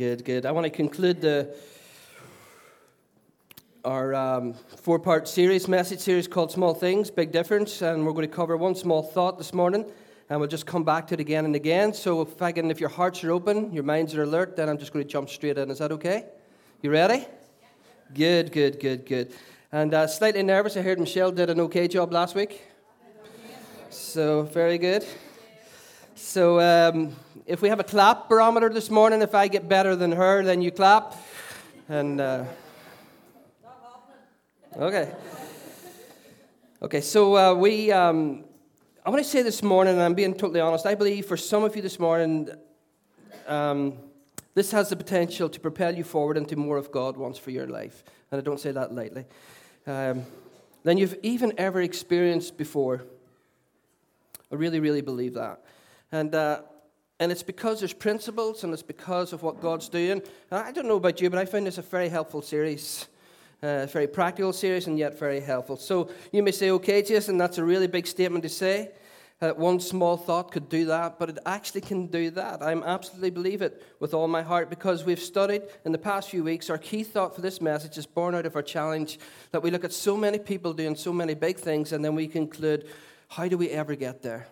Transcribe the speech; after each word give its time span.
Good, 0.00 0.24
good. 0.24 0.46
I 0.46 0.52
want 0.52 0.64
to 0.64 0.70
conclude 0.70 1.20
the 1.20 1.54
our 3.84 4.14
um, 4.14 4.54
four-part 4.54 5.28
series, 5.28 5.68
message 5.68 5.98
series 6.00 6.26
called 6.26 6.50
"Small 6.50 6.72
Things, 6.72 7.10
Big 7.10 7.32
Difference," 7.32 7.82
and 7.82 8.06
we're 8.06 8.14
going 8.14 8.26
to 8.26 8.34
cover 8.34 8.56
one 8.56 8.74
small 8.74 9.02
thought 9.02 9.36
this 9.36 9.52
morning, 9.52 9.84
and 10.30 10.40
we'll 10.40 10.48
just 10.48 10.64
come 10.64 10.84
back 10.84 11.06
to 11.08 11.12
it 11.12 11.20
again 11.20 11.44
and 11.44 11.54
again. 11.54 11.92
So, 11.92 12.22
if 12.22 12.30
if 12.40 12.80
your 12.80 12.88
hearts 12.88 13.22
are 13.24 13.30
open, 13.30 13.74
your 13.74 13.82
minds 13.82 14.14
are 14.14 14.22
alert, 14.22 14.56
then 14.56 14.70
I'm 14.70 14.78
just 14.78 14.94
going 14.94 15.04
to 15.04 15.10
jump 15.10 15.28
straight 15.28 15.58
in. 15.58 15.70
Is 15.70 15.80
that 15.80 15.92
okay? 15.92 16.24
You 16.80 16.90
ready? 16.90 17.26
Good, 18.14 18.52
good, 18.52 18.80
good, 18.80 19.04
good. 19.04 19.34
And 19.70 19.92
uh, 19.92 20.06
slightly 20.06 20.42
nervous. 20.42 20.78
I 20.78 20.80
heard 20.80 20.98
Michelle 20.98 21.30
did 21.30 21.50
an 21.50 21.60
okay 21.60 21.88
job 21.88 22.10
last 22.10 22.34
week. 22.34 22.62
So 23.90 24.44
very 24.44 24.78
good. 24.78 25.04
So 26.22 26.60
um, 26.60 27.16
if 27.46 27.60
we 27.60 27.70
have 27.70 27.80
a 27.80 27.84
clap 27.84 28.28
barometer 28.28 28.68
this 28.68 28.88
morning, 28.88 29.20
if 29.20 29.34
I 29.34 29.48
get 29.48 29.68
better 29.68 29.96
than 29.96 30.12
her, 30.12 30.44
then 30.44 30.62
you 30.62 30.70
clap. 30.70 31.16
And 31.88 32.20
uh, 32.20 32.44
okay, 34.76 35.12
okay. 36.82 37.00
So 37.00 37.36
uh, 37.36 37.54
we, 37.54 37.90
um, 37.90 38.44
I 39.04 39.10
want 39.10 39.24
to 39.24 39.28
say 39.28 39.42
this 39.42 39.60
morning, 39.62 39.94
and 39.94 40.02
I'm 40.02 40.14
being 40.14 40.34
totally 40.34 40.60
honest. 40.60 40.86
I 40.86 40.94
believe 40.94 41.26
for 41.26 41.36
some 41.36 41.64
of 41.64 41.74
you 41.74 41.82
this 41.82 41.98
morning, 41.98 42.50
um, 43.48 43.94
this 44.54 44.70
has 44.70 44.88
the 44.90 44.96
potential 44.96 45.48
to 45.48 45.58
propel 45.58 45.96
you 45.96 46.04
forward 46.04 46.36
into 46.36 46.54
more 46.54 46.76
of 46.76 46.92
God 46.92 47.16
wants 47.16 47.40
for 47.40 47.50
your 47.50 47.66
life, 47.66 48.04
and 48.30 48.40
I 48.40 48.44
don't 48.44 48.60
say 48.60 48.70
that 48.70 48.94
lightly. 48.94 49.24
Um, 49.86 50.26
than 50.84 50.96
you've 50.96 51.18
even 51.22 51.54
ever 51.58 51.80
experienced 51.80 52.56
before. 52.56 53.04
I 54.52 54.54
really, 54.54 54.78
really 54.80 55.00
believe 55.00 55.34
that. 55.34 55.60
And, 56.12 56.34
uh, 56.34 56.62
and 57.18 57.30
it's 57.30 57.42
because 57.42 57.80
there's 57.80 57.92
principles 57.92 58.64
and 58.64 58.72
it's 58.72 58.82
because 58.82 59.32
of 59.32 59.42
what 59.42 59.60
God's 59.60 59.88
doing. 59.88 60.10
And 60.10 60.22
I 60.50 60.72
don't 60.72 60.86
know 60.86 60.96
about 60.96 61.20
you, 61.20 61.30
but 61.30 61.38
I 61.38 61.44
find 61.44 61.66
this 61.66 61.78
a 61.78 61.82
very 61.82 62.08
helpful 62.08 62.42
series. 62.42 63.06
Uh, 63.62 63.84
very 63.86 64.06
practical 64.06 64.54
series 64.54 64.86
and 64.86 64.98
yet 64.98 65.18
very 65.18 65.38
helpful. 65.38 65.76
So 65.76 66.08
you 66.32 66.42
may 66.42 66.50
say, 66.50 66.70
okay, 66.70 67.02
Jason, 67.02 67.36
that's 67.36 67.58
a 67.58 67.64
really 67.64 67.86
big 67.86 68.06
statement 68.06 68.42
to 68.44 68.48
say. 68.48 68.90
Uh, 69.42 69.50
one 69.50 69.80
small 69.80 70.18
thought 70.18 70.50
could 70.50 70.68
do 70.68 70.86
that, 70.86 71.18
but 71.18 71.30
it 71.30 71.38
actually 71.46 71.80
can 71.80 72.06
do 72.06 72.30
that. 72.30 72.62
I 72.62 72.72
absolutely 72.72 73.30
believe 73.30 73.62
it 73.62 73.82
with 73.98 74.12
all 74.12 74.28
my 74.28 74.42
heart 74.42 74.68
because 74.68 75.04
we've 75.04 75.20
studied 75.20 75.62
in 75.84 75.92
the 75.92 75.98
past 75.98 76.30
few 76.30 76.44
weeks. 76.44 76.68
Our 76.68 76.76
key 76.76 77.02
thought 77.02 77.34
for 77.34 77.40
this 77.40 77.60
message 77.60 77.96
is 77.96 78.04
born 78.06 78.34
out 78.34 78.44
of 78.44 78.54
our 78.56 78.62
challenge 78.62 79.18
that 79.52 79.62
we 79.62 79.70
look 79.70 79.84
at 79.84 79.92
so 79.92 80.14
many 80.14 80.38
people 80.38 80.74
doing 80.74 80.94
so 80.94 81.12
many 81.12 81.34
big 81.34 81.56
things 81.58 81.92
and 81.92 82.04
then 82.04 82.14
we 82.14 82.28
conclude, 82.28 82.86
how 83.28 83.48
do 83.48 83.56
we 83.56 83.70
ever 83.70 83.94
get 83.94 84.22
there? 84.22 84.46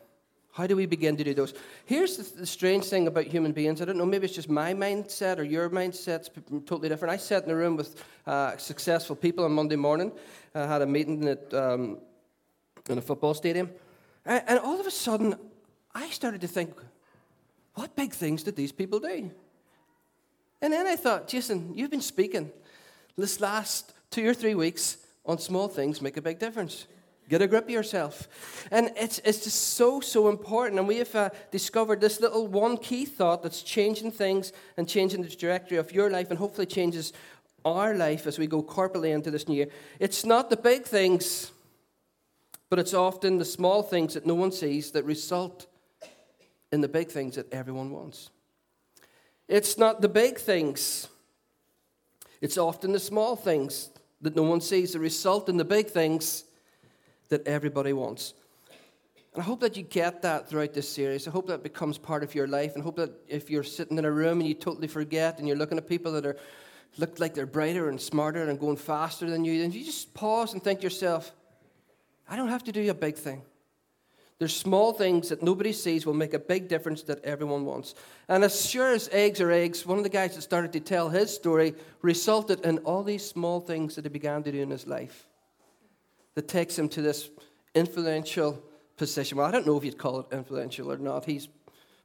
How 0.58 0.66
do 0.66 0.74
we 0.74 0.86
begin 0.86 1.16
to 1.16 1.22
do 1.22 1.34
those? 1.34 1.54
Here's 1.84 2.16
the, 2.16 2.44
strange 2.44 2.86
thing 2.86 3.06
about 3.06 3.26
human 3.26 3.52
beings. 3.52 3.80
I 3.80 3.84
don't 3.84 3.96
know, 3.96 4.04
maybe 4.04 4.24
it's 4.24 4.34
just 4.34 4.48
my 4.48 4.74
mindset 4.74 5.38
or 5.38 5.44
your 5.44 5.70
mindset's 5.70 6.28
totally 6.66 6.88
different. 6.88 7.14
I 7.14 7.16
sat 7.16 7.44
in 7.44 7.50
a 7.52 7.54
room 7.54 7.76
with 7.76 8.04
uh, 8.26 8.56
successful 8.56 9.14
people 9.14 9.44
on 9.44 9.52
Monday 9.52 9.76
morning. 9.76 10.10
I 10.56 10.66
had 10.66 10.82
a 10.82 10.86
meeting 10.86 11.28
at, 11.28 11.54
um, 11.54 11.98
in 12.90 12.98
a 12.98 13.00
football 13.00 13.34
stadium. 13.34 13.70
And, 14.26 14.42
and 14.48 14.58
all 14.58 14.80
of 14.80 14.86
a 14.88 14.90
sudden, 14.90 15.36
I 15.94 16.10
started 16.10 16.40
to 16.40 16.48
think, 16.48 16.74
what 17.74 17.94
big 17.94 18.12
things 18.12 18.42
did 18.42 18.56
these 18.56 18.72
people 18.72 18.98
do? 18.98 19.30
And 20.60 20.72
then 20.72 20.88
I 20.88 20.96
thought, 20.96 21.28
Jason, 21.28 21.72
you've 21.76 21.92
been 21.92 22.00
speaking 22.00 22.50
this 23.16 23.40
last 23.40 23.92
two 24.10 24.28
or 24.28 24.34
three 24.34 24.56
weeks 24.56 24.96
on 25.24 25.38
small 25.38 25.68
things 25.68 26.02
make 26.02 26.16
a 26.16 26.22
big 26.22 26.40
difference. 26.40 26.88
Get 27.28 27.42
a 27.42 27.46
grip 27.46 27.64
of 27.64 27.70
yourself. 27.70 28.26
And 28.70 28.90
it's, 28.96 29.18
it's 29.22 29.44
just 29.44 29.74
so, 29.74 30.00
so 30.00 30.28
important. 30.28 30.78
And 30.78 30.88
we 30.88 30.96
have 30.96 31.14
uh, 31.14 31.30
discovered 31.50 32.00
this 32.00 32.20
little 32.20 32.46
one 32.46 32.78
key 32.78 33.04
thought 33.04 33.42
that's 33.42 33.62
changing 33.62 34.12
things 34.12 34.52
and 34.78 34.88
changing 34.88 35.22
the 35.22 35.28
trajectory 35.28 35.76
of 35.76 35.92
your 35.92 36.10
life 36.10 36.30
and 36.30 36.38
hopefully 36.38 36.66
changes 36.66 37.12
our 37.66 37.94
life 37.94 38.26
as 38.26 38.38
we 38.38 38.46
go 38.46 38.62
corporately 38.62 39.10
into 39.10 39.30
this 39.30 39.46
new 39.46 39.56
year. 39.56 39.68
It's 40.00 40.24
not 40.24 40.48
the 40.48 40.56
big 40.56 40.84
things, 40.84 41.52
but 42.70 42.78
it's 42.78 42.94
often 42.94 43.36
the 43.36 43.44
small 43.44 43.82
things 43.82 44.14
that 44.14 44.24
no 44.24 44.34
one 44.34 44.52
sees 44.52 44.92
that 44.92 45.04
result 45.04 45.66
in 46.72 46.80
the 46.80 46.88
big 46.88 47.08
things 47.08 47.36
that 47.36 47.52
everyone 47.52 47.90
wants. 47.90 48.30
It's 49.48 49.76
not 49.76 50.00
the 50.00 50.08
big 50.08 50.38
things, 50.38 51.08
it's 52.40 52.58
often 52.58 52.92
the 52.92 53.00
small 53.00 53.36
things 53.36 53.90
that 54.20 54.36
no 54.36 54.42
one 54.42 54.60
sees 54.60 54.92
that 54.92 55.00
result 55.00 55.48
in 55.48 55.56
the 55.56 55.64
big 55.64 55.88
things 55.88 56.44
that 57.28 57.46
everybody 57.46 57.92
wants. 57.92 58.34
And 59.34 59.42
I 59.42 59.44
hope 59.44 59.60
that 59.60 59.76
you 59.76 59.82
get 59.82 60.22
that 60.22 60.48
throughout 60.48 60.74
this 60.74 60.88
series. 60.88 61.28
I 61.28 61.30
hope 61.30 61.46
that 61.48 61.62
becomes 61.62 61.98
part 61.98 62.22
of 62.22 62.34
your 62.34 62.48
life. 62.48 62.74
And 62.74 62.82
hope 62.82 62.96
that 62.96 63.12
if 63.28 63.50
you're 63.50 63.62
sitting 63.62 63.98
in 63.98 64.04
a 64.04 64.10
room 64.10 64.40
and 64.40 64.48
you 64.48 64.54
totally 64.54 64.88
forget 64.88 65.38
and 65.38 65.46
you're 65.46 65.56
looking 65.56 65.78
at 65.78 65.88
people 65.88 66.12
that 66.12 66.26
are 66.26 66.36
look 66.96 67.20
like 67.20 67.34
they're 67.34 67.46
brighter 67.46 67.88
and 67.88 68.00
smarter 68.00 68.42
and 68.42 68.58
going 68.58 68.76
faster 68.76 69.28
than 69.28 69.44
you, 69.44 69.60
then 69.60 69.70
you 69.70 69.84
just 69.84 70.14
pause 70.14 70.54
and 70.54 70.62
think 70.62 70.80
to 70.80 70.84
yourself, 70.84 71.32
I 72.28 72.36
don't 72.36 72.48
have 72.48 72.64
to 72.64 72.72
do 72.72 72.90
a 72.90 72.94
big 72.94 73.16
thing. 73.16 73.42
There's 74.38 74.54
small 74.54 74.92
things 74.92 75.28
that 75.30 75.42
nobody 75.42 75.72
sees 75.72 76.06
will 76.06 76.14
make 76.14 76.32
a 76.32 76.38
big 76.38 76.68
difference 76.68 77.02
that 77.02 77.24
everyone 77.24 77.64
wants. 77.64 77.94
And 78.28 78.44
as 78.44 78.68
sure 78.68 78.92
as 78.92 79.08
eggs 79.10 79.40
are 79.40 79.50
eggs, 79.50 79.84
one 79.84 79.98
of 79.98 80.04
the 80.04 80.10
guys 80.10 80.36
that 80.36 80.42
started 80.42 80.72
to 80.74 80.80
tell 80.80 81.08
his 81.08 81.34
story 81.34 81.74
resulted 82.02 82.64
in 82.64 82.78
all 82.78 83.02
these 83.02 83.24
small 83.24 83.60
things 83.60 83.96
that 83.96 84.04
he 84.04 84.08
began 84.08 84.42
to 84.44 84.52
do 84.52 84.62
in 84.62 84.70
his 84.70 84.86
life 84.86 85.26
that 86.34 86.48
takes 86.48 86.78
him 86.78 86.88
to 86.90 87.02
this 87.02 87.30
influential 87.74 88.62
position. 88.96 89.38
Well, 89.38 89.46
I 89.46 89.50
don't 89.50 89.66
know 89.66 89.76
if 89.76 89.84
you'd 89.84 89.98
call 89.98 90.20
it 90.20 90.26
influential 90.32 90.92
or 90.92 90.98
not. 90.98 91.24
He's 91.24 91.48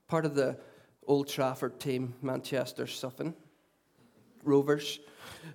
part 0.08 0.26
of 0.26 0.36
the 0.36 0.58
Old 1.06 1.28
Trafford 1.28 1.80
team, 1.80 2.14
Manchester 2.22 2.88
Suffin 2.88 3.34
Rovers. 4.44 5.00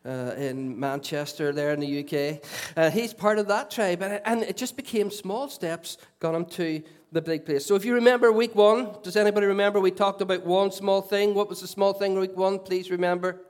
Uh, 0.04 0.34
in 0.36 0.78
Manchester, 0.78 1.52
there 1.52 1.72
in 1.72 1.80
the 1.80 2.00
UK. 2.00 2.42
Uh, 2.76 2.90
he's 2.90 3.12
part 3.12 3.38
of 3.38 3.48
that 3.48 3.70
tribe, 3.70 4.02
and, 4.02 4.20
and 4.24 4.42
it 4.42 4.56
just 4.56 4.76
became 4.76 5.10
small 5.10 5.48
steps 5.48 5.98
got 6.20 6.34
him 6.34 6.44
to 6.44 6.82
the 7.12 7.22
big 7.22 7.44
place. 7.44 7.66
So, 7.66 7.74
if 7.74 7.84
you 7.84 7.94
remember 7.94 8.30
week 8.32 8.54
one, 8.54 8.96
does 9.02 9.16
anybody 9.16 9.46
remember 9.46 9.80
we 9.80 9.90
talked 9.90 10.20
about 10.20 10.44
one 10.44 10.70
small 10.70 11.00
thing? 11.00 11.34
What 11.34 11.48
was 11.48 11.60
the 11.60 11.68
small 11.68 11.92
thing 11.92 12.18
week 12.18 12.36
one? 12.36 12.58
Please 12.58 12.90
remember. 12.90 13.40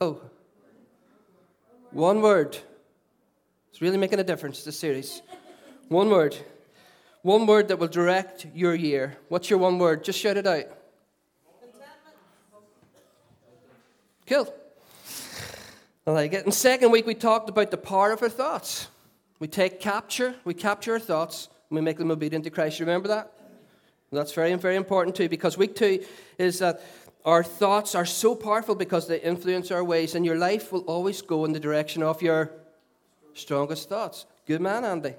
Oh, 0.00 0.20
one 1.90 2.20
word. 2.20 2.58
It's 3.72 3.80
really 3.80 3.96
making 3.96 4.20
a 4.20 4.24
difference, 4.24 4.64
this 4.64 4.78
series. 4.78 5.22
One 5.88 6.10
word. 6.10 6.36
One 7.22 7.46
word 7.46 7.68
that 7.68 7.78
will 7.78 7.88
direct 7.88 8.46
your 8.54 8.74
year. 8.74 9.16
What's 9.28 9.48
your 9.48 9.58
one 9.58 9.78
word? 9.78 10.04
Just 10.04 10.18
shout 10.18 10.36
it 10.36 10.46
out. 10.46 10.64
Cool. 14.26 14.54
I 16.06 16.10
like 16.10 16.34
it. 16.34 16.44
In 16.44 16.52
second 16.52 16.90
week, 16.90 17.06
we 17.06 17.14
talked 17.14 17.48
about 17.48 17.70
the 17.70 17.78
power 17.78 18.12
of 18.12 18.20
our 18.20 18.28
thoughts. 18.28 18.88
We 19.38 19.48
take 19.48 19.80
capture, 19.80 20.34
we 20.44 20.52
capture 20.52 20.92
our 20.92 21.00
thoughts, 21.00 21.48
and 21.70 21.76
we 21.76 21.80
make 21.80 21.96
them 21.96 22.10
obedient 22.10 22.44
to 22.44 22.50
Christ. 22.50 22.78
You 22.78 22.84
remember 22.84 23.08
that? 23.08 23.32
that's 24.12 24.34
very, 24.34 24.54
very 24.56 24.76
important 24.76 25.16
too, 25.16 25.30
because 25.30 25.56
week 25.56 25.74
two 25.74 26.04
is 26.36 26.58
that 26.58 26.82
our 27.24 27.42
thoughts 27.42 27.94
are 27.94 28.04
so 28.04 28.34
powerful 28.34 28.74
because 28.74 29.08
they 29.08 29.18
influence 29.18 29.70
our 29.70 29.82
ways, 29.82 30.14
and 30.14 30.26
your 30.26 30.36
life 30.36 30.72
will 30.72 30.82
always 30.82 31.22
go 31.22 31.46
in 31.46 31.52
the 31.52 31.60
direction 31.60 32.02
of 32.02 32.20
your 32.20 32.52
strongest 33.34 33.88
thoughts. 33.88 34.26
Good 34.46 34.60
man, 34.60 34.84
Andy. 34.84 35.14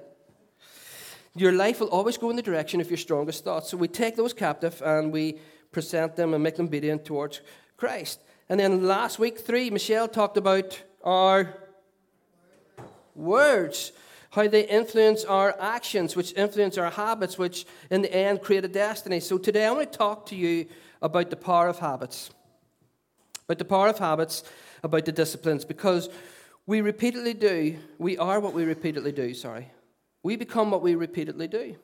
Your 1.36 1.52
life 1.52 1.80
will 1.80 1.88
always 1.88 2.16
go 2.16 2.30
in 2.30 2.36
the 2.36 2.42
direction 2.42 2.80
of 2.80 2.88
your 2.88 2.96
strongest 2.96 3.44
thoughts. 3.44 3.68
So 3.70 3.76
we 3.76 3.88
take 3.88 4.14
those 4.14 4.32
captive 4.32 4.80
and 4.84 5.12
we 5.12 5.38
present 5.72 6.14
them 6.14 6.32
and 6.32 6.42
make 6.42 6.56
them 6.56 6.66
obedient 6.66 7.04
towards 7.04 7.40
Christ. 7.76 8.20
And 8.48 8.60
then 8.60 8.86
last 8.86 9.18
week, 9.18 9.38
three, 9.38 9.70
Michelle 9.70 10.06
talked 10.06 10.36
about 10.36 10.80
our 11.02 11.54
words, 13.14 13.92
how 14.30 14.46
they 14.46 14.66
influence 14.66 15.24
our 15.24 15.60
actions, 15.60 16.14
which 16.14 16.32
influence 16.34 16.78
our 16.78 16.90
habits, 16.90 17.38
which 17.38 17.66
in 17.90 18.02
the 18.02 18.14
end 18.14 18.42
create 18.42 18.64
a 18.64 18.68
destiny. 18.68 19.20
So 19.20 19.38
today 19.38 19.66
I 19.66 19.72
want 19.72 19.90
to 19.90 19.98
talk 19.98 20.26
to 20.26 20.36
you 20.36 20.66
about 21.02 21.30
the 21.30 21.36
power 21.36 21.68
of 21.68 21.78
habits. 21.78 22.30
About 23.46 23.58
the 23.58 23.64
power 23.64 23.88
of 23.88 23.98
habits, 23.98 24.44
about 24.82 25.04
the 25.04 25.12
disciplines, 25.12 25.64
because 25.64 26.08
we 26.66 26.80
repeatedly 26.80 27.34
do, 27.34 27.78
we 27.98 28.16
are 28.16 28.40
what 28.40 28.54
we 28.54 28.64
repeatedly 28.64 29.12
do, 29.12 29.34
sorry. 29.34 29.70
We 30.22 30.36
become 30.36 30.70
what 30.70 30.82
we 30.82 30.94
repeatedly 30.94 31.48
do. 31.48 31.76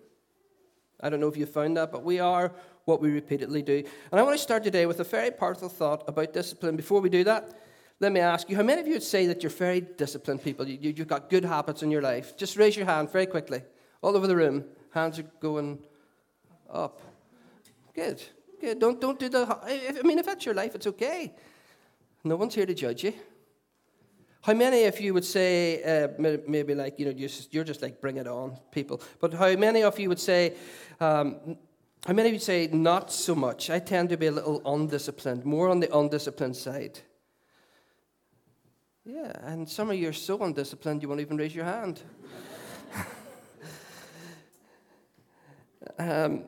I 1.00 1.10
don't 1.10 1.20
know 1.20 1.28
if 1.28 1.36
you 1.36 1.46
found 1.46 1.76
that, 1.76 1.92
but 1.92 2.04
we 2.04 2.18
are 2.20 2.52
what 2.84 3.00
we 3.00 3.10
repeatedly 3.10 3.62
do. 3.62 3.84
And 4.10 4.20
I 4.20 4.22
want 4.22 4.36
to 4.36 4.42
start 4.42 4.64
today 4.64 4.86
with 4.86 5.00
a 5.00 5.04
very 5.04 5.30
powerful 5.30 5.68
thought 5.68 6.04
about 6.08 6.32
discipline. 6.32 6.76
Before 6.76 7.00
we 7.00 7.08
do 7.08 7.24
that, 7.24 7.58
let 8.00 8.12
me 8.12 8.20
ask 8.20 8.48
you 8.48 8.56
how 8.56 8.62
many 8.62 8.80
of 8.80 8.86
you 8.86 8.94
would 8.94 9.02
say 9.02 9.26
that 9.26 9.42
you're 9.42 9.50
very 9.50 9.82
disciplined 9.82 10.42
people? 10.42 10.66
You, 10.66 10.94
have 10.96 11.08
got 11.08 11.30
good 11.30 11.44
habits 11.44 11.82
in 11.82 11.90
your 11.90 12.00
life? 12.00 12.36
Just 12.36 12.56
raise 12.56 12.76
your 12.76 12.86
hand 12.86 13.10
very 13.10 13.26
quickly. 13.26 13.62
All 14.00 14.16
over 14.16 14.26
the 14.26 14.36
room. 14.36 14.64
Hands 14.92 15.18
are 15.18 15.30
going 15.40 15.78
up. 16.70 17.00
Good. 17.94 18.22
Good. 18.60 18.78
Don't, 18.78 19.00
don't 19.00 19.18
do 19.18 19.28
the. 19.28 19.58
I 19.62 20.02
mean, 20.02 20.18
if 20.18 20.26
that's 20.26 20.46
your 20.46 20.54
life, 20.54 20.74
it's 20.74 20.86
okay. 20.86 21.34
No 22.24 22.36
one's 22.36 22.54
here 22.54 22.66
to 22.66 22.74
judge 22.74 23.04
you. 23.04 23.12
How 24.42 24.54
many 24.54 24.84
of 24.84 24.98
you 25.00 25.12
would 25.12 25.24
say, 25.24 25.82
uh, 25.82 26.08
maybe 26.18 26.74
like, 26.74 26.98
you 26.98 27.04
know, 27.04 27.10
you're 27.10 27.28
just, 27.28 27.52
you're 27.52 27.64
just, 27.64 27.82
like, 27.82 28.00
bring 28.00 28.16
it 28.16 28.26
on, 28.26 28.58
people, 28.70 29.02
but 29.20 29.34
how 29.34 29.54
many 29.54 29.82
of 29.82 29.98
you 29.98 30.08
would 30.08 30.20
say, 30.20 30.54
um, 30.98 31.58
How 32.06 32.14
many 32.14 32.30
of 32.30 32.34
you 32.34 32.40
say 32.40 32.66
not 32.72 33.12
so 33.12 33.34
much? 33.34 33.68
I 33.68 33.78
tend 33.78 34.08
to 34.08 34.16
be 34.16 34.26
a 34.26 34.32
little 34.32 34.62
undisciplined, 34.64 35.44
more 35.44 35.68
on 35.68 35.80
the 35.80 35.94
undisciplined 35.94 36.56
side. 36.56 36.98
Yeah, 39.04 39.32
and 39.42 39.68
some 39.68 39.90
of 39.90 39.96
you 39.96 40.08
are 40.08 40.14
so 40.14 40.42
undisciplined 40.42 41.02
you 41.02 41.08
won't 41.08 41.20
even 41.20 41.36
raise 41.36 41.54
your 41.54 41.66
hand. 41.66 42.00
um, 45.98 46.44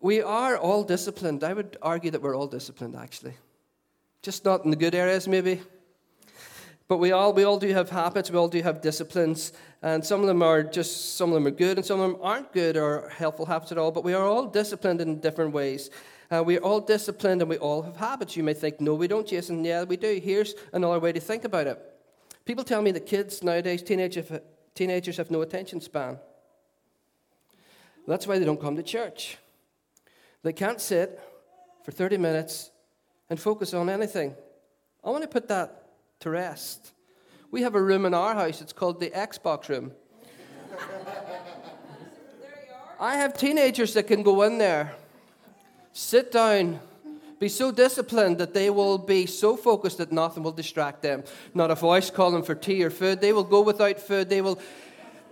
we 0.00 0.22
are 0.22 0.56
all 0.56 0.84
disciplined. 0.84 1.44
I 1.44 1.52
would 1.52 1.76
argue 1.82 2.10
that 2.10 2.22
we're 2.22 2.36
all 2.36 2.46
disciplined, 2.46 2.96
actually. 2.96 3.34
Just 4.22 4.46
not 4.46 4.64
in 4.64 4.70
the 4.70 4.76
good 4.76 4.94
areas, 4.94 5.28
maybe. 5.28 5.60
But 6.88 6.96
we 6.96 7.12
all, 7.12 7.34
we 7.34 7.44
all 7.44 7.58
do 7.58 7.68
have 7.74 7.90
habits, 7.90 8.30
we 8.30 8.38
all 8.38 8.48
do 8.48 8.62
have 8.62 8.80
disciplines, 8.80 9.52
and 9.82 10.02
some 10.02 10.22
of 10.22 10.26
them 10.26 10.42
are 10.42 10.62
just, 10.62 11.16
some 11.16 11.28
of 11.28 11.34
them 11.34 11.46
are 11.46 11.56
good, 11.56 11.76
and 11.76 11.84
some 11.84 12.00
of 12.00 12.10
them 12.10 12.20
aren't 12.22 12.50
good 12.52 12.78
or 12.78 13.10
helpful 13.10 13.44
habits 13.44 13.70
at 13.70 13.76
all, 13.78 13.92
but 13.92 14.04
we 14.04 14.14
are 14.14 14.24
all 14.24 14.46
disciplined 14.46 15.02
in 15.02 15.20
different 15.20 15.52
ways. 15.52 15.90
Uh, 16.30 16.42
we're 16.44 16.60
all 16.60 16.80
disciplined 16.80 17.40
and 17.40 17.48
we 17.48 17.56
all 17.56 17.82
have 17.82 17.96
habits. 17.96 18.36
You 18.36 18.42
may 18.42 18.52
think, 18.54 18.80
no, 18.80 18.94
we 18.94 19.08
don't, 19.08 19.26
Jason. 19.26 19.64
Yeah, 19.64 19.84
we 19.84 19.96
do. 19.96 20.20
Here's 20.22 20.54
another 20.72 20.98
way 20.98 21.12
to 21.12 21.20
think 21.20 21.44
about 21.44 21.66
it. 21.66 21.78
People 22.44 22.64
tell 22.64 22.82
me 22.82 22.90
that 22.92 23.06
kids 23.06 23.42
nowadays, 23.42 23.82
teenagers, 23.82 24.30
teenagers 24.74 25.16
have 25.16 25.30
no 25.30 25.40
attention 25.40 25.80
span. 25.80 26.18
That's 28.06 28.26
why 28.26 28.38
they 28.38 28.44
don't 28.44 28.60
come 28.60 28.76
to 28.76 28.82
church. 28.82 29.38
They 30.42 30.52
can't 30.52 30.80
sit 30.80 31.18
for 31.82 31.92
30 31.92 32.18
minutes 32.18 32.70
and 33.28 33.40
focus 33.40 33.72
on 33.74 33.88
anything. 33.88 34.34
I 35.04 35.10
want 35.10 35.22
to 35.22 35.28
put 35.28 35.48
that 35.48 35.87
to 36.20 36.30
rest. 36.30 36.92
We 37.50 37.62
have 37.62 37.74
a 37.74 37.82
room 37.82 38.04
in 38.04 38.14
our 38.14 38.34
house, 38.34 38.60
it's 38.60 38.72
called 38.72 39.00
the 39.00 39.10
Xbox 39.10 39.68
room. 39.68 39.92
I 43.00 43.16
have 43.16 43.36
teenagers 43.36 43.94
that 43.94 44.08
can 44.08 44.22
go 44.22 44.42
in 44.42 44.58
there, 44.58 44.94
sit 45.92 46.32
down, 46.32 46.80
be 47.38 47.48
so 47.48 47.70
disciplined 47.70 48.38
that 48.38 48.52
they 48.52 48.68
will 48.70 48.98
be 48.98 49.24
so 49.26 49.56
focused 49.56 49.98
that 49.98 50.10
nothing 50.10 50.42
will 50.42 50.52
distract 50.52 51.02
them. 51.02 51.22
Not 51.54 51.70
a 51.70 51.76
voice 51.76 52.10
calling 52.10 52.42
for 52.42 52.56
tea 52.56 52.82
or 52.82 52.90
food. 52.90 53.20
They 53.20 53.32
will 53.32 53.44
go 53.44 53.60
without 53.60 54.00
food. 54.00 54.28
They 54.28 54.40
will 54.40 54.58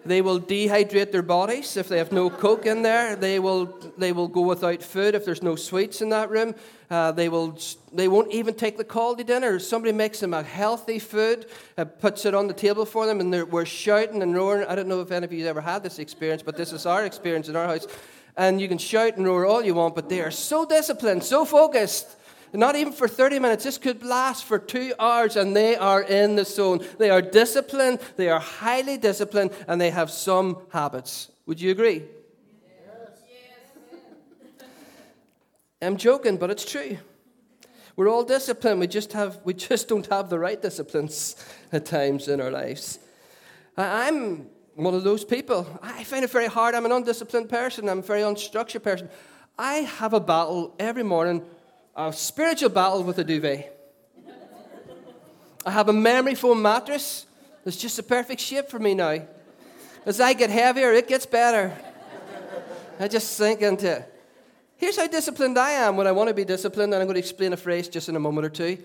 they 0.06 0.22
will 0.22 0.40
dehydrate 0.40 1.12
their 1.12 1.22
bodies 1.22 1.76
if 1.76 1.88
they 1.88 1.98
have 1.98 2.12
no 2.12 2.30
Coke 2.30 2.66
in 2.66 2.82
there. 2.82 3.16
They 3.16 3.38
will, 3.38 3.66
they 3.98 4.12
will 4.12 4.28
go 4.28 4.42
without 4.42 4.82
food 4.82 5.14
if 5.14 5.24
there's 5.24 5.42
no 5.42 5.56
sweets 5.56 6.00
in 6.00 6.08
that 6.10 6.30
room. 6.30 6.54
Uh, 6.90 7.12
they, 7.12 7.28
will, 7.28 7.58
they 7.92 8.08
won't 8.08 8.30
even 8.30 8.54
take 8.54 8.76
the 8.76 8.84
call 8.84 9.16
to 9.16 9.24
dinner. 9.24 9.58
Somebody 9.58 9.92
makes 9.92 10.20
them 10.20 10.34
a 10.34 10.42
healthy 10.42 10.98
food, 10.98 11.46
uh, 11.76 11.84
puts 11.84 12.24
it 12.24 12.34
on 12.34 12.46
the 12.46 12.54
table 12.54 12.86
for 12.86 13.06
them, 13.06 13.20
and 13.20 13.50
we're 13.50 13.64
shouting 13.64 14.22
and 14.22 14.34
roaring. 14.34 14.66
I 14.68 14.74
don't 14.74 14.88
know 14.88 15.00
if 15.00 15.10
any 15.10 15.24
of 15.24 15.32
you 15.32 15.46
ever 15.46 15.60
had 15.60 15.82
this 15.82 15.98
experience, 15.98 16.42
but 16.42 16.56
this 16.56 16.72
is 16.72 16.86
our 16.86 17.04
experience 17.04 17.48
in 17.48 17.56
our 17.56 17.66
house. 17.66 17.86
And 18.36 18.60
you 18.60 18.68
can 18.68 18.78
shout 18.78 19.16
and 19.16 19.26
roar 19.26 19.46
all 19.46 19.64
you 19.64 19.74
want, 19.74 19.94
but 19.94 20.08
they 20.08 20.20
are 20.20 20.30
so 20.30 20.64
disciplined, 20.66 21.24
so 21.24 21.44
focused 21.44 22.16
not 22.52 22.76
even 22.76 22.93
for 22.93 23.08
30 23.08 23.38
minutes. 23.38 23.64
This 23.64 23.78
could 23.78 24.02
last 24.02 24.44
for 24.44 24.58
two 24.58 24.93
hours, 24.98 25.37
and 25.37 25.54
they 25.54 25.76
are 25.76 26.02
in 26.02 26.37
the 26.37 26.44
zone. 26.44 26.84
They 26.98 27.10
are 27.10 27.22
disciplined, 27.22 28.00
they 28.16 28.28
are 28.28 28.40
highly 28.40 28.96
disciplined, 28.96 29.52
and 29.69 29.81
they 29.81 29.90
have 29.90 30.10
some 30.10 30.58
habits. 30.70 31.31
Would 31.46 31.60
you 31.60 31.70
agree? 31.70 32.04
Yes. 32.64 33.20
I'm 35.82 35.96
joking, 35.96 36.37
but 36.37 36.50
it's 36.50 36.64
true. 36.64 36.98
We're 37.96 38.08
all 38.08 38.25
disciplined. 38.25 38.81
We 38.81 38.87
just 38.87 39.14
have 39.14 39.40
we 39.44 39.54
just 39.54 39.88
don't 39.88 40.06
have 40.08 40.28
the 40.28 40.38
right 40.38 40.60
disciplines 40.60 41.37
at 41.72 41.87
times 41.87 42.28
in 42.28 42.42
our 42.42 42.50
lives. 42.50 42.99
I'm 43.76 44.49
one 44.75 44.94
of 44.94 45.04
those 45.04 45.25
people. 45.25 45.66
I 45.82 46.04
find 46.04 46.22
it 46.22 46.31
very 46.31 46.46
hard. 46.46 46.75
I'm 46.75 46.84
an 46.84 46.92
undisciplined 46.92 47.49
person. 47.49 47.88
I'm 47.88 48.00
a 48.00 48.02
very 48.02 48.20
unstructured 48.20 48.82
person. 48.82 49.08
I 49.58 49.76
have 49.76 50.12
a 50.12 50.20
battle 50.20 50.75
every 50.78 51.02
morning 51.02 51.42
a 51.96 52.12
spiritual 52.12 52.69
battle 52.69 53.02
with 53.02 53.19
a 53.19 53.25
duvet. 53.25 53.72
I 55.64 55.70
have 55.70 55.88
a 55.88 55.93
memory 55.93 56.34
foam 56.34 56.60
mattress 56.62 57.26
that's 57.64 57.76
just 57.76 57.98
a 57.98 58.02
perfect 58.02 58.40
shape 58.40 58.69
for 58.69 58.78
me 58.78 58.94
now. 58.94 59.22
As 60.04 60.20
I 60.20 60.34
get 60.34 60.50
heavier, 60.50 60.93
it 60.93 61.08
gets 61.08 61.26
better. 61.26 61.76
I 63.00 63.08
just 63.08 63.32
sink 63.32 63.62
into 63.62 63.96
it. 63.96 64.12
Here's 64.76 64.96
how 64.96 65.06
disciplined 65.06 65.58
I 65.58 65.70
am 65.70 65.96
when 65.96 66.06
I 66.06 66.12
want 66.12 66.28
to 66.28 66.34
be 66.34 66.44
disciplined, 66.44 66.93
and 66.93 67.00
I'm 67.00 67.06
going 67.06 67.14
to 67.14 67.20
explain 67.20 67.52
a 67.54 67.56
phrase 67.56 67.88
just 67.88 68.08
in 68.08 68.14
a 68.14 68.20
moment 68.20 68.46
or 68.46 68.50
two. 68.50 68.78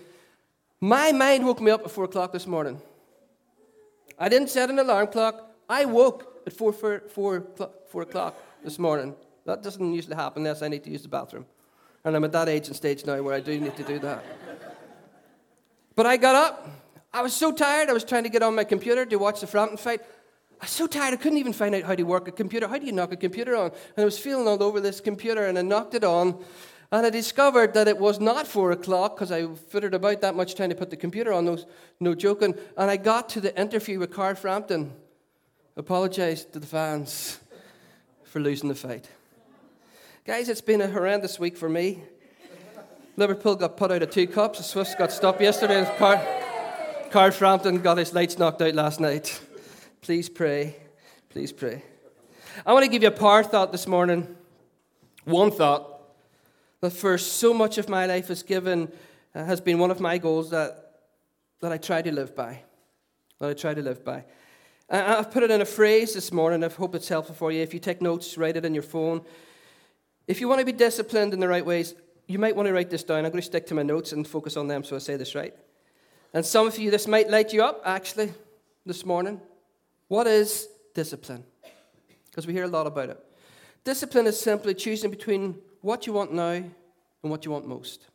My 0.80 1.12
mind 1.12 1.46
woke 1.46 1.60
me 1.60 1.70
up 1.70 1.82
at 1.84 1.90
4 1.90 2.04
o'clock 2.04 2.32
this 2.32 2.46
morning. 2.46 2.80
I 4.18 4.28
didn't 4.28 4.48
set 4.48 4.70
an 4.70 4.78
alarm 4.78 5.08
clock. 5.08 5.50
I 5.68 5.84
woke 5.84 6.42
at 6.46 6.54
4, 6.54 6.72
4, 6.72 7.02
4, 7.08 7.46
4 7.88 8.02
o'clock 8.02 8.36
this 8.64 8.78
morning. 8.78 9.14
That 9.44 9.62
doesn't 9.62 9.92
usually 9.92 10.16
happen 10.16 10.44
unless 10.44 10.62
I 10.62 10.68
need 10.68 10.82
to 10.84 10.90
use 10.90 11.02
the 11.02 11.08
bathroom. 11.08 11.46
And 12.04 12.16
I'm 12.16 12.24
at 12.24 12.32
that 12.32 12.48
age 12.48 12.66
and 12.66 12.76
stage 12.76 13.06
now 13.06 13.20
where 13.22 13.34
I 13.34 13.40
do 13.40 13.58
need 13.58 13.76
to 13.76 13.84
do 13.84 13.98
that. 14.00 14.24
But 15.94 16.06
I 16.06 16.16
got 16.16 16.34
up. 16.34 16.68
I 17.12 17.22
was 17.22 17.32
so 17.32 17.52
tired. 17.52 17.90
I 17.90 17.92
was 17.92 18.04
trying 18.04 18.24
to 18.24 18.28
get 18.30 18.42
on 18.42 18.54
my 18.54 18.64
computer 18.64 19.04
to 19.04 19.16
watch 19.16 19.40
the 19.40 19.46
Frampton 19.46 19.76
fight. 19.76 20.00
I 20.60 20.64
was 20.64 20.70
so 20.70 20.86
tired. 20.86 21.12
I 21.12 21.16
couldn't 21.16 21.38
even 21.38 21.52
find 21.52 21.74
out 21.74 21.82
how 21.82 21.94
to 21.94 22.02
work 22.04 22.28
a 22.28 22.32
computer. 22.32 22.66
How 22.66 22.78
do 22.78 22.86
you 22.86 22.92
knock 22.92 23.12
a 23.12 23.16
computer 23.16 23.54
on? 23.54 23.70
And 23.70 23.98
I 23.98 24.04
was 24.04 24.18
feeling 24.18 24.48
all 24.48 24.62
over 24.62 24.80
this 24.80 25.00
computer, 25.00 25.46
and 25.46 25.58
I 25.58 25.62
knocked 25.62 25.94
it 25.94 26.04
on. 26.04 26.42
And 26.90 27.06
I 27.06 27.10
discovered 27.10 27.74
that 27.74 27.88
it 27.88 27.98
was 27.98 28.20
not 28.20 28.46
four 28.46 28.70
o'clock 28.70 29.16
because 29.16 29.32
I 29.32 29.46
fitted 29.46 29.94
about 29.94 30.20
that 30.20 30.34
much 30.34 30.54
trying 30.54 30.70
to 30.70 30.74
put 30.74 30.90
the 30.90 30.96
computer 30.96 31.32
on. 31.32 31.44
No, 31.44 31.58
no 32.00 32.14
joking. 32.14 32.54
And 32.76 32.90
I 32.90 32.96
got 32.96 33.28
to 33.30 33.40
the 33.40 33.58
interview 33.60 33.98
with 33.98 34.10
Carl 34.12 34.34
Frampton. 34.34 34.92
Apologized 35.76 36.52
to 36.52 36.60
the 36.60 36.66
fans 36.66 37.38
for 38.24 38.40
losing 38.40 38.68
the 38.68 38.74
fight. 38.74 39.08
Guys, 40.24 40.48
it's 40.48 40.60
been 40.60 40.80
a 40.80 40.86
horrendous 40.86 41.40
week 41.40 41.56
for 41.56 41.68
me. 41.68 42.00
Liverpool 43.16 43.56
got 43.56 43.76
put 43.76 43.90
out 43.90 44.04
of 44.04 44.10
two 44.12 44.28
cups. 44.28 44.58
The 44.58 44.62
Swifts 44.62 44.94
got 44.94 45.10
stopped 45.10 45.40
yesterday. 45.40 45.84
Carl 47.10 47.32
Frampton 47.32 47.82
got 47.82 47.98
his 47.98 48.14
lights 48.14 48.38
knocked 48.38 48.62
out 48.62 48.72
last 48.76 49.00
night. 49.00 49.40
Please 50.00 50.28
pray. 50.28 50.76
Please 51.28 51.50
pray. 51.50 51.82
I 52.64 52.72
want 52.72 52.84
to 52.84 52.88
give 52.88 53.02
you 53.02 53.08
a 53.08 53.10
power 53.10 53.42
thought 53.42 53.72
this 53.72 53.88
morning. 53.88 54.36
One 55.24 55.50
thought 55.50 55.90
that 56.82 56.90
for 56.90 57.18
so 57.18 57.52
much 57.52 57.76
of 57.76 57.88
my 57.88 58.06
life 58.06 58.28
has 58.28 58.44
given 58.44 58.92
uh, 59.34 59.44
has 59.44 59.60
been 59.60 59.80
one 59.80 59.90
of 59.90 59.98
my 59.98 60.18
goals 60.18 60.50
that, 60.50 61.00
that 61.58 61.72
I 61.72 61.78
try 61.78 62.00
to 62.00 62.12
live 62.12 62.36
by. 62.36 62.62
That 63.40 63.50
I 63.50 63.54
try 63.54 63.74
to 63.74 63.82
live 63.82 64.04
by. 64.04 64.24
I've 64.88 65.32
put 65.32 65.42
it 65.42 65.50
in 65.50 65.60
a 65.60 65.64
phrase 65.64 66.14
this 66.14 66.30
morning. 66.30 66.62
I 66.62 66.68
hope 66.68 66.94
it's 66.94 67.08
helpful 67.08 67.34
for 67.34 67.50
you. 67.50 67.60
If 67.60 67.74
you 67.74 67.80
take 67.80 68.00
notes, 68.00 68.38
write 68.38 68.56
it 68.56 68.64
in 68.64 68.72
your 68.72 68.84
phone. 68.84 69.22
If 70.26 70.40
you 70.40 70.48
want 70.48 70.60
to 70.60 70.66
be 70.66 70.72
disciplined 70.72 71.34
in 71.34 71.40
the 71.40 71.48
right 71.48 71.64
ways, 71.64 71.94
you 72.26 72.38
might 72.38 72.54
want 72.54 72.66
to 72.66 72.72
write 72.72 72.90
this 72.90 73.02
down. 73.02 73.24
I'm 73.24 73.30
going 73.30 73.40
to 73.40 73.42
stick 73.42 73.66
to 73.66 73.74
my 73.74 73.82
notes 73.82 74.12
and 74.12 74.26
focus 74.26 74.56
on 74.56 74.68
them 74.68 74.84
so 74.84 74.96
I 74.96 74.98
say 75.00 75.16
this 75.16 75.34
right. 75.34 75.54
And 76.32 76.46
some 76.46 76.66
of 76.66 76.78
you, 76.78 76.90
this 76.90 77.06
might 77.06 77.28
light 77.28 77.52
you 77.52 77.62
up, 77.62 77.82
actually, 77.84 78.32
this 78.86 79.04
morning. 79.04 79.40
What 80.08 80.26
is 80.26 80.68
discipline? 80.94 81.44
Because 82.30 82.46
we 82.46 82.52
hear 82.52 82.64
a 82.64 82.68
lot 82.68 82.86
about 82.86 83.10
it. 83.10 83.20
Discipline 83.84 84.26
is 84.26 84.40
simply 84.40 84.74
choosing 84.74 85.10
between 85.10 85.56
what 85.80 86.06
you 86.06 86.12
want 86.12 86.32
now 86.32 86.50
and 86.52 86.72
what 87.22 87.44
you 87.44 87.50
want 87.50 87.66
most. 87.66 88.06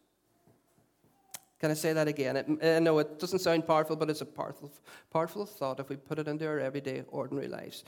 Can 1.60 1.72
I 1.72 1.74
say 1.74 1.94
that 1.94 2.08
again? 2.08 2.38
It, 2.38 2.48
I 2.64 2.80
know 2.80 2.98
it 3.00 3.20
doesn't 3.20 3.40
sound 3.40 3.68
powerful, 3.68 3.96
but 3.96 4.10
it's 4.10 4.22
a 4.22 4.26
powerful, 4.26 4.72
powerful 5.12 5.46
thought 5.46 5.80
if 5.80 5.90
we 5.90 5.96
put 5.96 6.20
it 6.20 6.28
into 6.28 6.48
our 6.48 6.60
everyday, 6.60 7.04
ordinary 7.10 7.48
lives. 7.48 7.84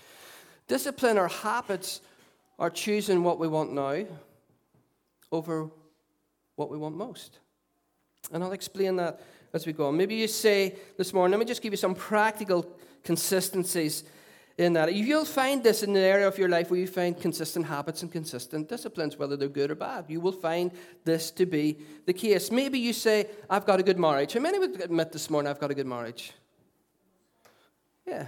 Discipline 0.68 1.18
or 1.18 1.28
habits 1.28 2.02
are 2.60 2.70
choosing 2.70 3.24
what 3.24 3.40
we 3.40 3.48
want 3.48 3.74
now 3.74 4.06
over 5.32 5.70
what 6.56 6.70
we 6.70 6.78
want 6.78 6.96
most. 6.96 7.40
And 8.32 8.44
I'll 8.44 8.52
explain 8.52 8.98
that 8.98 9.22
as 9.54 9.66
we 9.66 9.74
go 9.74 9.88
on. 9.88 9.98
Maybe 9.98 10.16
you 10.16 10.28
say 10.28 10.76
this 10.98 11.14
morning, 11.14 11.32
let 11.32 11.40
me 11.40 11.46
just 11.46 11.62
give 11.62 11.74
you 11.74 11.78
some 11.78 11.96
practical 11.96 12.68
consistencies 13.04 14.04
in 14.58 14.74
that. 14.74 14.90
If 14.90 15.08
you'll 15.08 15.24
find 15.24 15.64
this 15.64 15.84
in 15.84 15.92
an 15.92 16.04
area 16.04 16.28
of 16.28 16.38
your 16.38 16.50
life 16.50 16.70
where 16.70 16.80
you 16.80 16.86
find 16.86 17.20
consistent 17.20 17.66
habits 17.66 18.02
and 18.02 18.12
consistent 18.12 18.68
disciplines, 18.68 19.18
whether 19.18 19.38
they're 19.38 19.48
good 19.48 19.72
or 19.72 19.76
bad. 19.76 20.06
You 20.10 20.20
will 20.20 20.34
find 20.34 20.72
this 21.06 21.32
to 21.32 21.46
be 21.46 21.78
the 22.06 22.14
case. 22.14 22.52
Maybe 22.52 22.78
you 22.78 22.92
say, 22.92 23.28
I've 23.50 23.66
got 23.66 23.80
a 23.80 23.84
good 23.84 23.98
marriage. 23.98 24.34
How 24.34 24.42
many 24.42 24.60
would 24.60 24.82
admit 24.82 25.14
this 25.14 25.30
morning, 25.30 25.50
I've 25.50 25.62
got 25.62 25.72
a 25.72 25.76
good 25.76 25.88
marriage? 25.88 26.34
Yeah, 28.06 28.28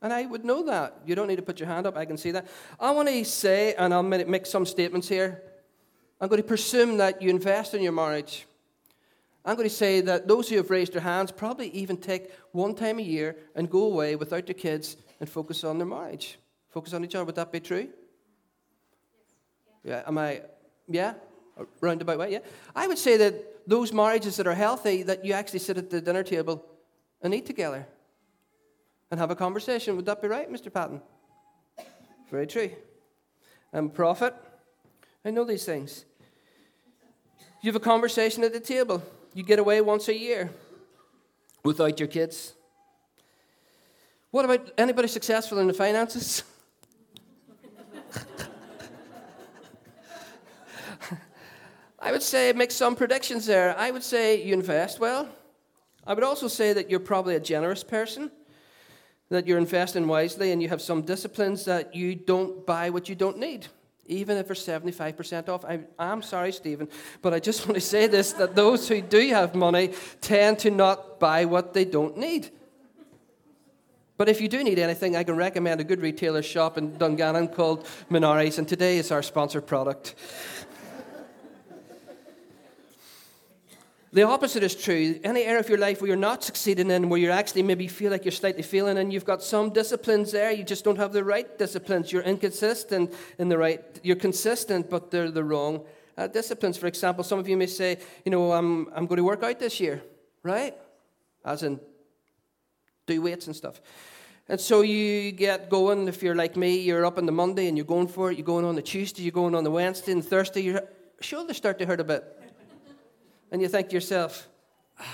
and 0.00 0.12
I 0.12 0.26
would 0.26 0.44
know 0.44 0.64
that. 0.64 1.00
You 1.04 1.14
don't 1.14 1.26
need 1.26 1.36
to 1.36 1.42
put 1.42 1.58
your 1.58 1.68
hand 1.68 1.86
up, 1.86 1.96
I 1.96 2.04
can 2.04 2.16
see 2.16 2.30
that. 2.30 2.46
I 2.78 2.90
want 2.92 3.08
to 3.08 3.24
say, 3.24 3.74
and 3.74 3.92
I'll 3.92 4.02
make 4.02 4.46
some 4.46 4.64
statements 4.64 5.08
here. 5.08 5.42
I'm 6.20 6.28
going 6.28 6.42
to 6.42 6.46
presume 6.46 6.96
that 6.98 7.22
you 7.22 7.30
invest 7.30 7.74
in 7.74 7.82
your 7.82 7.92
marriage. 7.92 8.46
I'm 9.44 9.56
going 9.56 9.68
to 9.68 9.74
say 9.74 10.00
that 10.02 10.28
those 10.28 10.48
who 10.48 10.56
have 10.56 10.70
raised 10.70 10.92
their 10.92 11.00
hands 11.00 11.32
probably 11.32 11.70
even 11.70 11.96
take 11.96 12.32
one 12.52 12.74
time 12.74 12.98
a 12.98 13.02
year 13.02 13.36
and 13.54 13.70
go 13.70 13.84
away 13.84 14.16
without 14.16 14.46
their 14.46 14.54
kids 14.54 14.96
and 15.20 15.28
focus 15.28 15.64
on 15.64 15.78
their 15.78 15.86
marriage. 15.86 16.38
Focus 16.70 16.92
on 16.92 17.04
each 17.04 17.14
other. 17.14 17.24
Would 17.24 17.36
that 17.36 17.50
be 17.50 17.60
true? 17.60 17.88
Yeah. 19.84 20.02
Am 20.06 20.18
I? 20.18 20.42
Yeah. 20.88 21.14
Roundabout 21.80 22.18
way. 22.18 22.32
Yeah. 22.32 22.40
I 22.74 22.86
would 22.86 22.98
say 22.98 23.16
that 23.16 23.68
those 23.68 23.92
marriages 23.92 24.36
that 24.36 24.46
are 24.46 24.54
healthy, 24.54 25.02
that 25.04 25.24
you 25.24 25.32
actually 25.32 25.60
sit 25.60 25.78
at 25.78 25.90
the 25.90 26.00
dinner 26.00 26.22
table 26.22 26.64
and 27.22 27.34
eat 27.34 27.46
together 27.46 27.86
and 29.10 29.18
have 29.18 29.30
a 29.30 29.36
conversation. 29.36 29.96
Would 29.96 30.06
that 30.06 30.20
be 30.22 30.28
right, 30.28 30.50
Mr. 30.50 30.72
Patton? 30.72 31.00
Very 32.30 32.46
true. 32.46 32.70
I'm 33.72 33.86
a 33.86 33.90
prophet. 33.90 34.34
I 35.24 35.30
know 35.30 35.44
these 35.44 35.64
things. 35.64 36.04
You 37.62 37.68
have 37.68 37.76
a 37.76 37.80
conversation 37.80 38.44
at 38.44 38.52
the 38.52 38.60
table. 38.60 39.02
You 39.34 39.42
get 39.42 39.58
away 39.58 39.80
once 39.80 40.08
a 40.08 40.16
year 40.16 40.50
without 41.64 41.98
your 41.98 42.08
kids. 42.08 42.54
What 44.30 44.44
about 44.44 44.70
anybody 44.78 45.08
successful 45.08 45.58
in 45.58 45.66
the 45.66 45.72
finances? 45.72 46.44
I 51.98 52.12
would 52.12 52.22
say 52.22 52.52
make 52.52 52.70
some 52.70 52.94
predictions 52.94 53.46
there. 53.46 53.74
I 53.76 53.90
would 53.90 54.04
say 54.04 54.42
you 54.42 54.52
invest 54.54 55.00
well. 55.00 55.28
I 56.06 56.14
would 56.14 56.24
also 56.24 56.46
say 56.46 56.72
that 56.72 56.88
you're 56.90 57.00
probably 57.00 57.34
a 57.34 57.40
generous 57.40 57.82
person, 57.82 58.30
that 59.30 59.46
you're 59.46 59.58
investing 59.58 60.06
wisely, 60.06 60.52
and 60.52 60.62
you 60.62 60.68
have 60.68 60.80
some 60.80 61.02
disciplines 61.02 61.64
that 61.66 61.94
you 61.94 62.14
don't 62.14 62.64
buy 62.64 62.90
what 62.90 63.08
you 63.08 63.14
don't 63.14 63.38
need, 63.38 63.66
even 64.06 64.36
if 64.36 64.46
they're 64.46 64.80
75% 64.80 65.48
off. 65.48 65.64
I, 65.64 65.80
am 65.98 66.22
sorry, 66.22 66.52
Stephen, 66.52 66.88
but 67.20 67.34
I 67.34 67.40
just 67.40 67.66
want 67.66 67.74
to 67.74 67.80
say 67.80 68.06
this 68.06 68.32
that 68.34 68.54
those 68.54 68.88
who 68.88 69.00
do 69.00 69.28
have 69.28 69.54
money 69.54 69.92
tend 70.20 70.60
to 70.60 70.70
not 70.70 71.20
buy 71.20 71.44
what 71.44 71.74
they 71.74 71.84
don't 71.84 72.16
need. 72.16 72.50
But 74.18 74.28
if 74.28 74.40
you 74.40 74.48
do 74.48 74.64
need 74.64 74.80
anything, 74.80 75.14
I 75.14 75.22
can 75.22 75.36
recommend 75.36 75.80
a 75.80 75.84
good 75.84 76.00
retailer 76.00 76.42
shop 76.42 76.76
in 76.76 76.98
Dungannon 76.98 77.48
called 77.48 77.86
Minari's, 78.10 78.58
and 78.58 78.66
today 78.66 78.98
is 78.98 79.12
our 79.12 79.22
sponsor 79.22 79.60
product. 79.60 80.16
The 84.10 84.22
opposite 84.22 84.62
is 84.62 84.74
true. 84.74 85.20
Any 85.22 85.42
area 85.42 85.60
of 85.60 85.68
your 85.68 85.76
life 85.76 86.00
where 86.00 86.08
you're 86.08 86.16
not 86.16 86.42
succeeding 86.42 86.90
in, 86.90 87.10
where 87.10 87.20
you 87.20 87.30
actually 87.30 87.62
maybe 87.62 87.86
feel 87.88 88.10
like 88.10 88.24
you're 88.24 88.32
slightly 88.32 88.62
failing, 88.62 88.96
and 88.96 89.12
you've 89.12 89.26
got 89.26 89.42
some 89.42 89.70
disciplines 89.70 90.32
there, 90.32 90.50
you 90.50 90.64
just 90.64 90.82
don't 90.82 90.96
have 90.96 91.12
the 91.12 91.22
right 91.22 91.58
disciplines. 91.58 92.10
You're 92.10 92.22
inconsistent 92.22 93.12
in 93.38 93.50
the 93.50 93.58
right, 93.58 93.82
you're 94.02 94.16
consistent, 94.16 94.88
but 94.88 95.10
they're 95.10 95.30
the 95.30 95.44
wrong 95.44 95.84
uh, 96.16 96.26
disciplines. 96.26 96.78
For 96.78 96.86
example, 96.86 97.22
some 97.22 97.38
of 97.38 97.48
you 97.48 97.56
may 97.58 97.66
say, 97.66 97.98
you 98.24 98.32
know, 98.32 98.52
I'm, 98.52 98.88
I'm 98.94 99.06
going 99.06 99.18
to 99.18 99.24
work 99.24 99.42
out 99.42 99.58
this 99.58 99.78
year, 99.78 100.02
right? 100.42 100.74
As 101.44 101.62
in, 101.62 101.78
do 103.06 103.20
weights 103.20 103.46
and 103.46 103.54
stuff. 103.54 103.82
And 104.48 104.58
so 104.58 104.80
you 104.80 105.32
get 105.32 105.68
going, 105.68 106.08
if 106.08 106.22
you're 106.22 106.34
like 106.34 106.56
me, 106.56 106.78
you're 106.78 107.04
up 107.04 107.18
on 107.18 107.26
the 107.26 107.32
Monday 107.32 107.68
and 107.68 107.76
you're 107.76 107.84
going 107.84 108.08
for 108.08 108.30
it, 108.30 108.38
you're 108.38 108.46
going 108.46 108.64
on 108.64 108.74
the 108.74 108.80
Tuesday, 108.82 109.22
you're 109.22 109.32
going 109.32 109.54
on 109.54 109.64
the 109.64 109.70
Wednesday, 109.70 110.12
and 110.12 110.24
Thursday, 110.24 110.62
your 110.62 110.82
shoulders 111.20 111.58
start 111.58 111.78
to 111.80 111.84
hurt 111.84 112.00
a 112.00 112.04
bit 112.04 112.24
and 113.50 113.62
you 113.62 113.68
think 113.68 113.88
to 113.88 113.94
yourself, 113.94 114.48
ah, 114.98 115.04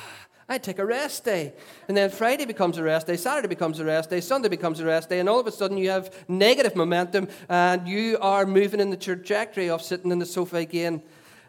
I 0.48 0.58
take 0.58 0.78
a 0.78 0.84
rest 0.84 1.24
day. 1.24 1.54
And 1.88 1.96
then 1.96 2.10
Friday 2.10 2.44
becomes 2.44 2.78
a 2.78 2.82
rest 2.82 3.06
day, 3.06 3.16
Saturday 3.16 3.48
becomes 3.48 3.80
a 3.80 3.84
rest 3.84 4.10
day, 4.10 4.20
Sunday 4.20 4.48
becomes 4.48 4.80
a 4.80 4.84
rest 4.84 5.08
day, 5.08 5.20
and 5.20 5.28
all 5.28 5.40
of 5.40 5.46
a 5.46 5.52
sudden 5.52 5.78
you 5.78 5.90
have 5.90 6.14
negative 6.28 6.76
momentum 6.76 7.28
and 7.48 7.88
you 7.88 8.18
are 8.20 8.44
moving 8.44 8.80
in 8.80 8.90
the 8.90 8.96
trajectory 8.96 9.70
of 9.70 9.82
sitting 9.82 10.10
in 10.10 10.18
the 10.18 10.26
sofa 10.26 10.56
again, 10.56 11.02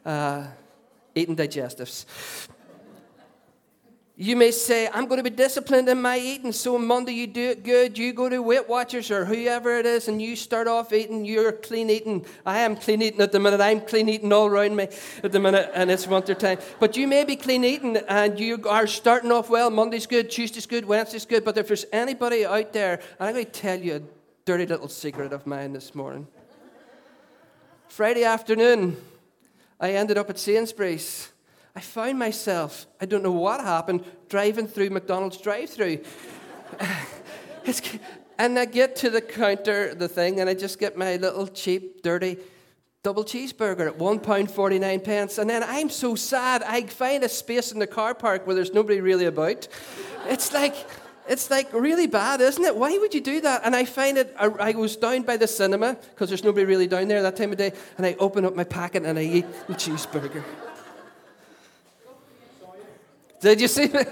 uh, 0.06 0.48
eating 1.14 1.36
digestives. 1.36 2.06
You 4.18 4.38
may 4.38 4.52
say, 4.52 4.88
I'm 4.94 5.08
going 5.08 5.18
to 5.18 5.30
be 5.30 5.36
disciplined 5.36 5.90
in 5.90 6.02
my 6.02 6.18
eating. 6.18 6.54
So 6.54 6.76
on 6.76 6.88
Monday 6.88 7.12
you 7.12 7.28
do 7.28 7.50
it 7.50 7.64
good. 7.64 7.98
You 7.98 8.14
go 8.14 8.30
to 8.30 8.42
Weight 8.42 8.70
Watchers 8.70 9.12
or 9.12 9.26
whoever 9.26 9.78
it 9.78 9.86
is 9.86 10.08
and 10.08 10.22
you 10.22 10.38
start 10.38 10.68
off 10.68 10.94
eating. 10.94 11.26
You're 11.26 11.52
clean 11.52 11.90
eating. 11.90 12.26
I 12.46 12.60
am 12.60 12.78
clean 12.78 13.02
eating 13.02 13.20
at 13.20 13.34
the 13.34 13.40
minute. 13.42 13.60
I'm 13.60 13.82
clean 13.82 14.08
eating 14.08 14.32
all 14.32 14.48
around 14.48 14.78
me 14.78 14.88
at 15.22 15.34
the 15.34 15.40
minute 15.40 15.70
and 15.76 15.92
it's 15.92 16.08
winter 16.08 16.34
time. 16.34 16.60
But 16.80 16.96
you 16.96 17.08
may 17.08 17.26
be 17.26 17.36
clean 17.36 17.66
eating 17.66 17.98
and 18.08 18.40
you 18.40 18.64
are 18.70 18.88
starting 18.88 19.34
off 19.34 19.50
well. 19.50 19.70
Monday's 19.70 20.08
good, 20.08 20.32
Tuesday's 20.32 20.66
good, 20.66 20.86
Wednesday's 20.86 21.26
good. 21.26 21.44
But 21.44 21.58
if 21.58 21.68
there's 21.68 21.86
anybody 21.92 22.46
out 22.46 22.72
there, 22.72 23.02
I'm 23.20 23.34
going 23.34 23.44
to 23.44 23.52
tell 23.52 23.78
you 23.78 23.96
a 23.98 24.02
dirty 24.46 24.66
little 24.66 24.88
secret 24.88 25.34
of 25.34 25.46
mine 25.46 25.74
this 25.74 25.94
morning. 25.94 26.26
Friday 27.90 28.24
afternoon, 28.24 28.96
I 29.78 29.92
ended 29.92 30.18
up 30.18 30.30
at 30.30 30.40
Sainsbury's 30.40 31.34
I 31.76 31.82
found 31.82 32.18
myself, 32.18 32.88
I 33.02 33.06
don't 33.06 33.24
know 33.24 33.32
what 33.32 33.60
happened, 33.60 34.06
driving 34.30 34.68
through 34.68 34.92
McDonald's 34.92 35.38
drive 35.38 35.70
through. 35.70 36.00
and 38.38 38.58
I 38.58 38.66
get 38.66 38.96
to 38.98 39.10
the 39.10 39.22
counter, 39.22 39.94
the 39.94 40.08
thing, 40.08 40.40
and 40.40 40.50
I 40.50 40.54
just 40.54 40.80
get 40.80 40.98
my 40.98 41.18
little 41.18 41.48
cheap, 41.48 42.02
dirty 42.02 42.38
double 43.06 43.24
cheeseburger 43.24 43.88
at 43.88 44.00
£1.49 44.00 45.04
pence. 45.04 45.38
And 45.38 45.48
then 45.48 45.62
I'm 45.62 45.92
so 45.92 46.16
sad, 46.16 46.64
I 46.64 46.88
find 46.88 47.24
a 47.24 47.30
space 47.30 47.72
in 47.72 47.78
the 47.78 47.86
car 47.86 48.16
park 48.16 48.48
where 48.48 48.56
there's 48.56 48.74
nobody 48.74 49.00
really 49.00 49.26
about. 49.26 49.68
It's 50.26 50.52
like, 50.52 50.76
it's 51.30 51.52
like 51.52 51.72
really 51.72 52.08
bad, 52.08 52.42
isn't 52.42 52.64
it? 52.64 52.76
Why 52.76 52.98
would 52.98 53.14
you 53.14 53.22
do 53.22 53.42
that? 53.42 53.62
And 53.64 53.76
I 53.76 53.86
find 53.86 54.18
it, 54.18 54.34
I, 54.40 54.48
I 54.48 54.72
was 54.72 54.96
down 54.96 55.22
by 55.22 55.38
the 55.38 55.46
cinema 55.46 55.98
because 56.10 56.30
there's 56.30 56.44
nobody 56.44 56.66
really 56.66 56.88
down 56.88 57.08
there 57.08 57.22
that 57.22 57.36
time 57.36 57.52
of 57.52 57.60
day, 57.60 57.74
and 57.98 58.08
I 58.08 58.16
open 58.18 58.44
up 58.44 58.56
my 58.56 58.64
packet 58.64 59.06
and 59.06 59.20
I 59.20 59.24
eat 59.24 59.68
the 59.68 59.76
cheeseburger. 59.76 60.44
Did 63.46 63.62
you 63.62 63.68
see? 63.68 63.86
me? 63.90 64.04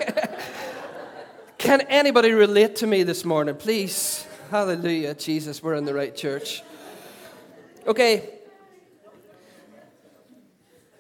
Can 1.58 1.82
anybody 1.90 2.34
relate 2.34 2.76
to 2.78 2.88
me 2.88 3.02
this 3.02 3.26
morning? 3.26 3.56
Please. 3.56 4.28
Hallelujah. 4.52 5.16
Jesus, 5.16 5.64
we're 5.64 5.74
in 5.74 5.86
the 5.86 5.94
right 5.96 6.16
church. 6.16 6.62
Okay. 7.88 8.30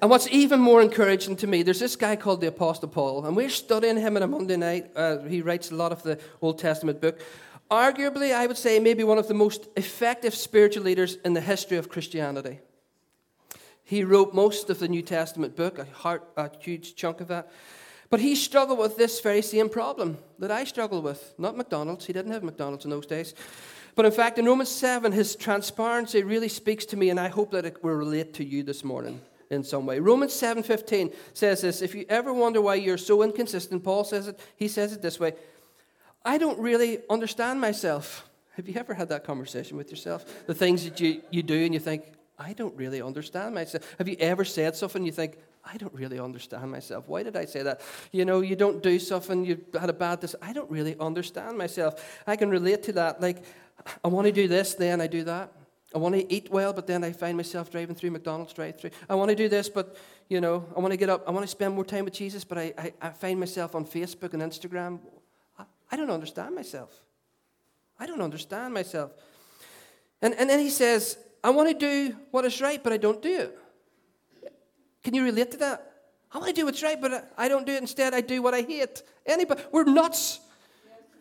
And 0.01 0.09
what's 0.09 0.27
even 0.29 0.59
more 0.59 0.81
encouraging 0.81 1.35
to 1.37 1.47
me, 1.47 1.61
there's 1.61 1.79
this 1.79 1.95
guy 1.95 2.15
called 2.15 2.41
the 2.41 2.47
Apostle 2.47 2.87
Paul, 2.87 3.23
and 3.27 3.35
we're 3.35 3.51
studying 3.51 3.97
him 3.97 4.17
on 4.17 4.23
a 4.23 4.27
Monday 4.27 4.57
night. 4.57 4.89
Uh, 4.95 5.19
he 5.19 5.43
writes 5.43 5.69
a 5.69 5.75
lot 5.75 5.91
of 5.91 6.01
the 6.01 6.19
Old 6.41 6.57
Testament 6.57 7.01
book. 7.01 7.19
Arguably, 7.69 8.33
I 8.33 8.47
would 8.47 8.57
say, 8.57 8.79
maybe 8.79 9.03
one 9.03 9.19
of 9.19 9.27
the 9.27 9.35
most 9.35 9.67
effective 9.77 10.33
spiritual 10.33 10.85
leaders 10.85 11.17
in 11.23 11.35
the 11.35 11.41
history 11.41 11.77
of 11.77 11.87
Christianity. 11.87 12.61
He 13.83 14.03
wrote 14.03 14.33
most 14.33 14.71
of 14.71 14.79
the 14.79 14.87
New 14.87 15.03
Testament 15.03 15.55
book, 15.55 15.77
a, 15.77 15.85
heart, 15.85 16.27
a 16.35 16.49
huge 16.59 16.95
chunk 16.95 17.21
of 17.21 17.27
that. 17.27 17.51
But 18.13 18.19
he 18.19 18.35
struggled 18.35 18.77
with 18.77 18.95
this 18.95 19.21
very 19.21 19.41
same 19.41 19.69
problem 19.69 20.19
that 20.37 20.51
I 20.51 20.65
struggle 20.65 21.01
with. 21.01 21.33
Not 21.39 21.57
McDonald's, 21.57 22.05
he 22.05 22.13
didn't 22.13 22.31
have 22.31 22.43
McDonald's 22.43 22.85
in 22.85 22.91
those 22.91 23.07
days. 23.07 23.33
But 23.95 24.05
in 24.05 24.11
fact, 24.11 24.37
in 24.37 24.45
Romans 24.45 24.69
7, 24.69 25.11
his 25.11 25.35
transparency 25.35 26.21
really 26.21 26.47
speaks 26.47 26.85
to 26.85 26.95
me, 26.95 27.09
and 27.09 27.19
I 27.19 27.29
hope 27.29 27.49
that 27.53 27.65
it 27.65 27.83
will 27.83 27.95
relate 27.95 28.35
to 28.35 28.43
you 28.43 28.61
this 28.61 28.83
morning 28.83 29.19
in 29.49 29.63
some 29.63 29.87
way. 29.87 29.97
Romans 29.99 30.31
7:15 30.31 31.11
says 31.33 31.61
this, 31.61 31.81
if 31.81 31.95
you 31.95 32.05
ever 32.07 32.31
wonder 32.31 32.61
why 32.61 32.75
you're 32.75 32.99
so 32.99 33.23
inconsistent, 33.23 33.83
Paul 33.83 34.03
says 34.03 34.27
it, 34.27 34.39
he 34.57 34.67
says 34.67 34.93
it 34.93 35.01
this 35.01 35.19
way, 35.19 35.33
I 36.23 36.37
don't 36.37 36.59
really 36.59 36.99
understand 37.09 37.59
myself. 37.59 38.29
Have 38.57 38.69
you 38.69 38.75
ever 38.75 38.93
had 38.93 39.09
that 39.09 39.23
conversation 39.23 39.75
with 39.75 39.89
yourself? 39.89 40.45
The 40.45 40.53
things 40.53 40.83
that 40.83 40.99
you, 40.99 41.23
you 41.31 41.41
do 41.41 41.65
and 41.65 41.73
you 41.73 41.79
think, 41.79 42.03
I 42.37 42.53
don't 42.53 42.75
really 42.75 43.01
understand 43.01 43.55
myself. 43.55 43.95
Have 43.97 44.07
you 44.07 44.17
ever 44.19 44.45
said 44.45 44.75
something 44.75 45.03
you 45.03 45.11
think, 45.11 45.39
I 45.65 45.77
don't 45.77 45.93
really 45.93 46.19
understand 46.19 46.71
myself. 46.71 47.07
Why 47.07 47.23
did 47.23 47.35
I 47.35 47.45
say 47.45 47.63
that? 47.63 47.81
You 48.11 48.25
know, 48.25 48.41
you 48.41 48.55
don't 48.55 48.83
do 48.83 48.99
something, 48.99 49.45
you 49.45 49.63
had 49.79 49.89
a 49.89 49.93
bad 49.93 50.21
this. 50.21 50.35
I 50.41 50.51
don't 50.53 50.69
really 50.69 50.97
understand 50.99 51.57
myself. 51.57 52.21
I 52.27 52.35
can 52.35 52.49
relate 52.49 52.83
to 52.83 52.93
that. 52.93 53.21
Like, 53.21 53.43
I 54.03 54.07
want 54.09 54.25
to 54.27 54.33
do 54.33 54.47
this, 54.47 54.73
then 54.73 54.99
I 55.01 55.07
do 55.07 55.23
that. 55.23 55.51
I 55.95 55.99
want 55.99 56.15
to 56.15 56.33
eat 56.33 56.49
well, 56.51 56.73
but 56.73 56.87
then 56.87 57.03
I 57.03 57.11
find 57.11 57.37
myself 57.37 57.69
driving 57.69 57.95
through 57.95 58.11
McDonald's 58.11 58.53
drive 58.53 58.79
through. 58.79 58.89
I 59.09 59.15
want 59.15 59.29
to 59.29 59.35
do 59.35 59.47
this, 59.47 59.69
but, 59.69 59.95
you 60.27 60.41
know, 60.41 60.65
I 60.75 60.79
want 60.79 60.91
to 60.91 60.97
get 60.97 61.09
up. 61.09 61.23
I 61.27 61.31
want 61.31 61.43
to 61.43 61.47
spend 61.47 61.75
more 61.75 61.85
time 61.85 62.05
with 62.05 62.13
Jesus, 62.13 62.43
but 62.43 62.57
I, 62.57 62.73
I, 62.77 62.93
I 63.01 63.09
find 63.11 63.39
myself 63.39 63.75
on 63.75 63.85
Facebook 63.85 64.33
and 64.33 64.41
Instagram. 64.41 64.99
I, 65.57 65.65
I 65.91 65.95
don't 65.95 66.09
understand 66.09 66.55
myself. 66.55 66.91
I 67.99 68.07
don't 68.07 68.21
understand 68.21 68.73
myself. 68.73 69.11
And, 70.21 70.33
and 70.33 70.49
then 70.49 70.59
he 70.59 70.69
says, 70.69 71.17
I 71.43 71.51
want 71.51 71.69
to 71.69 71.75
do 71.75 72.15
what 72.31 72.43
is 72.45 72.59
right, 72.59 72.83
but 72.83 72.91
I 72.91 72.97
don't 72.97 73.21
do 73.21 73.39
it. 73.41 73.59
Can 75.03 75.13
you 75.13 75.23
relate 75.23 75.51
to 75.51 75.57
that? 75.57 75.91
Oh, 76.33 76.37
I 76.37 76.37
want 76.39 76.55
to 76.55 76.61
do 76.61 76.65
what's 76.65 76.81
right, 76.81 76.99
but 76.99 77.31
I 77.37 77.47
don't 77.47 77.65
do 77.65 77.73
it. 77.73 77.81
Instead, 77.81 78.13
I 78.13 78.21
do 78.21 78.41
what 78.41 78.53
I 78.53 78.61
hate. 78.61 79.03
Anybody, 79.25 79.61
we're 79.71 79.83
nuts. 79.83 80.39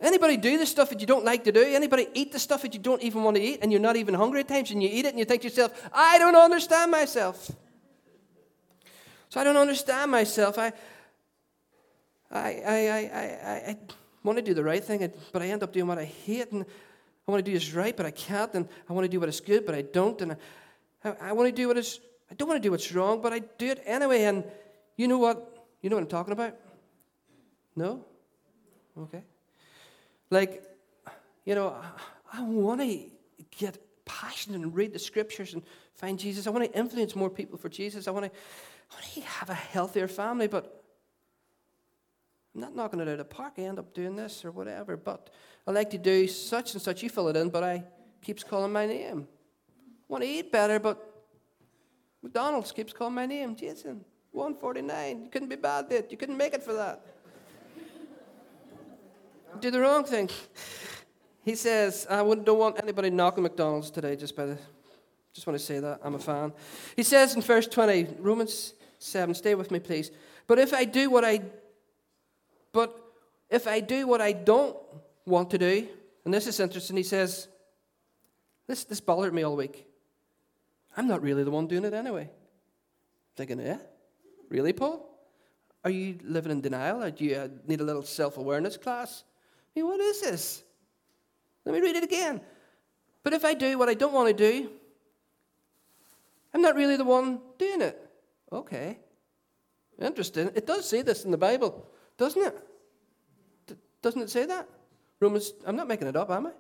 Anybody 0.01 0.37
do 0.37 0.59
the 0.59 0.67
stuff 0.67 0.89
that 0.91 1.01
you 1.01 1.07
don't 1.07 1.25
like 1.25 1.45
to 1.45 1.53
do? 1.53 1.63
Anybody 1.63 2.09
eat 2.15 2.33
the 2.33 2.39
stuff 2.39 2.63
that 2.63 2.75
you 2.75 2.81
don't 2.81 3.03
even 3.03 3.23
want 3.23 3.37
to 3.37 3.43
eat 3.43 3.61
and 3.63 3.71
you're 3.71 3.81
not 3.81 3.95
even 3.97 4.15
hungry 4.15 4.41
at 4.41 4.49
times 4.49 4.71
and 4.73 4.83
you 4.83 4.89
eat 4.91 5.05
it 5.05 5.11
and 5.11 5.19
you 5.19 5.25
think 5.25 5.43
to 5.43 5.49
yourself, 5.49 5.89
I 5.93 6.19
don't 6.19 6.35
understand 6.35 6.91
myself. 6.91 7.53
So 9.29 9.41
I 9.41 9.45
don't 9.45 9.57
understand 9.57 10.11
myself. 10.11 10.59
I, 10.59 10.73
I, 12.31 12.63
I, 12.67 12.77
I, 12.77 13.23
I, 13.45 13.71
I 13.71 13.77
want 14.25 14.39
to 14.39 14.43
do 14.43 14.55
the 14.55 14.65
right 14.65 14.83
thing, 14.83 15.09
but 15.33 15.41
I 15.41 15.47
end 15.47 15.63
up 15.63 15.73
doing 15.73 15.87
what 15.87 15.99
I 15.99 16.05
hate. 16.05 16.51
And 16.51 16.65
I 17.29 17.31
want 17.31 17.45
to 17.45 17.49
do 17.49 17.55
what's 17.55 17.73
right, 17.73 17.97
but 17.97 18.05
I 18.05 18.11
can't. 18.11 18.53
And 18.55 18.69
I 18.91 18.93
want 18.93 19.05
to 19.05 19.09
do 19.09 19.21
what 19.21 19.29
is 19.29 19.41
good, 19.41 19.65
but 19.65 19.75
I 19.75 19.83
don't. 19.83 20.21
And 20.21 20.37
I, 21.05 21.15
I 21.21 21.33
want 21.33 21.49
to 21.49 21.53
do 21.53 21.69
what 21.69 21.79
is 21.79 22.01
I 22.33 22.35
don't 22.35 22.49
want 22.49 22.63
to 22.63 22.67
do 22.67 22.71
what's 22.71 22.91
wrong, 22.95 23.21
but 23.21 23.35
I 23.35 23.41
do 23.41 23.67
it 23.67 23.83
anyway. 23.85 24.23
And 24.23 24.43
you 24.97 25.07
know 25.07 25.19
what? 25.19 25.67
You 25.83 25.91
know 25.91 25.97
what 25.97 26.03
I'm 26.03 26.09
talking 26.09 26.33
about? 26.33 26.57
No? 27.77 28.07
Okay. 28.99 29.23
Like, 30.31 30.65
you 31.45 31.55
know, 31.55 31.77
I 32.33 32.43
want 32.43 32.81
to 32.81 33.01
get 33.51 33.77
passionate 34.07 34.63
and 34.63 34.75
read 34.75 34.95
the 34.95 34.99
scriptures 34.99 35.53
and 35.53 35.63
find 35.93 36.19
Jesus. 36.19 36.47
I 36.47 36.51
want 36.51 36.65
to 36.65 36.79
influence 36.79 37.15
more 37.15 37.29
people 37.29 37.59
for 37.59 37.69
Jesus. 37.69 38.09
I 38.09 38.13
want 38.13 38.25
to, 38.25 38.31
I 38.31 38.95
want 38.95 39.05
to 39.13 39.21
have 39.21 39.51
a 39.51 39.55
healthier 39.55 40.09
family, 40.09 40.47
but 40.47 40.83
I'm 42.55 42.63
not 42.63 42.75
knocking 42.75 43.01
it 43.01 43.03
out 43.03 43.09
of 43.09 43.19
the 43.19 43.25
park. 43.27 43.55
I 43.59 43.63
end 43.63 43.79
up 43.79 43.93
doing 43.93 44.17
this 44.17 44.43
or 44.43 44.53
whatever. 44.53 44.97
But 44.97 45.29
I 45.67 45.73
like 45.73 45.91
to 45.91 45.99
do 45.99 46.27
such 46.27 46.73
and 46.73 46.81
such. 46.81 47.03
You 47.03 47.11
fill 47.11 47.29
it 47.29 47.37
in, 47.37 47.51
but 47.51 47.63
I 47.63 47.85
keeps 48.23 48.43
calling 48.43 48.73
my 48.73 48.87
name. 48.87 49.29
I 49.29 49.85
want 50.09 50.25
to 50.25 50.31
eat 50.31 50.51
better, 50.51 50.81
but 50.81 51.11
McDonald's 52.23 52.73
keeps 52.73 52.93
calling 52.93 53.15
my 53.15 53.27
name, 53.27 53.57
Jason. 53.57 54.05
149. 54.33 55.25
You 55.25 55.31
couldn't 55.31 55.49
be 55.49 55.57
bad, 55.57 55.89
did 55.89 56.07
you? 56.11 56.17
couldn't 56.17 56.37
make 56.37 56.55
it 56.55 56.63
for 56.63 56.73
that. 56.73 57.05
Do 59.61 59.71
the 59.71 59.81
wrong 59.81 60.05
thing. 60.05 60.31
He 61.45 61.55
says, 61.55 62.07
I 62.09 62.17
don't 62.19 62.59
want 62.59 62.81
anybody 62.83 63.11
knocking 63.11 63.43
McDonald's 63.43 63.91
today, 63.91 64.17
just 64.17 64.35
by 64.37 64.47
the 64.47 64.59
just 65.35 65.47
want 65.47 65.59
to 65.59 65.65
say 65.65 65.81
that. 65.81 66.01
I'm 66.05 66.15
a 66.15 66.19
fan. 66.19 66.53
He 66.95 67.03
says 67.03 67.35
in 67.35 67.41
verse 67.41 67.67
20, 67.67 68.17
Romans 68.19 68.75
7, 68.99 69.35
stay 69.35 69.55
with 69.55 69.71
me, 69.71 69.79
please. 69.79 70.11
But 70.47 70.59
if 70.59 70.75
I 70.75 70.85
do 70.85 71.11
what 71.11 71.25
I 71.25 71.41
but 72.73 72.99
if 73.51 73.67
I 73.67 73.81
do 73.81 74.07
what 74.07 74.21
I 74.21 74.33
don't 74.33 74.77
want 75.27 75.51
to 75.51 75.59
do, 75.59 75.87
and 76.25 76.33
this 76.33 76.47
is 76.47 76.59
interesting, 76.59 76.97
he 76.97 77.03
says, 77.03 77.49
this, 78.67 78.85
this 78.85 79.01
bothered 79.01 79.35
me 79.35 79.43
all 79.43 79.57
week. 79.57 79.87
I'm 80.97 81.07
not 81.07 81.23
really 81.23 81.45
the 81.45 81.51
one 81.51 81.67
doing 81.67 81.85
it 81.85 81.95
anyway. 81.95 82.31
Thinking, 83.37 83.61
yeah? 83.61 83.79
Really, 84.49 84.73
Paul? 84.73 85.09
Are 85.85 85.91
you 85.91 86.19
living 86.23 86.53
in 86.53 86.61
denial? 86.61 87.03
Or 87.03 87.11
do 87.11 87.25
you 87.25 87.37
uh, 87.37 87.49
need 87.67 87.81
a 87.81 87.85
little 87.85 88.03
self 88.03 88.37
awareness 88.37 88.77
class? 88.77 89.25
I 89.75 89.81
mean, 89.81 89.89
what 89.89 90.01
is 90.01 90.21
this? 90.21 90.63
Let 91.65 91.75
me 91.75 91.81
read 91.81 91.97
it 91.97 92.05
again. 92.05 92.41
But 93.23 93.33
if 93.33 93.45
I 93.45 93.55
do 93.55 93.79
what 93.79 93.89
I 93.89 93.95
don't 93.95 94.13
want 94.13 94.29
to 94.29 94.35
do, 94.35 94.71
I'm 96.53 96.61
not 96.61 96.77
really 96.77 96.97
the 96.97 97.05
one 97.05 97.41
doing 97.59 97.81
it. 97.81 97.99
Okay. 98.53 98.99
Interesting. 100.01 100.51
It 100.55 100.67
does 100.67 100.89
say 100.89 101.03
this 101.03 101.25
in 101.25 101.31
the 101.31 101.39
Bible, 101.39 101.87
doesn't 102.19 102.43
it? 102.43 102.59
D- 103.67 103.77
doesn't 104.03 104.21
it 104.21 104.31
say 104.31 104.47
that? 104.47 104.69
Romans, 105.21 105.53
I'm 105.65 105.77
not 105.77 105.89
making 105.89 106.09
it 106.09 106.17
up, 106.17 106.31
am 106.31 106.49
I? 106.49 106.53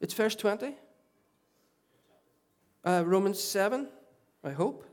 It's 0.00 0.14
verse 0.14 0.36
20. 0.36 0.74
Uh, 2.84 3.02
Romans 3.04 3.40
7, 3.40 3.88
I 4.42 4.50
hope. 4.50 4.86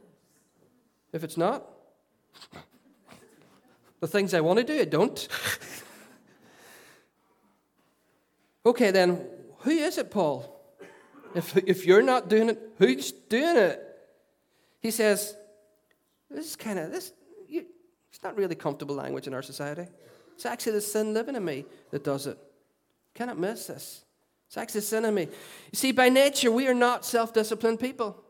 If 1.14 1.24
it's 1.24 1.38
not, 1.38 1.64
the 4.02 4.08
things 4.08 4.34
I 4.34 4.42
want 4.42 4.60
to 4.60 4.66
do, 4.66 4.80
I 4.80 4.86
don't. 4.86 5.28
okay, 8.66 8.92
then, 8.92 9.26
who 9.60 9.72
is 9.72 9.98
it, 9.98 10.12
Paul? 10.12 10.54
If, 11.34 11.56
if 11.58 11.86
you're 11.86 12.02
not 12.02 12.30
doing 12.30 12.50
it, 12.50 12.74
who's 12.78 13.12
doing 13.12 13.56
it? 13.56 13.82
He 14.82 14.92
says, 14.92 15.36
this 16.30 16.46
is 16.46 16.56
kind 16.56 16.80
of, 16.80 16.92
this, 16.92 17.14
you, 17.48 17.66
it's 18.10 18.22
not 18.22 18.36
really 18.36 18.56
comfortable 18.56 18.96
language 18.96 19.28
in 19.28 19.34
our 19.34 19.42
society. 19.42 19.88
It's 20.36 20.46
actually 20.46 20.74
the 20.74 20.82
sin 20.82 21.14
living 21.14 21.36
in 21.36 21.44
me 21.44 21.66
that 21.92 22.04
does 22.04 22.28
it. 22.28 22.38
Cannot 23.14 23.40
miss 23.40 23.68
this. 23.68 24.04
It's 24.48 24.58
actually 24.58 24.82
sin 24.82 25.06
in 25.06 25.14
me. 25.14 25.24
You 25.24 25.76
see, 25.76 25.92
by 25.92 26.10
nature, 26.10 26.52
we 26.52 26.68
are 26.68 26.74
not 26.74 27.06
self 27.06 27.34
disciplined 27.34 27.80
people. 27.80 28.24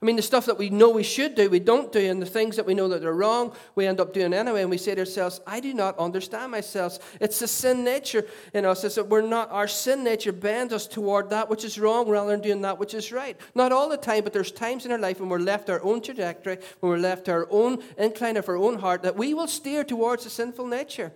I 0.00 0.06
mean, 0.06 0.14
the 0.14 0.22
stuff 0.22 0.46
that 0.46 0.58
we 0.58 0.70
know 0.70 0.90
we 0.90 1.02
should 1.02 1.34
do, 1.34 1.50
we 1.50 1.58
don't 1.58 1.90
do, 1.90 1.98
and 1.98 2.22
the 2.22 2.26
things 2.26 2.54
that 2.54 2.64
we 2.64 2.72
know 2.72 2.86
that 2.86 3.04
are 3.04 3.12
wrong, 3.12 3.52
we 3.74 3.84
end 3.84 3.98
up 3.98 4.14
doing 4.14 4.32
anyway, 4.32 4.60
and 4.60 4.70
we 4.70 4.78
say 4.78 4.94
to 4.94 5.00
ourselves, 5.00 5.40
I 5.44 5.58
do 5.58 5.74
not 5.74 5.98
understand 5.98 6.52
myself. 6.52 7.16
It's 7.20 7.40
the 7.40 7.48
sin 7.48 7.82
nature 7.82 8.24
in 8.54 8.64
us. 8.64 8.84
It's 8.84 8.94
that 8.94 9.08
we're 9.08 9.22
not, 9.22 9.50
our 9.50 9.66
sin 9.66 10.04
nature 10.04 10.30
bends 10.30 10.72
us 10.72 10.86
toward 10.86 11.30
that 11.30 11.50
which 11.50 11.64
is 11.64 11.80
wrong 11.80 12.08
rather 12.08 12.30
than 12.30 12.40
doing 12.40 12.62
that 12.62 12.78
which 12.78 12.94
is 12.94 13.10
right. 13.10 13.36
Not 13.56 13.72
all 13.72 13.88
the 13.88 13.96
time, 13.96 14.22
but 14.22 14.32
there's 14.32 14.52
times 14.52 14.86
in 14.86 14.92
our 14.92 14.98
life 14.98 15.18
when 15.18 15.30
we're 15.30 15.40
left 15.40 15.68
our 15.68 15.82
own 15.82 16.00
trajectory, 16.00 16.58
when 16.78 16.90
we're 16.92 16.98
left 16.98 17.28
our 17.28 17.48
own 17.50 17.82
incline 17.98 18.36
of 18.36 18.48
our 18.48 18.56
own 18.56 18.78
heart, 18.78 19.02
that 19.02 19.16
we 19.16 19.34
will 19.34 19.48
steer 19.48 19.82
towards 19.82 20.22
the 20.22 20.30
sinful 20.30 20.68
nature. 20.68 21.12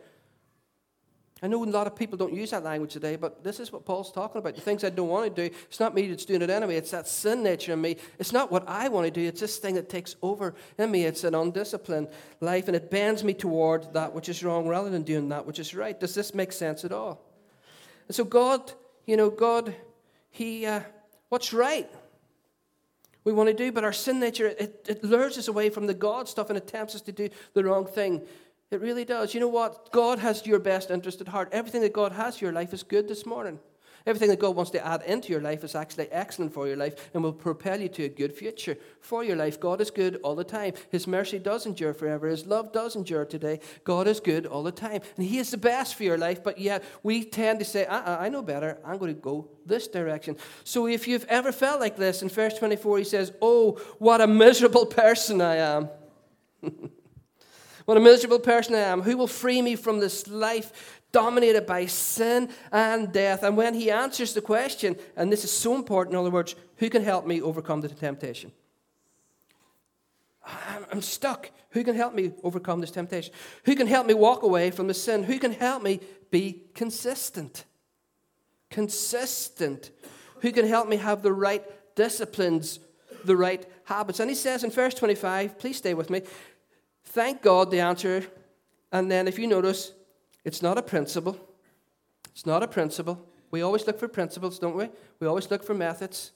I 1.44 1.48
know 1.48 1.64
a 1.64 1.66
lot 1.66 1.88
of 1.88 1.96
people 1.96 2.16
don't 2.16 2.32
use 2.32 2.50
that 2.50 2.62
language 2.62 2.92
today, 2.92 3.16
but 3.16 3.42
this 3.42 3.58
is 3.58 3.72
what 3.72 3.84
Paul's 3.84 4.12
talking 4.12 4.38
about. 4.38 4.54
The 4.54 4.60
things 4.60 4.84
I 4.84 4.90
don't 4.90 5.08
want 5.08 5.34
to 5.34 5.48
do, 5.48 5.54
it's 5.64 5.80
not 5.80 5.92
me 5.92 6.06
that's 6.06 6.24
doing 6.24 6.40
it 6.40 6.50
anyway. 6.50 6.76
It's 6.76 6.92
that 6.92 7.08
sin 7.08 7.42
nature 7.42 7.72
in 7.72 7.80
me. 7.80 7.96
It's 8.20 8.32
not 8.32 8.52
what 8.52 8.68
I 8.68 8.88
want 8.88 9.06
to 9.06 9.10
do, 9.10 9.26
it's 9.26 9.40
this 9.40 9.58
thing 9.58 9.74
that 9.74 9.88
takes 9.88 10.14
over 10.22 10.54
in 10.78 10.90
me. 10.90 11.04
It's 11.04 11.24
an 11.24 11.34
undisciplined 11.34 12.08
life, 12.40 12.68
and 12.68 12.76
it 12.76 12.92
bends 12.92 13.24
me 13.24 13.34
toward 13.34 13.92
that 13.92 14.14
which 14.14 14.28
is 14.28 14.44
wrong 14.44 14.68
rather 14.68 14.88
than 14.88 15.02
doing 15.02 15.30
that 15.30 15.44
which 15.44 15.58
is 15.58 15.74
right. 15.74 15.98
Does 15.98 16.14
this 16.14 16.32
make 16.32 16.52
sense 16.52 16.84
at 16.84 16.92
all? 16.92 17.20
And 18.06 18.14
so, 18.14 18.24
God, 18.24 18.72
you 19.04 19.16
know, 19.16 19.28
God, 19.28 19.74
He, 20.30 20.64
uh, 20.64 20.82
what's 21.28 21.52
right? 21.52 21.90
We 23.24 23.32
want 23.32 23.48
to 23.48 23.54
do, 23.54 23.72
but 23.72 23.82
our 23.82 23.92
sin 23.92 24.20
nature, 24.20 24.46
it, 24.46 24.84
it 24.88 25.04
lures 25.04 25.38
us 25.38 25.48
away 25.48 25.70
from 25.70 25.86
the 25.86 25.94
God 25.94 26.28
stuff 26.28 26.50
and 26.50 26.56
it 26.56 26.66
tempts 26.68 26.94
us 26.94 27.02
to 27.02 27.12
do 27.12 27.28
the 27.54 27.64
wrong 27.64 27.86
thing. 27.86 28.22
It 28.72 28.80
really 28.80 29.04
does. 29.04 29.34
You 29.34 29.40
know 29.40 29.48
what? 29.48 29.92
God 29.92 30.18
has 30.18 30.46
your 30.46 30.58
best 30.58 30.90
interest 30.90 31.20
at 31.20 31.28
heart. 31.28 31.50
Everything 31.52 31.82
that 31.82 31.92
God 31.92 32.12
has 32.12 32.38
for 32.38 32.46
your 32.46 32.54
life 32.54 32.72
is 32.72 32.82
good 32.82 33.06
this 33.06 33.26
morning. 33.26 33.60
Everything 34.06 34.30
that 34.30 34.40
God 34.40 34.56
wants 34.56 34.70
to 34.70 34.84
add 34.84 35.02
into 35.02 35.30
your 35.30 35.42
life 35.42 35.62
is 35.62 35.74
actually 35.74 36.10
excellent 36.10 36.54
for 36.54 36.66
your 36.66 36.76
life 36.76 37.10
and 37.12 37.22
will 37.22 37.34
propel 37.34 37.78
you 37.78 37.88
to 37.90 38.04
a 38.04 38.08
good 38.08 38.32
future 38.32 38.78
for 39.00 39.22
your 39.22 39.36
life. 39.36 39.60
God 39.60 39.82
is 39.82 39.90
good 39.90 40.18
all 40.22 40.34
the 40.34 40.42
time. 40.42 40.72
His 40.90 41.06
mercy 41.06 41.38
does 41.38 41.66
endure 41.66 41.92
forever. 41.92 42.26
His 42.28 42.46
love 42.46 42.72
does 42.72 42.96
endure 42.96 43.26
today. 43.26 43.60
God 43.84 44.08
is 44.08 44.20
good 44.20 44.46
all 44.46 44.62
the 44.62 44.72
time. 44.72 45.02
And 45.18 45.26
He 45.26 45.38
is 45.38 45.50
the 45.50 45.58
best 45.58 45.94
for 45.94 46.04
your 46.04 46.18
life, 46.18 46.42
but 46.42 46.58
yet 46.58 46.82
we 47.02 47.24
tend 47.24 47.58
to 47.58 47.66
say, 47.66 47.84
uh-uh, 47.84 48.16
I 48.18 48.30
know 48.30 48.42
better. 48.42 48.78
I'm 48.84 48.96
going 48.96 49.14
to 49.14 49.20
go 49.20 49.50
this 49.66 49.86
direction. 49.86 50.38
So 50.64 50.88
if 50.88 51.06
you've 51.06 51.26
ever 51.26 51.52
felt 51.52 51.78
like 51.78 51.96
this, 51.96 52.22
in 52.22 52.30
verse 52.30 52.58
24, 52.58 52.98
He 52.98 53.04
says, 53.04 53.32
Oh, 53.42 53.72
what 53.98 54.22
a 54.22 54.26
miserable 54.26 54.86
person 54.86 55.42
I 55.42 55.56
am. 55.56 55.90
What 57.84 57.96
a 57.96 58.00
miserable 58.00 58.38
person 58.38 58.74
I 58.74 58.80
am. 58.80 59.02
Who 59.02 59.16
will 59.16 59.26
free 59.26 59.62
me 59.62 59.76
from 59.76 60.00
this 60.00 60.28
life 60.28 61.00
dominated 61.12 61.66
by 61.66 61.86
sin 61.86 62.48
and 62.70 63.12
death? 63.12 63.42
And 63.42 63.56
when 63.56 63.74
he 63.74 63.90
answers 63.90 64.34
the 64.34 64.40
question, 64.40 64.96
and 65.16 65.32
this 65.32 65.44
is 65.44 65.50
so 65.50 65.74
important, 65.74 66.14
in 66.14 66.20
other 66.20 66.30
words, 66.30 66.54
who 66.76 66.88
can 66.88 67.04
help 67.04 67.26
me 67.26 67.40
overcome 67.40 67.80
the 67.80 67.88
temptation? 67.88 68.52
I'm 70.90 71.02
stuck. 71.02 71.50
Who 71.70 71.84
can 71.84 71.94
help 71.94 72.14
me 72.14 72.32
overcome 72.42 72.80
this 72.80 72.90
temptation? 72.90 73.32
Who 73.64 73.74
can 73.74 73.86
help 73.86 74.06
me 74.06 74.14
walk 74.14 74.42
away 74.42 74.70
from 74.70 74.88
the 74.88 74.94
sin? 74.94 75.22
Who 75.22 75.38
can 75.38 75.52
help 75.52 75.82
me 75.82 76.00
be 76.30 76.64
consistent? 76.74 77.64
Consistent. 78.70 79.90
Who 80.40 80.50
can 80.50 80.66
help 80.66 80.88
me 80.88 80.96
have 80.96 81.22
the 81.22 81.32
right 81.32 81.64
disciplines, 81.94 82.80
the 83.24 83.36
right 83.36 83.64
habits? 83.84 84.18
And 84.18 84.28
he 84.28 84.34
says 84.34 84.64
in 84.64 84.70
verse 84.70 84.94
25, 84.94 85.58
please 85.58 85.76
stay 85.76 85.94
with 85.94 86.10
me, 86.10 86.22
Thank 87.04 87.42
God 87.42 87.70
the 87.70 87.80
answer. 87.80 88.24
And 88.90 89.10
then 89.10 89.28
if 89.28 89.38
you 89.38 89.46
notice, 89.46 89.92
it's 90.44 90.62
not 90.62 90.78
a 90.78 90.82
principle. 90.82 91.38
It's 92.32 92.46
not 92.46 92.62
a 92.62 92.68
principle. 92.68 93.26
We 93.50 93.62
always 93.62 93.86
look 93.86 93.98
for 93.98 94.08
principles, 94.08 94.58
don't 94.58 94.76
we? 94.76 94.88
We 95.20 95.26
always 95.26 95.50
look 95.50 95.62
for 95.62 95.74
methods. 95.74 96.32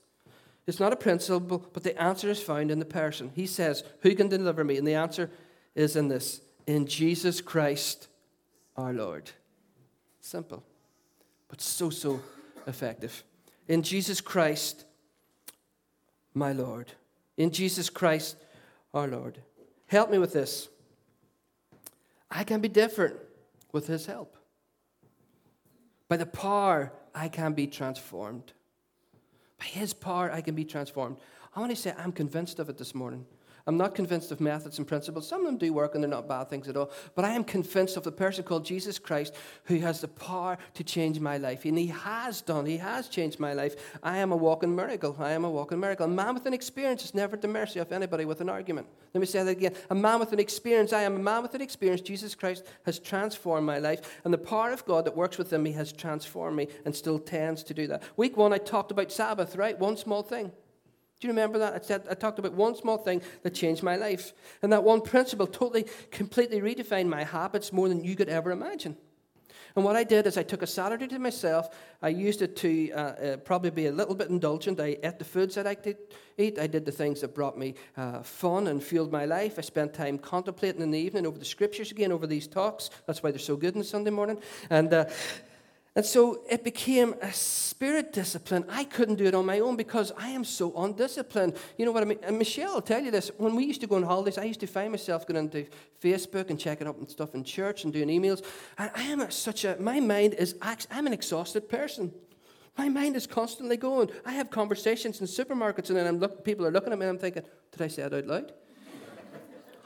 It's 0.66 0.80
not 0.80 0.92
a 0.92 0.96
principle, 0.96 1.64
but 1.72 1.82
the 1.82 2.00
answer 2.00 2.28
is 2.28 2.42
found 2.42 2.70
in 2.70 2.78
the 2.78 2.84
person. 2.84 3.30
He 3.34 3.46
says, 3.46 3.84
Who 4.00 4.14
can 4.14 4.28
deliver 4.28 4.64
me? 4.64 4.76
And 4.76 4.86
the 4.86 4.94
answer 4.94 5.30
is 5.74 5.96
in 5.96 6.08
this 6.08 6.40
in 6.66 6.86
Jesus 6.86 7.40
Christ 7.40 8.08
our 8.76 8.92
Lord. 8.92 9.30
Simple, 10.20 10.62
but 11.48 11.60
so, 11.60 11.88
so 11.90 12.20
effective. 12.66 13.22
In 13.68 13.82
Jesus 13.82 14.20
Christ, 14.20 14.84
my 16.34 16.52
Lord. 16.52 16.92
In 17.36 17.50
Jesus 17.50 17.88
Christ, 17.88 18.36
our 18.92 19.06
Lord. 19.06 19.38
Help 19.86 20.10
me 20.10 20.18
with 20.18 20.32
this. 20.32 20.68
I 22.30 22.44
can 22.44 22.60
be 22.60 22.68
different 22.68 23.16
with 23.72 23.86
His 23.86 24.06
help. 24.06 24.36
By 26.08 26.16
the 26.16 26.26
power, 26.26 26.92
I 27.14 27.28
can 27.28 27.52
be 27.52 27.66
transformed. 27.66 28.52
By 29.58 29.66
His 29.66 29.92
power, 29.92 30.30
I 30.30 30.40
can 30.40 30.54
be 30.54 30.64
transformed. 30.64 31.18
I 31.54 31.60
want 31.60 31.70
to 31.70 31.76
say 31.76 31.94
I'm 31.96 32.12
convinced 32.12 32.58
of 32.58 32.68
it 32.68 32.78
this 32.78 32.94
morning. 32.94 33.26
I'm 33.68 33.76
not 33.76 33.96
convinced 33.96 34.30
of 34.30 34.40
methods 34.40 34.78
and 34.78 34.86
principles. 34.86 35.26
Some 35.26 35.40
of 35.40 35.46
them 35.46 35.58
do 35.58 35.72
work 35.72 35.94
and 35.94 36.04
they're 36.04 36.08
not 36.08 36.28
bad 36.28 36.48
things 36.48 36.68
at 36.68 36.76
all. 36.76 36.92
But 37.16 37.24
I 37.24 37.32
am 37.32 37.42
convinced 37.42 37.96
of 37.96 38.04
the 38.04 38.12
person 38.12 38.44
called 38.44 38.64
Jesus 38.64 39.00
Christ 39.00 39.34
who 39.64 39.78
has 39.78 40.00
the 40.00 40.06
power 40.06 40.56
to 40.74 40.84
change 40.84 41.18
my 41.18 41.36
life. 41.36 41.64
And 41.64 41.76
he 41.76 41.88
has 41.88 42.40
done, 42.40 42.64
he 42.66 42.76
has 42.76 43.08
changed 43.08 43.40
my 43.40 43.54
life. 43.54 43.74
I 44.04 44.18
am 44.18 44.30
a 44.30 44.36
walking 44.36 44.76
miracle. 44.76 45.16
I 45.18 45.32
am 45.32 45.44
a 45.44 45.50
walking 45.50 45.80
miracle. 45.80 46.06
A 46.06 46.08
man 46.08 46.34
with 46.34 46.46
an 46.46 46.54
experience 46.54 47.04
is 47.04 47.12
never 47.12 47.34
at 47.34 47.42
the 47.42 47.48
mercy 47.48 47.80
of 47.80 47.90
anybody 47.90 48.24
with 48.24 48.40
an 48.40 48.48
argument. 48.48 48.86
Let 49.12 49.20
me 49.20 49.26
say 49.26 49.42
that 49.42 49.50
again. 49.50 49.74
A 49.90 49.96
man 49.96 50.20
with 50.20 50.32
an 50.32 50.38
experience, 50.38 50.92
I 50.92 51.02
am 51.02 51.16
a 51.16 51.18
man 51.18 51.42
with 51.42 51.54
an 51.56 51.60
experience. 51.60 52.02
Jesus 52.02 52.36
Christ 52.36 52.64
has 52.84 53.00
transformed 53.00 53.66
my 53.66 53.78
life. 53.78 54.20
And 54.24 54.32
the 54.32 54.38
power 54.38 54.70
of 54.70 54.84
God 54.86 55.04
that 55.06 55.16
works 55.16 55.38
within 55.38 55.64
me 55.64 55.72
has 55.72 55.92
transformed 55.92 56.56
me 56.56 56.68
and 56.84 56.94
still 56.94 57.18
tends 57.18 57.64
to 57.64 57.74
do 57.74 57.88
that. 57.88 58.04
Week 58.16 58.36
one, 58.36 58.52
I 58.52 58.58
talked 58.58 58.92
about 58.92 59.10
Sabbath, 59.10 59.56
right? 59.56 59.76
One 59.76 59.96
small 59.96 60.22
thing. 60.22 60.52
Do 61.20 61.26
you 61.26 61.32
remember 61.32 61.58
that? 61.60 61.74
I, 61.74 61.80
said, 61.80 62.06
I 62.10 62.14
talked 62.14 62.38
about 62.38 62.52
one 62.52 62.74
small 62.74 62.98
thing 62.98 63.22
that 63.42 63.54
changed 63.54 63.82
my 63.82 63.96
life. 63.96 64.34
And 64.62 64.70
that 64.72 64.84
one 64.84 65.00
principle 65.00 65.46
totally, 65.46 65.86
completely 66.10 66.60
redefined 66.60 67.08
my 67.08 67.24
habits 67.24 67.72
more 67.72 67.88
than 67.88 68.04
you 68.04 68.16
could 68.16 68.28
ever 68.28 68.50
imagine. 68.50 68.96
And 69.76 69.84
what 69.84 69.94
I 69.94 70.04
did 70.04 70.26
is 70.26 70.38
I 70.38 70.42
took 70.42 70.62
a 70.62 70.66
Saturday 70.66 71.06
to 71.06 71.18
myself. 71.18 71.68
I 72.00 72.08
used 72.08 72.40
it 72.40 72.56
to 72.56 72.90
uh, 72.92 72.96
uh, 72.96 73.36
probably 73.36 73.68
be 73.70 73.86
a 73.86 73.92
little 73.92 74.14
bit 74.14 74.30
indulgent. 74.30 74.80
I 74.80 74.96
ate 75.02 75.18
the 75.18 75.24
foods 75.24 75.54
that 75.56 75.66
I 75.66 75.74
could 75.74 75.98
eat. 76.38 76.58
I 76.58 76.66
did 76.66 76.86
the 76.86 76.92
things 76.92 77.20
that 77.20 77.34
brought 77.34 77.58
me 77.58 77.74
uh, 77.94 78.22
fun 78.22 78.68
and 78.68 78.82
fueled 78.82 79.12
my 79.12 79.26
life. 79.26 79.58
I 79.58 79.60
spent 79.60 79.92
time 79.92 80.16
contemplating 80.16 80.80
in 80.80 80.90
the 80.90 80.98
evening 80.98 81.26
over 81.26 81.38
the 81.38 81.44
scriptures 81.44 81.90
again, 81.90 82.10
over 82.10 82.26
these 82.26 82.48
talks. 82.48 82.88
That's 83.06 83.22
why 83.22 83.30
they're 83.30 83.38
so 83.38 83.56
good 83.56 83.76
on 83.76 83.84
Sunday 83.84 84.10
morning. 84.10 84.38
And 84.70 84.94
uh, 84.94 85.04
And 85.96 86.04
so 86.04 86.42
it 86.50 86.62
became 86.62 87.14
a 87.22 87.32
spirit 87.32 88.12
discipline. 88.12 88.66
I 88.68 88.84
couldn't 88.84 89.14
do 89.14 89.24
it 89.24 89.34
on 89.34 89.46
my 89.46 89.60
own 89.60 89.76
because 89.76 90.12
I 90.18 90.28
am 90.28 90.44
so 90.44 90.76
undisciplined. 90.76 91.56
You 91.78 91.86
know 91.86 91.92
what 91.92 92.02
I 92.02 92.06
mean? 92.06 92.18
And 92.22 92.38
Michelle 92.38 92.74
will 92.74 92.82
tell 92.82 93.02
you 93.02 93.10
this. 93.10 93.30
When 93.38 93.56
we 93.56 93.64
used 93.64 93.80
to 93.80 93.86
go 93.86 93.96
on 93.96 94.02
holidays, 94.02 94.36
I 94.36 94.44
used 94.44 94.60
to 94.60 94.66
find 94.66 94.90
myself 94.90 95.26
going 95.26 95.42
into 95.42 95.66
Facebook 96.02 96.50
and 96.50 96.60
checking 96.60 96.86
up 96.86 96.98
and 96.98 97.08
stuff 97.08 97.34
in 97.34 97.44
church 97.44 97.84
and 97.84 97.94
doing 97.94 98.08
emails. 98.08 98.44
And 98.76 98.90
I 98.94 99.04
am 99.04 99.30
such 99.30 99.64
a, 99.64 99.78
my 99.80 99.98
mind 100.00 100.34
is, 100.34 100.54
I'm 100.60 101.06
an 101.06 101.14
exhausted 101.14 101.66
person. 101.66 102.12
My 102.76 102.90
mind 102.90 103.16
is 103.16 103.26
constantly 103.26 103.78
going. 103.78 104.10
I 104.26 104.32
have 104.32 104.50
conversations 104.50 105.22
in 105.22 105.26
supermarkets 105.26 105.88
and 105.88 105.96
then 105.96 106.06
I'm 106.06 106.18
look, 106.18 106.44
people 106.44 106.66
are 106.66 106.70
looking 106.70 106.92
at 106.92 106.98
me 106.98 107.06
and 107.06 107.16
I'm 107.16 107.18
thinking, 107.18 107.42
did 107.72 107.80
I 107.80 107.88
say 107.88 108.02
it 108.02 108.12
out 108.12 108.26
loud? 108.26 108.52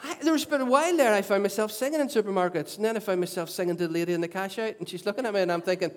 I, 0.02 0.14
there 0.22 0.32
was 0.32 0.44
been 0.44 0.62
a 0.62 0.64
while 0.64 0.96
there 0.96 1.12
I 1.12 1.22
found 1.22 1.42
myself 1.42 1.72
singing 1.72 2.00
in 2.00 2.08
supermarkets, 2.08 2.76
and 2.76 2.84
then 2.84 2.96
I 2.96 3.00
found 3.00 3.20
myself 3.20 3.50
singing 3.50 3.76
to 3.76 3.86
the 3.86 3.92
lady 3.92 4.12
in 4.12 4.20
the 4.20 4.28
cash 4.28 4.58
out, 4.58 4.74
and 4.78 4.88
she's 4.88 5.04
looking 5.04 5.26
at 5.26 5.34
me, 5.34 5.40
and 5.40 5.52
I'm 5.52 5.60
thinking, 5.60 5.90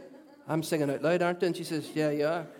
I'm 0.48 0.63
singing 0.63 0.89
out 0.89 1.02
loud, 1.02 1.22
aren't 1.22 1.44
I? 1.44 1.48
And 1.48 1.56
she 1.56 1.63
says, 1.63 1.89
Yeah, 1.94 2.10
you 2.12 2.26
are. 2.26 2.46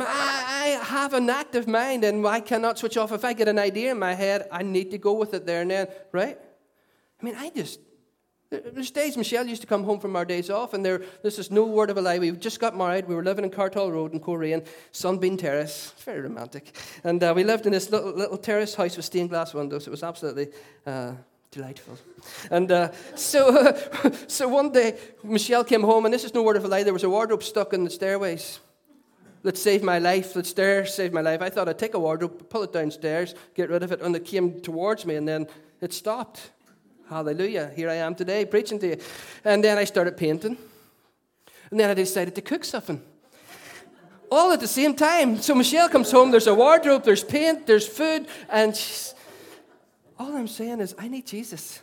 I 0.00 0.80
have 0.84 1.14
an 1.14 1.30
active 1.30 1.66
mind 1.66 2.04
and 2.04 2.26
I 2.26 2.40
cannot 2.40 2.78
switch 2.78 2.96
off. 2.96 3.10
If 3.10 3.24
I 3.24 3.32
get 3.32 3.48
an 3.48 3.58
idea 3.58 3.90
in 3.92 3.98
my 3.98 4.14
head, 4.14 4.46
I 4.52 4.62
need 4.62 4.90
to 4.92 4.98
go 4.98 5.14
with 5.14 5.34
it 5.34 5.46
there 5.46 5.62
and 5.62 5.70
then, 5.70 5.88
right? 6.12 6.38
I 7.20 7.24
mean, 7.24 7.34
I 7.36 7.50
just, 7.50 7.80
there's 8.50 8.90
days 8.90 9.16
Michelle 9.16 9.46
used 9.46 9.60
to 9.60 9.66
come 9.66 9.84
home 9.84 10.00
from 10.00 10.16
our 10.16 10.24
days 10.24 10.48
off, 10.48 10.72
and 10.72 10.84
there, 10.84 11.02
this 11.22 11.38
is 11.38 11.50
no 11.50 11.66
word 11.66 11.90
of 11.90 11.98
a 11.98 12.00
lie. 12.00 12.18
We 12.18 12.30
just 12.32 12.60
got 12.60 12.76
married. 12.76 13.06
We 13.06 13.14
were 13.14 13.22
living 13.22 13.44
in 13.44 13.50
Cartall 13.50 13.92
Road 13.92 14.14
in 14.14 14.20
Coleraine, 14.20 14.64
Sunbeam 14.90 15.36
Terrace. 15.36 15.92
Very 16.04 16.22
romantic. 16.22 16.74
And 17.04 17.22
uh, 17.22 17.34
we 17.36 17.44
lived 17.44 17.66
in 17.66 17.72
this 17.72 17.90
little, 17.90 18.12
little 18.12 18.38
terrace 18.38 18.74
house 18.74 18.96
with 18.96 19.04
stained 19.04 19.28
glass 19.28 19.52
windows. 19.52 19.86
It 19.86 19.90
was 19.90 20.02
absolutely 20.02 20.48
uh, 20.86 21.12
delightful. 21.50 21.98
And 22.50 22.72
uh, 22.72 22.92
so, 23.14 23.76
so 24.26 24.48
one 24.48 24.72
day, 24.72 24.98
Michelle 25.22 25.64
came 25.64 25.82
home, 25.82 26.06
and 26.06 26.14
this 26.14 26.24
is 26.24 26.32
no 26.32 26.42
word 26.42 26.56
of 26.56 26.64
a 26.64 26.68
lie. 26.68 26.84
There 26.84 26.94
was 26.94 27.04
a 27.04 27.10
wardrobe 27.10 27.42
stuck 27.42 27.74
in 27.74 27.84
the 27.84 27.90
stairways. 27.90 28.60
Let's 29.42 29.62
save 29.62 29.82
my 29.82 29.98
life. 29.98 30.34
Let's 30.34 30.54
dare 30.54 30.86
save 30.86 31.12
my 31.12 31.20
life. 31.20 31.42
I 31.42 31.50
thought 31.50 31.68
I'd 31.68 31.78
take 31.78 31.94
a 31.94 31.98
wardrobe, 31.98 32.48
pull 32.48 32.62
it 32.62 32.72
downstairs, 32.72 33.34
get 33.54 33.68
rid 33.68 33.82
of 33.82 33.92
it, 33.92 34.00
and 34.00 34.16
it 34.16 34.24
came 34.24 34.60
towards 34.60 35.04
me, 35.04 35.16
and 35.16 35.28
then 35.28 35.46
it 35.82 35.92
stopped. 35.92 36.50
Hallelujah. 37.08 37.72
Here 37.74 37.88
I 37.88 37.94
am 37.94 38.14
today 38.14 38.44
preaching 38.44 38.78
to 38.80 38.88
you. 38.88 38.96
And 39.44 39.64
then 39.64 39.78
I 39.78 39.84
started 39.84 40.16
painting. 40.16 40.58
And 41.70 41.80
then 41.80 41.88
I 41.88 41.94
decided 41.94 42.34
to 42.34 42.42
cook 42.42 42.64
something. 42.64 43.02
All 44.30 44.52
at 44.52 44.60
the 44.60 44.68
same 44.68 44.94
time. 44.94 45.38
So 45.38 45.54
Michelle 45.54 45.88
comes 45.88 46.10
home, 46.10 46.30
there's 46.30 46.46
a 46.46 46.54
wardrobe, 46.54 47.04
there's 47.04 47.24
paint, 47.24 47.66
there's 47.66 47.88
food, 47.88 48.26
and 48.50 48.76
she's, 48.76 49.14
all 50.18 50.36
I'm 50.36 50.48
saying 50.48 50.80
is, 50.80 50.94
I 50.98 51.08
need 51.08 51.26
Jesus. 51.26 51.80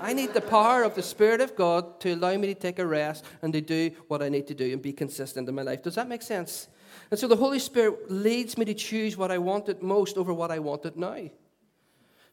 I 0.00 0.12
need 0.12 0.34
the 0.34 0.40
power 0.40 0.82
of 0.82 0.96
the 0.96 1.02
Spirit 1.02 1.40
of 1.40 1.54
God 1.54 2.00
to 2.00 2.14
allow 2.14 2.36
me 2.36 2.48
to 2.48 2.54
take 2.54 2.80
a 2.80 2.86
rest 2.86 3.24
and 3.42 3.52
to 3.52 3.60
do 3.60 3.92
what 4.08 4.22
I 4.22 4.28
need 4.28 4.48
to 4.48 4.54
do 4.54 4.72
and 4.72 4.82
be 4.82 4.92
consistent 4.92 5.48
in 5.48 5.54
my 5.54 5.62
life. 5.62 5.84
Does 5.84 5.94
that 5.94 6.08
make 6.08 6.22
sense? 6.22 6.66
And 7.12 7.20
so 7.20 7.28
the 7.28 7.36
Holy 7.36 7.60
Spirit 7.60 8.10
leads 8.10 8.58
me 8.58 8.64
to 8.64 8.74
choose 8.74 9.16
what 9.16 9.30
I 9.30 9.38
wanted 9.38 9.82
most 9.82 10.16
over 10.16 10.34
what 10.34 10.50
I 10.50 10.58
wanted 10.58 10.96
now. 10.96 11.30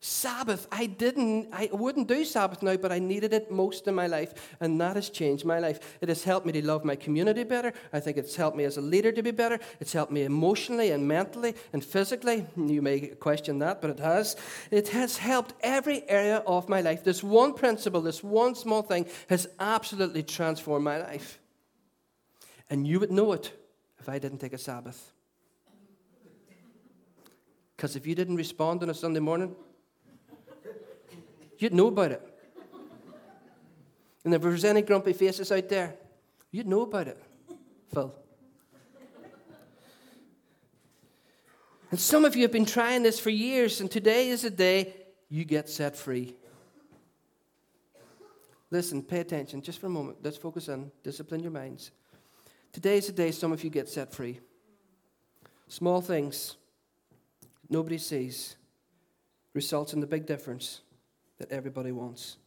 Sabbath, 0.03 0.67
I 0.71 0.87
didn't, 0.87 1.49
I 1.53 1.69
wouldn't 1.71 2.07
do 2.07 2.25
Sabbath 2.25 2.63
now, 2.63 2.75
but 2.75 2.91
I 2.91 2.97
needed 2.97 3.33
it 3.33 3.51
most 3.51 3.87
in 3.87 3.93
my 3.93 4.07
life, 4.07 4.57
and 4.59 4.81
that 4.81 4.95
has 4.95 5.11
changed 5.11 5.45
my 5.45 5.59
life. 5.59 5.99
It 6.01 6.09
has 6.09 6.23
helped 6.23 6.47
me 6.47 6.51
to 6.53 6.65
love 6.65 6.83
my 6.83 6.95
community 6.95 7.43
better. 7.43 7.71
I 7.93 7.99
think 7.99 8.17
it's 8.17 8.35
helped 8.35 8.57
me 8.57 8.63
as 8.63 8.77
a 8.77 8.81
leader 8.81 9.11
to 9.11 9.21
be 9.21 9.29
better. 9.29 9.59
It's 9.79 9.93
helped 9.93 10.11
me 10.11 10.23
emotionally 10.23 10.89
and 10.89 11.07
mentally 11.07 11.53
and 11.71 11.85
physically. 11.85 12.47
You 12.57 12.81
may 12.81 13.09
question 13.09 13.59
that, 13.59 13.79
but 13.79 13.91
it 13.91 13.99
has. 13.99 14.35
It 14.71 14.87
has 14.87 15.17
helped 15.17 15.53
every 15.61 16.09
area 16.09 16.37
of 16.47 16.67
my 16.67 16.81
life. 16.81 17.03
This 17.03 17.23
one 17.23 17.53
principle, 17.53 18.01
this 18.01 18.23
one 18.23 18.55
small 18.55 18.81
thing, 18.81 19.05
has 19.29 19.47
absolutely 19.59 20.23
transformed 20.23 20.83
my 20.83 20.97
life. 20.97 21.39
And 22.71 22.87
you 22.87 22.99
would 22.99 23.11
know 23.11 23.33
it 23.33 23.51
if 23.99 24.09
I 24.09 24.17
didn't 24.17 24.39
take 24.39 24.53
a 24.53 24.57
Sabbath. 24.57 25.13
Because 27.75 27.95
if 27.95 28.07
you 28.07 28.15
didn't 28.15 28.37
respond 28.37 28.81
on 28.81 28.89
a 28.89 28.95
Sunday 28.95 29.19
morning, 29.19 29.55
You'd 31.61 31.75
know 31.75 31.87
about 31.87 32.11
it. 32.11 32.27
And 34.25 34.33
if 34.33 34.41
there's 34.41 34.65
any 34.65 34.81
grumpy 34.81 35.13
faces 35.13 35.51
out 35.51 35.69
there, 35.69 35.93
you'd 36.49 36.65
know 36.65 36.81
about 36.81 37.07
it, 37.07 37.21
Phil. 37.93 38.15
And 41.91 41.99
some 41.99 42.25
of 42.25 42.35
you 42.35 42.41
have 42.41 42.51
been 42.51 42.65
trying 42.65 43.03
this 43.03 43.19
for 43.19 43.29
years, 43.29 43.79
and 43.79 43.91
today 43.91 44.29
is 44.29 44.41
the 44.41 44.49
day 44.49 44.95
you 45.29 45.45
get 45.45 45.69
set 45.69 45.95
free. 45.95 46.35
Listen, 48.71 49.03
pay 49.03 49.19
attention 49.19 49.61
just 49.61 49.79
for 49.79 49.85
a 49.85 49.89
moment. 49.89 50.17
Let's 50.23 50.37
focus 50.37 50.67
on 50.67 50.91
discipline 51.03 51.43
your 51.43 51.51
minds. 51.51 51.91
Today 52.71 52.97
is 52.97 53.05
the 53.05 53.13
day 53.13 53.29
some 53.29 53.51
of 53.51 53.63
you 53.63 53.69
get 53.69 53.87
set 53.87 54.11
free. 54.11 54.39
Small 55.67 56.01
things 56.01 56.55
nobody 57.69 57.99
sees 57.99 58.55
results 59.53 59.93
in 59.93 59.99
the 59.99 60.07
big 60.07 60.25
difference 60.25 60.81
that 61.41 61.51
everybody 61.51 61.91
wants. 61.91 62.37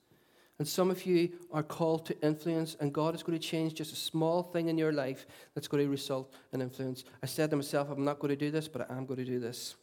And 0.60 0.68
some 0.68 0.88
of 0.88 1.04
you 1.04 1.32
are 1.52 1.64
called 1.64 2.06
to 2.06 2.20
influence, 2.22 2.76
and 2.78 2.92
God 2.92 3.14
is 3.16 3.24
going 3.24 3.36
to 3.36 3.44
change 3.44 3.74
just 3.74 3.92
a 3.92 3.96
small 3.96 4.42
thing 4.42 4.68
in 4.68 4.78
your 4.78 4.92
life 4.92 5.26
that's 5.52 5.66
going 5.66 5.82
to 5.82 5.90
result 5.90 6.32
in 6.52 6.62
influence. 6.62 7.02
I 7.24 7.26
said 7.26 7.50
to 7.50 7.56
myself, 7.56 7.90
I'm 7.90 8.04
not 8.04 8.20
going 8.20 8.30
to 8.30 8.36
do 8.36 8.52
this, 8.52 8.68
but 8.68 8.88
I 8.88 8.96
am 8.96 9.04
going 9.04 9.18
to 9.18 9.24
do 9.24 9.40
this 9.40 9.74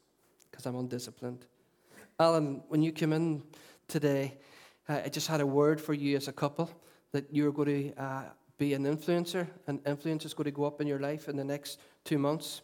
because 0.49 0.65
I'm 0.65 0.77
undisciplined. 0.77 1.45
Alan, 2.17 2.63
when 2.69 2.81
you 2.81 2.93
came 2.93 3.11
in 3.11 3.43
today, 3.89 4.37
I 4.87 5.09
just 5.09 5.27
had 5.27 5.41
a 5.41 5.45
word 5.45 5.81
for 5.81 5.93
you 5.93 6.15
as 6.15 6.29
a 6.29 6.33
couple 6.33 6.71
that 7.11 7.25
you're 7.31 7.51
going 7.51 7.93
to 7.93 8.01
uh, 8.01 8.23
be 8.57 8.73
an 8.73 8.85
influencer, 8.85 9.47
and 9.67 9.81
influence 9.85 10.23
is 10.23 10.33
going 10.33 10.45
to 10.45 10.51
go 10.51 10.63
up 10.63 10.79
in 10.79 10.87
your 10.87 10.99
life 10.99 11.27
in 11.27 11.35
the 11.35 11.43
next 11.43 11.79
two 12.05 12.17
months. 12.17 12.61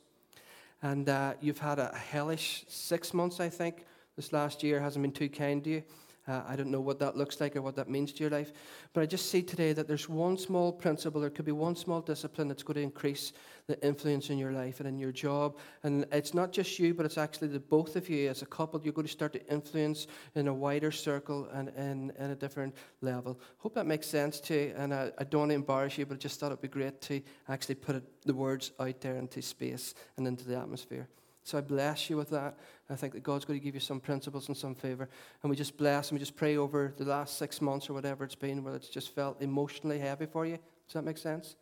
And 0.82 1.10
uh, 1.10 1.34
you've 1.42 1.58
had 1.58 1.80
a 1.80 1.94
hellish 1.94 2.64
six 2.70 3.14
months, 3.14 3.42
I 3.42 3.50
think. 3.50 3.86
This 4.16 4.32
last 4.32 4.64
year 4.64 4.80
hasn't 4.80 5.04
been 5.04 5.12
too 5.12 5.28
kind 5.28 5.62
to 5.66 5.70
you. 5.70 5.84
Uh, 6.28 6.42
I 6.48 6.56
don't 6.56 6.72
know 6.72 6.82
what 6.82 7.00
that 7.00 7.16
looks 7.16 7.40
like 7.40 7.56
or 7.56 7.62
what 7.62 7.76
that 7.78 7.90
means 7.90 8.12
to 8.14 8.24
your 8.24 8.30
life. 8.30 8.52
But 8.94 9.02
I 9.02 9.06
just 9.06 9.32
see 9.32 9.42
today 9.42 9.72
that 9.74 9.88
there's 9.88 10.10
one 10.10 10.38
small 10.38 10.72
principle, 10.72 11.22
there 11.22 11.30
could 11.30 11.46
be 11.46 11.54
one 11.54 11.76
small 11.76 12.02
discipline 12.02 12.48
that's 12.48 12.64
going 12.64 12.76
to 12.76 12.82
increase 12.82 13.32
the 13.68 13.82
influence 13.86 14.30
in 14.30 14.38
your 14.38 14.52
life 14.52 14.80
and 14.80 14.88
in 14.88 14.98
your 14.98 15.12
job. 15.12 15.58
And 15.84 16.06
it's 16.12 16.34
not 16.34 16.52
just 16.52 16.80
you, 16.80 16.94
but 16.94 17.06
it's 17.06 17.18
actually 17.18 17.50
the 17.50 17.60
both 17.60 17.96
of 17.96 18.10
you 18.10 18.30
as 18.30 18.42
a 18.42 18.46
couple. 18.46 18.82
You're 18.84 18.94
going 18.94 19.08
to 19.08 19.12
start 19.12 19.34
to 19.34 19.46
influence 19.48 20.08
in 20.36 20.48
a 20.48 20.54
wider 20.54 20.92
circle 20.92 21.48
and 21.54 21.70
in, 21.70 22.12
a 22.20 22.36
different 22.36 22.76
level. 23.02 23.40
Hope 23.60 23.74
that 23.76 23.86
makes 23.86 24.08
sense 24.08 24.40
to 24.42 24.54
you. 24.54 24.74
And 24.76 24.94
I, 24.94 25.12
I 25.18 25.24
don't 25.24 25.42
want 25.42 25.52
to 25.52 25.56
embarrass 25.56 25.98
you, 25.98 26.06
but 26.06 26.16
I 26.16 26.18
just 26.18 26.40
thought 26.40 26.48
it'd 26.48 26.62
be 26.62 26.68
great 26.68 27.02
to 27.02 27.22
actually 27.48 27.76
put 27.76 27.96
it, 27.96 28.04
the 28.26 28.34
words 28.34 28.72
out 28.80 29.00
there 29.00 29.16
into 29.16 29.42
space 29.42 29.94
and 30.18 30.28
into 30.28 30.46
the 30.46 30.58
atmosphere. 30.58 31.08
So 31.48 31.58
I 31.58 31.62
bless 31.62 32.10
you 32.10 32.18
with 32.18 32.30
that. 32.32 32.58
I 32.90 32.98
think 32.98 33.14
that 33.14 33.24
God's 33.24 33.46
going 33.46 33.58
to 33.58 33.64
give 33.64 33.74
you 33.74 33.80
some 33.80 34.02
principles 34.02 34.50
and 34.50 34.58
some 34.58 34.76
favor. 34.76 35.08
And 35.42 35.50
we 35.50 35.56
just 35.56 35.78
bless 35.78 36.10
and 36.10 36.18
we 36.18 36.20
just 36.20 36.36
pray 36.36 36.58
over 36.58 36.94
the 36.98 37.06
last 37.06 37.38
six 37.38 37.62
months 37.62 37.90
or 37.90 37.94
whatever 37.94 38.26
it's 38.26 38.36
been 38.36 38.66
where 38.66 38.76
it's 38.76 38.90
just 38.90 39.16
felt 39.16 39.42
emotionally 39.42 39.98
heavy 39.98 40.26
for 40.26 40.46
you. 40.46 40.58
Does 40.58 40.96
that 40.96 41.06
make 41.06 41.18
sense? 41.18 41.56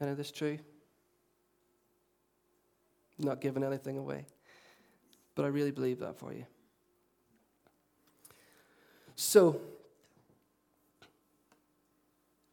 Any 0.00 0.10
of 0.10 0.16
this 0.16 0.32
true? 0.32 0.58
Not 3.16 3.40
giving 3.40 3.62
anything 3.62 3.96
away. 3.96 4.26
But 5.36 5.44
I 5.44 5.48
really 5.48 5.70
believe 5.70 6.00
that 6.00 6.18
for 6.18 6.32
you. 6.32 6.44
So, 9.14 9.60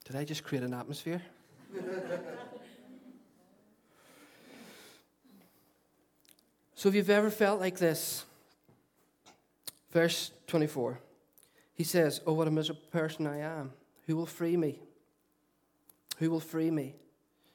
did 0.05 0.15
I 0.15 0.23
just 0.23 0.43
create 0.43 0.63
an 0.63 0.75
atmosphere? 0.75 1.23
So 6.79 6.87
if 6.87 6.95
you've 6.95 7.09
ever 7.09 7.29
felt 7.29 7.59
like 7.59 7.77
this, 7.77 8.23
verse 9.91 10.31
24, 10.47 10.97
he 11.73 11.83
says, 11.83 12.21
Oh, 12.25 12.31
what 12.31 12.47
a 12.47 12.51
miserable 12.51 12.87
person 12.89 13.27
I 13.27 13.39
am. 13.39 13.73
Who 14.07 14.15
will 14.15 14.25
free 14.25 14.55
me? 14.55 14.79
Who 16.19 16.31
will 16.31 16.39
free 16.39 16.71
me? 16.71 16.95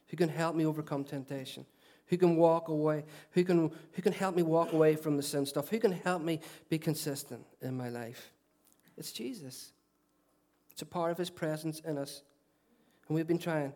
Who 0.09 0.19
can 0.19 0.29
help 0.29 0.55
me 0.55 0.67
overcome 0.67 1.05
temptation? 1.05 1.65
Who 2.09 2.19
can 2.19 2.37
walk 2.37 2.69
away? 2.69 3.07
Who 3.31 3.45
can, 3.45 3.73
who 3.93 4.03
can 4.03 4.13
help 4.13 4.37
me 4.37 4.43
walk 4.43 4.75
away 4.75 4.95
from 4.95 5.17
the 5.17 5.23
sin 5.23 5.47
stuff? 5.47 5.71
Who 5.71 5.79
can 5.79 5.93
help 5.93 6.21
me 6.21 6.41
be 6.69 6.79
consistent 6.79 7.47
in 7.63 7.75
my 7.75 7.89
life? 7.89 8.31
It's 8.99 9.11
Jesus. 9.11 9.73
It's 10.71 10.83
a 10.83 10.87
part 10.87 11.13
of 11.13 11.17
his 11.17 11.31
presence 11.31 11.81
in 11.81 11.97
us. 11.97 12.21
And 13.09 13.15
we've 13.15 13.27
been 13.27 13.39
trying. 13.39 13.73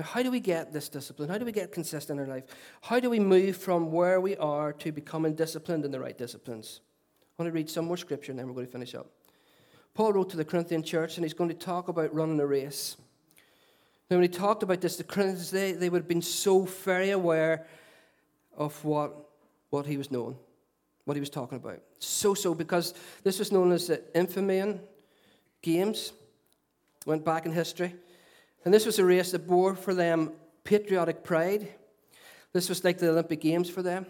Now, 0.00 0.06
how 0.06 0.22
do 0.22 0.30
we 0.30 0.40
get 0.40 0.72
this 0.72 0.88
discipline? 0.88 1.28
How 1.28 1.36
do 1.36 1.44
we 1.44 1.52
get 1.52 1.72
consistent 1.72 2.18
in 2.18 2.26
our 2.26 2.34
life? 2.34 2.44
How 2.80 3.00
do 3.00 3.10
we 3.10 3.20
move 3.20 3.54
from 3.54 3.92
where 3.92 4.18
we 4.18 4.34
are 4.38 4.72
to 4.72 4.92
becoming 4.92 5.34
disciplined 5.34 5.84
in 5.84 5.90
the 5.90 6.00
right 6.00 6.16
disciplines? 6.16 6.80
I 7.38 7.42
want 7.42 7.52
to 7.52 7.54
read 7.54 7.68
some 7.68 7.84
more 7.84 7.98
scripture 7.98 8.32
and 8.32 8.38
then 8.38 8.46
we're 8.46 8.54
going 8.54 8.64
to 8.64 8.72
finish 8.72 8.94
up. 8.94 9.08
Paul 9.92 10.14
wrote 10.14 10.30
to 10.30 10.38
the 10.38 10.44
Corinthian 10.46 10.82
church 10.82 11.18
and 11.18 11.24
he's 11.26 11.34
going 11.34 11.50
to 11.50 11.54
talk 11.54 11.88
about 11.88 12.14
running 12.14 12.40
a 12.40 12.46
race. 12.46 12.96
Now, 14.10 14.16
when 14.16 14.22
he 14.22 14.28
talked 14.28 14.62
about 14.62 14.80
this, 14.80 14.96
the 14.96 15.04
Corinthians, 15.04 15.50
they, 15.50 15.72
they 15.72 15.90
would 15.90 16.00
have 16.00 16.08
been 16.08 16.22
so 16.22 16.62
very 16.62 17.10
aware 17.10 17.66
of 18.56 18.82
what, 18.82 19.14
what 19.68 19.84
he 19.84 19.98
was 19.98 20.10
knowing, 20.10 20.38
what 21.04 21.14
he 21.14 21.20
was 21.20 21.28
talking 21.28 21.56
about. 21.56 21.82
So, 21.98 22.32
so, 22.32 22.54
because 22.54 22.94
this 23.22 23.38
was 23.38 23.52
known 23.52 23.70
as 23.70 23.88
the 23.88 24.02
Isthmian 24.18 24.80
Games. 25.60 26.14
went 27.04 27.22
back 27.22 27.44
in 27.44 27.52
history. 27.52 27.92
And 28.64 28.74
this 28.74 28.86
was 28.86 28.98
a 28.98 29.04
race 29.04 29.32
that 29.32 29.46
bore 29.46 29.74
for 29.74 29.94
them 29.94 30.32
patriotic 30.64 31.24
pride. 31.24 31.68
This 32.52 32.68
was 32.68 32.84
like 32.84 32.98
the 32.98 33.10
Olympic 33.10 33.40
Games 33.40 33.70
for 33.70 33.82
them. 33.82 34.06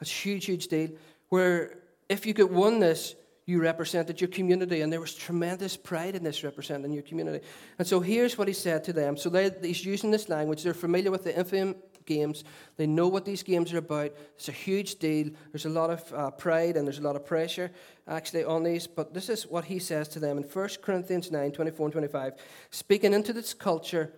It's 0.00 0.10
a 0.10 0.14
huge, 0.14 0.44
huge 0.46 0.68
deal. 0.68 0.90
Where 1.28 1.78
if 2.08 2.26
you 2.26 2.34
could 2.34 2.50
win 2.50 2.80
this, 2.80 3.14
you 3.46 3.60
represented 3.60 4.20
your 4.20 4.28
community, 4.28 4.82
and 4.82 4.92
there 4.92 5.00
was 5.00 5.14
tremendous 5.14 5.76
pride 5.76 6.14
in 6.14 6.22
this 6.22 6.44
representing 6.44 6.92
your 6.92 7.02
community. 7.02 7.44
And 7.78 7.86
so 7.86 7.98
here's 7.98 8.38
what 8.38 8.46
he 8.46 8.54
said 8.54 8.84
to 8.84 8.92
them. 8.92 9.16
So 9.16 9.28
they, 9.28 9.50
he's 9.62 9.84
using 9.84 10.10
this 10.10 10.28
language. 10.28 10.62
They're 10.62 10.74
familiar 10.74 11.10
with 11.10 11.24
the 11.24 11.38
Isthmian 11.38 11.74
games. 12.06 12.44
They 12.76 12.86
know 12.86 13.08
what 13.08 13.24
these 13.24 13.42
games 13.42 13.72
are 13.72 13.78
about. 13.78 14.12
It's 14.36 14.48
a 14.48 14.52
huge 14.52 14.96
deal. 14.96 15.30
There's 15.52 15.66
a 15.66 15.70
lot 15.70 15.90
of 15.90 16.12
uh, 16.12 16.30
pride 16.30 16.76
and 16.76 16.86
there's 16.86 16.98
a 16.98 17.02
lot 17.02 17.16
of 17.16 17.24
pressure 17.24 17.70
actually 18.08 18.44
on 18.44 18.62
these. 18.62 18.86
But 18.86 19.14
this 19.14 19.28
is 19.28 19.46
what 19.46 19.64
he 19.64 19.78
says 19.78 20.08
to 20.08 20.20
them 20.20 20.38
in 20.38 20.44
1 20.44 20.68
Corinthians 20.82 21.30
9 21.30 21.52
24 21.52 21.86
and 21.86 21.92
25. 21.92 22.34
Speaking 22.70 23.12
into 23.12 23.32
this 23.32 23.54
culture 23.54 24.12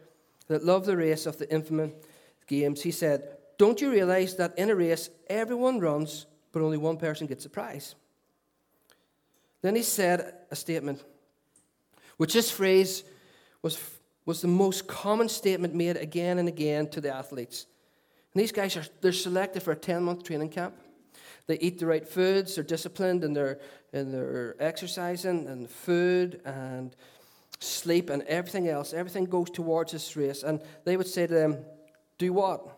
that 0.49 0.65
love 0.65 0.87
the 0.87 0.97
race 0.97 1.27
of 1.27 1.39
the 1.39 1.53
Isthmian 1.55 1.93
games, 2.47 2.83
he 2.83 2.91
said, 2.91 3.37
Don't 3.59 3.81
you 3.81 3.91
realize 3.91 4.37
that 4.37 4.59
in 4.59 4.71
a 4.71 4.75
race, 4.75 5.11
everyone 5.29 5.81
runs, 5.81 6.27
but 6.53 6.63
only 6.63 6.79
one 6.79 6.97
person 6.97 7.27
gets 7.27 7.45
a 7.45 7.51
prize? 7.51 7.95
Then 9.65 9.77
he 9.77 9.83
said 9.83 10.35
a 10.51 10.57
statement, 10.57 11.03
which 12.19 12.35
this 12.35 12.51
phrase 12.51 13.03
was, 13.63 13.79
was 14.27 14.43
the 14.43 14.49
most 14.49 14.87
common 14.87 15.27
statement 15.27 15.75
made 15.75 15.97
again 15.97 16.39
and 16.39 16.49
again 16.49 16.87
to 16.91 17.01
the 17.01 17.15
athletes. 17.15 17.65
And 18.35 18.43
these 18.43 18.53
guys 18.53 18.77
are 18.77 18.85
they're 19.01 19.13
selected 19.13 19.63
for 19.63 19.73
a 19.73 19.77
10 19.77 20.03
month 20.03 20.25
training 20.25 20.51
camp. 20.51 20.75
They 21.47 21.59
eat 21.59 21.79
the 21.79 21.87
right 21.87 22.07
foods, 22.07 22.55
they're 22.55 22.65
disciplined 22.65 23.23
in 23.23 23.35
their, 23.35 23.61
in 23.93 24.11
their 24.11 24.57
exercising 24.59 25.47
and 25.47 25.69
food 25.69 26.41
and 26.45 26.97
sleep 27.61 28.11
and 28.11 28.23
everything 28.23 28.69
else. 28.69 28.93
Everything 28.93 29.27
goes 29.27 29.51
towards 29.51 29.93
this 29.93 30.17
race. 30.17 30.43
And 30.43 30.61
they 30.85 30.97
would 30.97 31.07
say 31.07 31.27
to 31.27 31.33
them, 31.33 31.59
Do 32.19 32.33
what? 32.33 32.77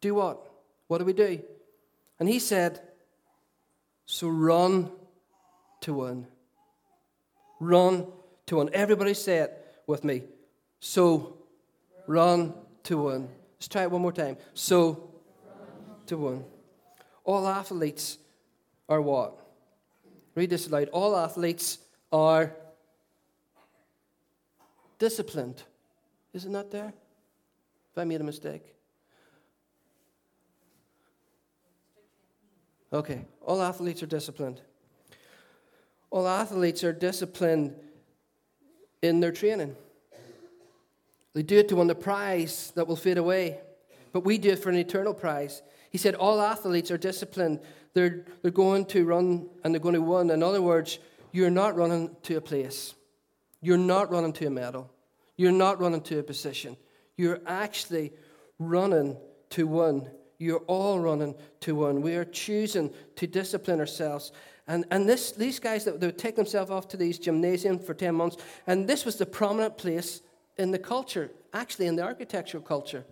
Do 0.00 0.14
what? 0.14 0.48
What 0.86 0.98
do 0.98 1.04
we 1.04 1.12
do? 1.12 1.42
And 2.20 2.28
he 2.28 2.38
said, 2.38 2.80
So 4.06 4.28
run 4.28 4.90
to 5.82 5.94
win. 5.94 6.26
Run 7.58 8.06
to 8.46 8.56
win. 8.56 8.70
Everybody 8.72 9.14
say 9.14 9.38
it 9.38 9.52
with 9.86 10.04
me. 10.04 10.22
So 10.80 11.38
run 12.06 12.54
to 12.84 12.98
win. 12.98 13.28
Let's 13.56 13.68
try 13.68 13.82
it 13.82 13.90
one 13.90 14.02
more 14.02 14.12
time. 14.12 14.36
So 14.54 15.10
to 16.06 16.16
one. 16.16 16.44
All 17.24 17.46
athletes 17.46 18.18
are 18.88 19.00
what? 19.00 19.38
Read 20.34 20.50
this 20.50 20.68
aloud. 20.68 20.88
All 20.90 21.16
athletes 21.16 21.78
are 22.12 22.54
disciplined. 24.98 25.62
Isn't 26.32 26.52
that 26.52 26.70
there? 26.70 26.92
If 27.92 27.98
I 27.98 28.04
made 28.04 28.20
a 28.20 28.24
mistake. 28.24 28.74
Okay, 32.92 33.24
all 33.42 33.60
athletes 33.60 34.02
are 34.02 34.06
disciplined. 34.06 34.60
All 36.10 36.28
athletes 36.28 36.84
are 36.84 36.92
disciplined 36.92 37.74
in 39.02 39.20
their 39.20 39.32
training. 39.32 39.74
They 41.36 41.42
do 41.42 41.58
it 41.58 41.68
to 41.68 41.76
win 41.76 41.86
the 41.86 41.94
prize 41.94 42.72
that 42.76 42.88
will 42.88 42.96
fade 42.96 43.18
away, 43.18 43.60
but 44.14 44.24
we 44.24 44.38
do 44.38 44.52
it 44.52 44.58
for 44.58 44.70
an 44.70 44.76
eternal 44.76 45.12
prize. 45.12 45.60
He 45.90 45.98
said 45.98 46.14
all 46.14 46.40
athletes 46.40 46.90
are 46.90 46.96
disciplined. 46.96 47.60
They're, 47.92 48.24
they're 48.40 48.50
going 48.50 48.86
to 48.86 49.04
run 49.04 49.50
and 49.62 49.74
they're 49.74 49.80
going 49.80 49.96
to 49.96 50.00
win. 50.00 50.30
In 50.30 50.42
other 50.42 50.62
words, 50.62 50.98
you're 51.32 51.50
not 51.50 51.76
running 51.76 52.16
to 52.22 52.38
a 52.38 52.40
place, 52.40 52.94
you're 53.60 53.76
not 53.76 54.10
running 54.10 54.32
to 54.32 54.46
a 54.46 54.50
medal, 54.50 54.90
you're 55.36 55.52
not 55.52 55.78
running 55.78 56.00
to 56.04 56.20
a 56.20 56.22
position. 56.22 56.74
You're 57.18 57.40
actually 57.46 58.14
running 58.58 59.18
to 59.50 59.66
one. 59.66 60.08
You're 60.38 60.64
all 60.66 61.00
running 61.00 61.34
to 61.60 61.74
one. 61.74 62.00
We 62.00 62.14
are 62.14 62.24
choosing 62.24 62.94
to 63.16 63.26
discipline 63.26 63.80
ourselves 63.80 64.32
and, 64.68 64.84
and 64.90 65.08
this, 65.08 65.32
these 65.32 65.60
guys, 65.60 65.84
they 65.84 65.92
would 65.92 66.18
take 66.18 66.34
themselves 66.34 66.70
off 66.70 66.88
to 66.88 66.96
these 66.96 67.18
gymnasiums 67.18 67.84
for 67.84 67.94
10 67.94 68.14
months, 68.14 68.36
and 68.66 68.88
this 68.88 69.04
was 69.04 69.16
the 69.16 69.26
prominent 69.26 69.78
place 69.78 70.22
in 70.56 70.70
the 70.70 70.78
culture, 70.78 71.30
actually 71.52 71.86
in 71.86 71.96
the 71.96 72.02
architectural 72.02 72.62
culture. 72.62 73.04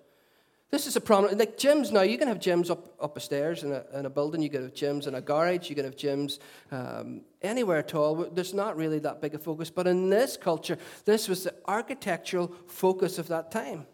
This 0.71 0.89
is 0.89 0.97
a 0.97 1.01
prominent, 1.01 1.39
like 1.39 1.57
gyms 1.57 1.93
now, 1.93 2.03
you 2.03 2.19
can 2.19 2.27
have 2.27 2.41
gyms 2.41 2.69
up, 2.69 2.93
up 3.01 3.15
the 3.15 3.21
stairs 3.21 3.63
in 3.63 3.71
a, 3.71 3.85
in 3.95 4.07
a 4.07 4.11
building, 4.11 4.43
you 4.43 4.51
can 4.51 4.63
have 4.63 4.75
gyms 4.75 5.07
in 5.07 5.15
a 5.15 5.21
garage, 5.21 5.69
you 5.69 5.77
can 5.77 5.85
have 5.85 5.95
gyms 5.95 6.41
um, 6.73 7.21
anywhere 7.43 7.79
at 7.79 7.95
all. 7.95 8.17
There's 8.17 8.55
not 8.55 8.77
really 8.77 8.99
that 9.01 9.21
big 9.21 9.35
a 9.35 9.39
focus, 9.39 9.71
but 9.71 9.87
in 9.87 10.11
this 10.11 10.37
culture, 10.37 10.77
this 11.05 11.29
was 11.29 11.45
the 11.45 11.55
architectural 11.67 12.53
focus 12.67 13.19
of 13.19 13.29
that 13.29 13.53
time. 13.53 13.87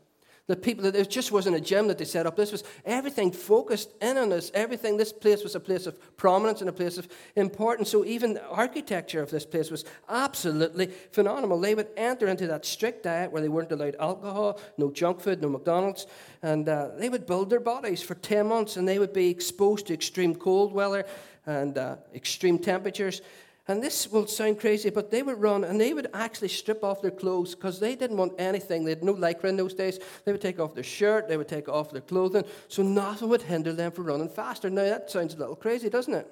The 0.51 0.57
people, 0.57 0.83
that 0.83 0.97
it 0.97 1.09
just 1.09 1.31
wasn't 1.31 1.55
a 1.55 1.61
gym 1.61 1.87
that 1.87 1.99
they 1.99 2.05
set 2.05 2.27
up. 2.27 2.35
This 2.35 2.51
was 2.51 2.65
everything 2.85 3.31
focused 3.31 3.91
in 4.03 4.19
on 4.19 4.31
this. 4.31 4.51
Everything, 4.53 4.97
this 4.97 5.13
place 5.13 5.45
was 5.45 5.55
a 5.55 5.61
place 5.61 5.87
of 5.87 6.17
prominence 6.17 6.61
and 6.61 6.69
a 6.69 6.73
place 6.73 6.99
of 6.99 7.07
importance. 7.37 7.89
So 7.89 8.05
even 8.05 8.35
the 8.35 8.45
architecture 8.49 9.23
of 9.23 9.31
this 9.31 9.47
place 9.47 9.71
was 9.71 9.85
absolutely 10.09 10.89
phenomenal. 11.13 11.61
They 11.61 11.77
would 11.77 11.87
enter 11.97 12.27
into 12.27 12.49
that 12.49 12.67
strict 12.67 13.05
diet 13.05 13.31
where 13.31 13.41
they 13.41 13.49
weren't 13.49 13.71
allowed 13.71 13.95
alcohol, 14.01 14.59
no 14.77 14.91
junk 14.91 15.21
food, 15.21 15.41
no 15.41 15.49
McDonald's. 15.49 16.09
And 16.43 16.69
uh, 16.69 16.89
they 16.99 17.09
would 17.09 17.27
build 17.27 17.49
their 17.49 17.61
bodies 17.61 18.03
for 18.03 18.17
10 18.17 18.49
months 18.49 18.77
and 18.77 18.89
they 18.89 18.99
would 18.99 19.13
be 19.13 19.31
exposed 19.31 19.87
to 19.87 19.95
extreme 19.95 20.35
cold 20.35 20.73
weather 20.73 21.05
and 21.47 21.79
uh, 21.79 21.95
extreme 22.13 22.59
temperatures. 22.59 23.23
And 23.71 23.81
this 23.81 24.11
will 24.11 24.27
sound 24.27 24.59
crazy, 24.59 24.91
but 24.91 25.13
they 25.13 25.23
would 25.23 25.41
run 25.41 25.63
and 25.63 25.81
they 25.81 25.95
would 25.95 26.09
actually 26.13 26.49
strip 26.49 26.83
off 26.83 27.01
their 27.01 27.13
clothes 27.13 27.55
because 27.55 27.79
they 27.79 27.95
didn't 27.95 28.17
want 28.17 28.33
anything. 28.37 28.83
They 28.83 28.91
had 28.91 29.05
no 29.05 29.15
lycra 29.15 29.45
in 29.45 29.57
those 29.57 29.75
days. 29.75 30.01
They 30.25 30.33
would 30.33 30.41
take 30.41 30.59
off 30.59 30.75
their 30.75 30.83
shirt, 30.83 31.29
they 31.29 31.37
would 31.37 31.47
take 31.47 31.69
off 31.69 31.93
their 31.93 32.01
clothing, 32.01 32.45
so 32.67 32.83
nothing 32.83 33.29
would 33.29 33.43
hinder 33.43 33.73
them 33.73 33.93
from 33.93 34.07
running 34.07 34.29
faster. 34.29 34.69
Now, 34.71 34.83
that 34.83 35.09
sounds 35.09 35.35
a 35.35 35.37
little 35.37 35.55
crazy, 35.55 35.89
doesn't 35.89 36.15
it? 36.15 36.29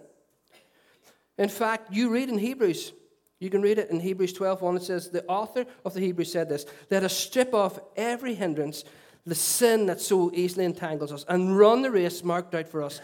In 1.38 1.48
fact, 1.48 1.92
you 1.92 2.10
read 2.10 2.28
in 2.28 2.38
Hebrews, 2.38 2.92
you 3.38 3.50
can 3.50 3.62
read 3.62 3.78
it 3.78 3.90
in 3.90 4.00
Hebrews 4.00 4.32
12 4.32 4.60
1. 4.60 4.76
It 4.76 4.82
says, 4.82 5.10
The 5.10 5.24
author 5.26 5.64
of 5.84 5.94
the 5.94 6.00
Hebrews 6.00 6.32
said 6.32 6.48
this 6.48 6.66
Let 6.90 7.04
us 7.04 7.16
strip 7.16 7.54
off 7.54 7.78
every 7.94 8.34
hindrance, 8.34 8.82
the 9.24 9.36
sin 9.36 9.86
that 9.86 10.00
so 10.00 10.32
easily 10.34 10.64
entangles 10.64 11.12
us, 11.12 11.24
and 11.28 11.56
run 11.56 11.82
the 11.82 11.90
race 11.92 12.24
marked 12.24 12.56
out 12.56 12.66
for 12.66 12.82
us 12.82 13.00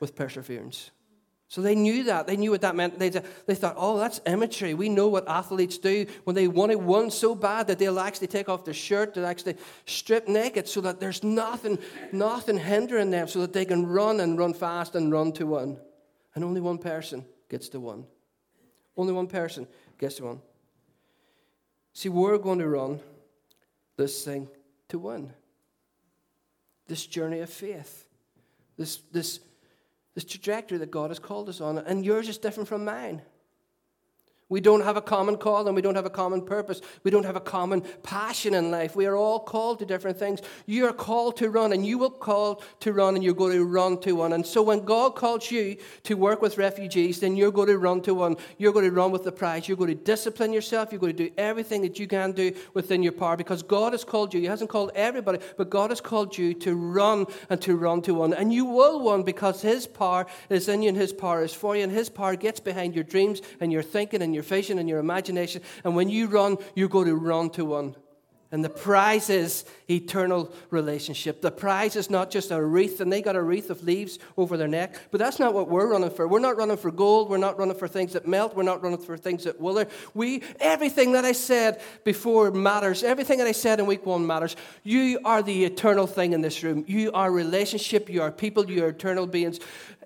with 0.00 0.16
perseverance. 0.16 0.92
So 1.48 1.62
they 1.62 1.76
knew 1.76 2.04
that. 2.04 2.26
They 2.26 2.36
knew 2.36 2.50
what 2.50 2.62
that 2.62 2.74
meant. 2.74 2.98
They, 2.98 3.08
they 3.08 3.54
thought, 3.54 3.76
oh, 3.78 3.98
that's 3.98 4.20
imagery. 4.26 4.74
We 4.74 4.88
know 4.88 5.06
what 5.06 5.28
athletes 5.28 5.78
do 5.78 6.06
when 6.24 6.34
they 6.34 6.48
want 6.48 6.72
to 6.72 6.78
win 6.78 7.10
so 7.10 7.36
bad 7.36 7.68
that 7.68 7.78
they'll 7.78 8.00
actually 8.00 8.26
take 8.26 8.48
off 8.48 8.64
their 8.64 8.74
shirt, 8.74 9.14
they'll 9.14 9.26
actually 9.26 9.56
strip 9.84 10.26
naked 10.26 10.66
so 10.68 10.80
that 10.80 10.98
there's 10.98 11.22
nothing, 11.22 11.78
nothing 12.10 12.58
hindering 12.58 13.10
them 13.10 13.28
so 13.28 13.40
that 13.40 13.52
they 13.52 13.64
can 13.64 13.86
run 13.86 14.18
and 14.20 14.38
run 14.38 14.54
fast 14.54 14.96
and 14.96 15.12
run 15.12 15.32
to 15.32 15.46
one. 15.46 15.78
And 16.34 16.44
only 16.44 16.60
one 16.60 16.78
person 16.78 17.24
gets 17.48 17.68
to 17.70 17.80
one. 17.80 18.06
Only 18.96 19.12
one 19.12 19.28
person 19.28 19.68
gets 19.98 20.16
to 20.16 20.24
one. 20.24 20.40
See, 21.92 22.08
we're 22.08 22.38
going 22.38 22.58
to 22.58 22.68
run 22.68 23.00
this 23.96 24.24
thing 24.24 24.48
to 24.88 24.98
win. 24.98 25.32
This 26.88 27.06
journey 27.06 27.40
of 27.40 27.50
faith. 27.50 28.08
This, 28.76 28.96
this 29.12 29.40
this 30.16 30.24
trajectory 30.24 30.78
that 30.78 30.90
God 30.90 31.10
has 31.10 31.18
called 31.18 31.48
us 31.48 31.60
on, 31.60 31.76
and 31.78 32.04
yours 32.04 32.28
is 32.28 32.38
different 32.38 32.68
from 32.68 32.84
mine. 32.86 33.20
We 34.48 34.60
don't 34.60 34.82
have 34.82 34.96
a 34.96 35.02
common 35.02 35.38
call 35.38 35.66
and 35.66 35.74
we 35.74 35.82
don't 35.82 35.96
have 35.96 36.06
a 36.06 36.10
common 36.10 36.40
purpose. 36.40 36.80
We 37.02 37.10
don't 37.10 37.24
have 37.24 37.34
a 37.34 37.40
common 37.40 37.82
passion 38.04 38.54
in 38.54 38.70
life. 38.70 38.94
We 38.94 39.06
are 39.06 39.16
all 39.16 39.40
called 39.40 39.80
to 39.80 39.86
different 39.86 40.18
things. 40.18 40.40
You 40.66 40.86
are 40.86 40.92
called 40.92 41.38
to 41.38 41.50
run 41.50 41.72
and 41.72 41.84
you 41.84 41.98
will 41.98 42.10
call 42.10 42.62
to 42.80 42.92
run 42.92 43.16
and 43.16 43.24
you're 43.24 43.34
going 43.34 43.54
to 43.54 43.64
run 43.64 43.98
to 44.02 44.12
one. 44.12 44.32
And 44.32 44.46
so 44.46 44.62
when 44.62 44.84
God 44.84 45.16
calls 45.16 45.50
you 45.50 45.76
to 46.04 46.14
work 46.14 46.42
with 46.42 46.58
refugees, 46.58 47.18
then 47.18 47.34
you're 47.34 47.50
going 47.50 47.66
to 47.66 47.78
run 47.78 48.02
to 48.02 48.14
one. 48.14 48.36
You're 48.56 48.72
going 48.72 48.84
to 48.84 48.92
run 48.92 49.10
with 49.10 49.24
the 49.24 49.32
prize. 49.32 49.66
You're 49.66 49.76
going 49.76 49.90
to 49.90 49.96
discipline 49.96 50.52
yourself. 50.52 50.92
You're 50.92 51.00
going 51.00 51.16
to 51.16 51.28
do 51.28 51.34
everything 51.36 51.82
that 51.82 51.98
you 51.98 52.06
can 52.06 52.30
do 52.30 52.52
within 52.72 53.02
your 53.02 53.12
power 53.12 53.36
because 53.36 53.64
God 53.64 53.94
has 53.94 54.04
called 54.04 54.32
you. 54.32 54.38
He 54.38 54.46
hasn't 54.46 54.70
called 54.70 54.92
everybody, 54.94 55.40
but 55.56 55.70
God 55.70 55.90
has 55.90 56.00
called 56.00 56.38
you 56.38 56.54
to 56.54 56.76
run 56.76 57.26
and 57.50 57.60
to 57.62 57.74
run 57.74 58.00
to 58.02 58.14
one. 58.14 58.32
And 58.32 58.54
you 58.54 58.64
will 58.64 59.10
run 59.10 59.24
because 59.24 59.60
His 59.60 59.88
power 59.88 60.24
is 60.50 60.68
in 60.68 60.82
you 60.82 60.90
and 60.90 60.96
His 60.96 61.12
power 61.12 61.42
is 61.42 61.52
for 61.52 61.76
you. 61.76 61.82
And 61.82 61.90
His 61.90 62.08
power 62.08 62.36
gets 62.36 62.60
behind 62.60 62.94
your 62.94 63.02
dreams 63.02 63.42
and 63.60 63.72
your 63.72 63.82
thinking 63.82 64.22
and 64.22 64.35
vision 64.42 64.78
and 64.78 64.88
your 64.88 64.98
imagination. 64.98 65.62
And 65.84 65.96
when 65.96 66.08
you 66.08 66.26
run, 66.26 66.58
you 66.74 66.88
go 66.88 67.04
to 67.04 67.14
run 67.14 67.50
to 67.50 67.64
one. 67.64 67.96
And 68.52 68.64
the 68.64 68.70
prize 68.70 69.28
is 69.28 69.64
eternal 69.90 70.52
relationship. 70.70 71.42
The 71.42 71.50
prize 71.50 71.96
is 71.96 72.08
not 72.08 72.30
just 72.30 72.52
a 72.52 72.62
wreath, 72.62 73.00
and 73.00 73.12
they 73.12 73.20
got 73.20 73.34
a 73.34 73.42
wreath 73.42 73.70
of 73.70 73.82
leaves 73.82 74.20
over 74.36 74.56
their 74.56 74.68
neck, 74.68 74.94
but 75.10 75.18
that's 75.18 75.40
not 75.40 75.52
what 75.52 75.68
we're 75.68 75.88
running 75.88 76.10
for. 76.10 76.28
We're 76.28 76.38
not 76.38 76.56
running 76.56 76.76
for 76.76 76.92
gold. 76.92 77.28
We're 77.28 77.38
not 77.38 77.58
running 77.58 77.74
for 77.74 77.88
things 77.88 78.12
that 78.12 78.28
melt. 78.28 78.54
We're 78.54 78.62
not 78.62 78.84
running 78.84 79.00
for 79.00 79.16
things 79.16 79.44
that 79.44 79.60
wither. 79.60 79.88
We, 80.14 80.44
everything 80.60 81.12
that 81.12 81.24
I 81.24 81.32
said 81.32 81.82
before 82.04 82.52
matters. 82.52 83.02
Everything 83.02 83.38
that 83.38 83.48
I 83.48 83.52
said 83.52 83.80
in 83.80 83.86
week 83.86 84.06
one 84.06 84.24
matters. 84.24 84.54
You 84.84 85.18
are 85.24 85.42
the 85.42 85.64
eternal 85.64 86.06
thing 86.06 86.32
in 86.32 86.40
this 86.40 86.62
room. 86.62 86.84
You 86.86 87.10
are 87.12 87.32
relationship. 87.32 88.08
You 88.08 88.22
are 88.22 88.30
people. 88.30 88.70
You 88.70 88.84
are 88.84 88.88
eternal 88.90 89.26
beings. 89.26 89.58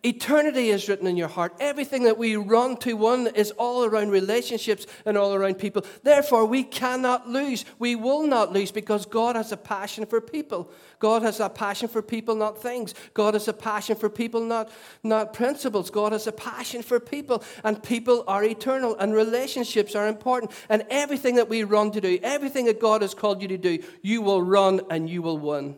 Eternity 0.03 0.71
is 0.71 0.89
written 0.89 1.07
in 1.07 1.17
your 1.19 1.29
heart. 1.29 1.55
Everything 1.61 2.05
that 2.05 2.17
we 2.17 2.35
run 2.35 2.77
to 2.79 2.95
one 2.95 3.27
is 3.29 3.51
all 3.53 3.85
around 3.85 4.09
relationships 4.11 4.87
and 5.05 5.19
all 5.19 5.35
around 5.35 5.59
people. 5.59 5.85
Therefore, 6.03 6.47
we 6.47 6.63
cannot 6.63 7.29
lose. 7.29 7.67
We 7.79 7.97
will 7.97 8.27
not 8.27 8.51
lose 8.51 8.71
because 8.73 9.05
God 9.05 9.37
has 9.37 9.53
a 9.53 9.59
passion 9.59 10.07
for 10.07 10.23
people. 10.23 10.71
God 11.01 11.23
has 11.23 11.39
a 11.39 11.51
passion 11.51 11.87
for 11.87 12.01
people, 12.01 12.35
not 12.35 12.63
things. 12.63 12.95
God 13.13 13.35
has 13.35 13.47
a 13.47 13.53
passion 13.53 13.95
for 13.95 14.09
people, 14.09 14.41
not, 14.41 14.71
not 15.03 15.35
principles. 15.35 15.91
God 15.91 16.13
has 16.13 16.27
a 16.27 16.33
passion 16.33 16.83
for 16.83 16.99
people, 16.99 17.45
and 17.63 17.83
people 17.83 18.25
are 18.27 18.43
eternal, 18.43 18.97
and 18.97 19.13
relationships 19.13 19.95
are 19.95 20.09
important. 20.09 20.51
And 20.71 20.87
everything 20.89 21.35
that 21.35 21.51
we 21.51 21.63
run 21.63 21.91
to 21.91 22.01
do, 22.01 22.19
everything 22.23 22.65
that 22.67 22.81
God 22.81 23.03
has 23.03 23.13
called 23.13 23.43
you 23.43 23.49
to 23.49 23.59
do, 23.59 23.83
you 24.01 24.23
will 24.23 24.43
run 24.43 24.81
and 24.89 25.11
you 25.11 25.21
will 25.21 25.39
win. 25.39 25.77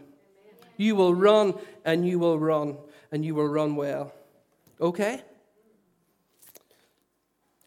You 0.76 0.94
will 0.94 1.14
run 1.14 1.54
and 1.85 2.06
you 2.06 2.20
will 2.20 2.38
run 2.38 2.76
and 3.12 3.25
you 3.25 3.35
will 3.35 3.46
run 3.46 3.77
well. 3.77 4.12
Okay? 4.81 5.22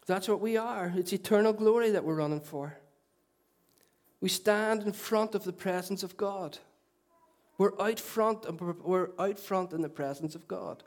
That's 0.06 0.28
what 0.28 0.40
we 0.40 0.56
are. 0.56 0.92
It's 0.94 1.12
eternal 1.12 1.52
glory 1.52 1.90
that 1.92 2.04
we're 2.04 2.16
running 2.16 2.40
for. 2.40 2.76
We 4.20 4.28
stand 4.28 4.82
in 4.82 4.92
front 4.92 5.34
of 5.34 5.44
the 5.44 5.52
presence 5.52 6.02
of 6.02 6.16
God. 6.16 6.58
We're 7.58 7.80
out 7.80 7.98
front, 7.98 8.44
we're 8.84 9.10
out 9.18 9.38
front 9.38 9.72
in 9.72 9.80
the 9.80 9.88
presence 9.88 10.34
of 10.34 10.46
God 10.46 10.82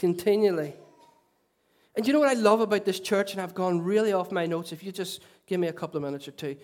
continually. 0.00 0.72
And 1.94 2.06
you 2.06 2.12
know 2.14 2.20
what 2.20 2.30
I 2.30 2.40
love 2.40 2.60
about 2.60 2.86
this 2.86 2.98
church? 2.98 3.32
And 3.32 3.40
I've 3.40 3.54
gone 3.54 3.82
really 3.82 4.12
off 4.12 4.32
my 4.32 4.46
notes. 4.46 4.72
If 4.72 4.82
you 4.82 4.90
just 4.90 5.20
give 5.46 5.60
me 5.60 5.68
a 5.68 5.72
couple 5.72 5.98
of 5.98 6.02
minutes 6.02 6.26
or 6.26 6.30
two. 6.30 6.56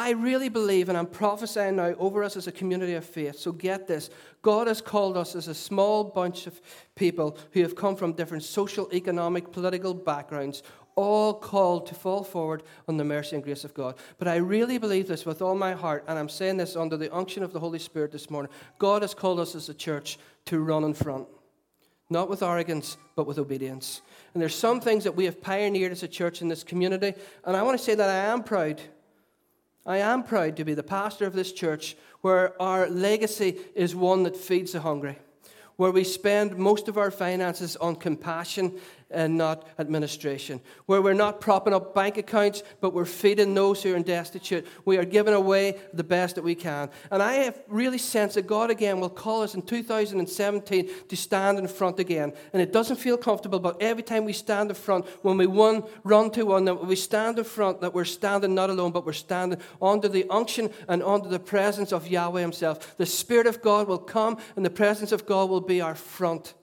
I 0.00 0.12
really 0.12 0.48
believe, 0.48 0.88
and 0.88 0.96
I'm 0.96 1.04
prophesying 1.04 1.76
now 1.76 1.94
over 1.98 2.24
us 2.24 2.34
as 2.34 2.46
a 2.46 2.52
community 2.52 2.94
of 2.94 3.04
faith. 3.04 3.38
So 3.38 3.52
get 3.52 3.86
this 3.86 4.08
God 4.40 4.66
has 4.66 4.80
called 4.80 5.14
us 5.14 5.36
as 5.36 5.46
a 5.46 5.54
small 5.54 6.04
bunch 6.04 6.46
of 6.46 6.58
people 6.94 7.36
who 7.52 7.60
have 7.60 7.76
come 7.76 7.96
from 7.96 8.14
different 8.14 8.42
social, 8.42 8.88
economic, 8.94 9.52
political 9.52 9.92
backgrounds, 9.92 10.62
all 10.96 11.34
called 11.34 11.86
to 11.88 11.94
fall 11.94 12.24
forward 12.24 12.62
on 12.88 12.96
the 12.96 13.04
mercy 13.04 13.36
and 13.36 13.44
grace 13.44 13.62
of 13.62 13.74
God. 13.74 13.94
But 14.16 14.26
I 14.26 14.36
really 14.36 14.78
believe 14.78 15.06
this 15.06 15.26
with 15.26 15.42
all 15.42 15.54
my 15.54 15.74
heart, 15.74 16.04
and 16.08 16.18
I'm 16.18 16.30
saying 16.30 16.56
this 16.56 16.76
under 16.76 16.96
the 16.96 17.14
unction 17.14 17.42
of 17.42 17.52
the 17.52 17.60
Holy 17.60 17.78
Spirit 17.78 18.10
this 18.10 18.30
morning. 18.30 18.50
God 18.78 19.02
has 19.02 19.12
called 19.12 19.38
us 19.38 19.54
as 19.54 19.68
a 19.68 19.74
church 19.74 20.18
to 20.46 20.60
run 20.60 20.84
in 20.84 20.94
front, 20.94 21.28
not 22.08 22.30
with 22.30 22.42
arrogance, 22.42 22.96
but 23.16 23.26
with 23.26 23.38
obedience. 23.38 24.00
And 24.32 24.40
there's 24.40 24.54
some 24.54 24.80
things 24.80 25.04
that 25.04 25.14
we 25.14 25.26
have 25.26 25.42
pioneered 25.42 25.92
as 25.92 26.02
a 26.02 26.08
church 26.08 26.40
in 26.40 26.48
this 26.48 26.64
community, 26.64 27.12
and 27.44 27.54
I 27.54 27.62
want 27.62 27.78
to 27.78 27.84
say 27.84 27.94
that 27.94 28.08
I 28.08 28.32
am 28.32 28.42
proud 28.42 28.80
I 29.90 29.96
am 29.96 30.22
proud 30.22 30.56
to 30.56 30.64
be 30.64 30.74
the 30.74 30.84
pastor 30.84 31.26
of 31.26 31.32
this 31.32 31.50
church 31.50 31.96
where 32.20 32.54
our 32.62 32.88
legacy 32.88 33.58
is 33.74 33.92
one 33.92 34.22
that 34.22 34.36
feeds 34.36 34.70
the 34.70 34.80
hungry, 34.82 35.18
where 35.74 35.90
we 35.90 36.04
spend 36.04 36.56
most 36.56 36.86
of 36.86 36.96
our 36.96 37.10
finances 37.10 37.74
on 37.74 37.96
compassion 37.96 38.78
and 39.10 39.38
not 39.38 39.66
administration. 39.78 40.60
Where 40.86 41.00
we're 41.00 41.14
not 41.14 41.40
propping 41.40 41.72
up 41.72 41.94
bank 41.94 42.16
accounts, 42.18 42.62
but 42.80 42.92
we're 42.92 43.04
feeding 43.04 43.54
those 43.54 43.82
who 43.82 43.94
are 43.94 44.00
destitute. 44.10 44.66
We 44.84 44.98
are 44.98 45.04
giving 45.04 45.34
away 45.34 45.78
the 45.92 46.04
best 46.04 46.34
that 46.34 46.42
we 46.42 46.54
can. 46.54 46.90
And 47.10 47.22
I 47.22 47.34
have 47.34 47.60
really 47.68 47.98
sensed 47.98 48.34
that 48.34 48.46
God 48.46 48.70
again 48.70 49.00
will 49.00 49.10
call 49.10 49.42
us 49.42 49.54
in 49.54 49.62
2017 49.62 50.90
to 51.08 51.16
stand 51.16 51.58
in 51.58 51.68
front 51.68 51.98
again. 51.98 52.32
And 52.52 52.60
it 52.60 52.72
doesn't 52.72 52.96
feel 52.96 53.16
comfortable, 53.16 53.60
but 53.60 53.80
every 53.80 54.02
time 54.02 54.24
we 54.24 54.32
stand 54.32 54.70
in 54.70 54.76
front, 54.76 55.06
when 55.22 55.36
we 55.36 55.46
one 55.46 55.84
run 56.04 56.30
to 56.32 56.44
one, 56.44 56.64
that 56.64 56.86
we 56.86 56.96
stand 56.96 57.38
in 57.38 57.44
front, 57.44 57.80
that 57.80 57.94
we're 57.94 58.04
standing 58.04 58.54
not 58.54 58.70
alone, 58.70 58.92
but 58.92 59.06
we're 59.06 59.12
standing 59.12 59.60
under 59.80 60.08
the 60.08 60.26
unction 60.30 60.70
and 60.88 61.02
under 61.02 61.28
the 61.28 61.38
presence 61.38 61.92
of 61.92 62.08
Yahweh 62.08 62.40
Himself. 62.40 62.96
The 62.96 63.06
Spirit 63.06 63.46
of 63.46 63.62
God 63.62 63.88
will 63.88 63.98
come, 63.98 64.38
and 64.56 64.64
the 64.64 64.70
presence 64.70 65.12
of 65.12 65.26
God 65.26 65.50
will 65.50 65.60
be 65.60 65.80
our 65.80 65.94
front. 65.94 66.54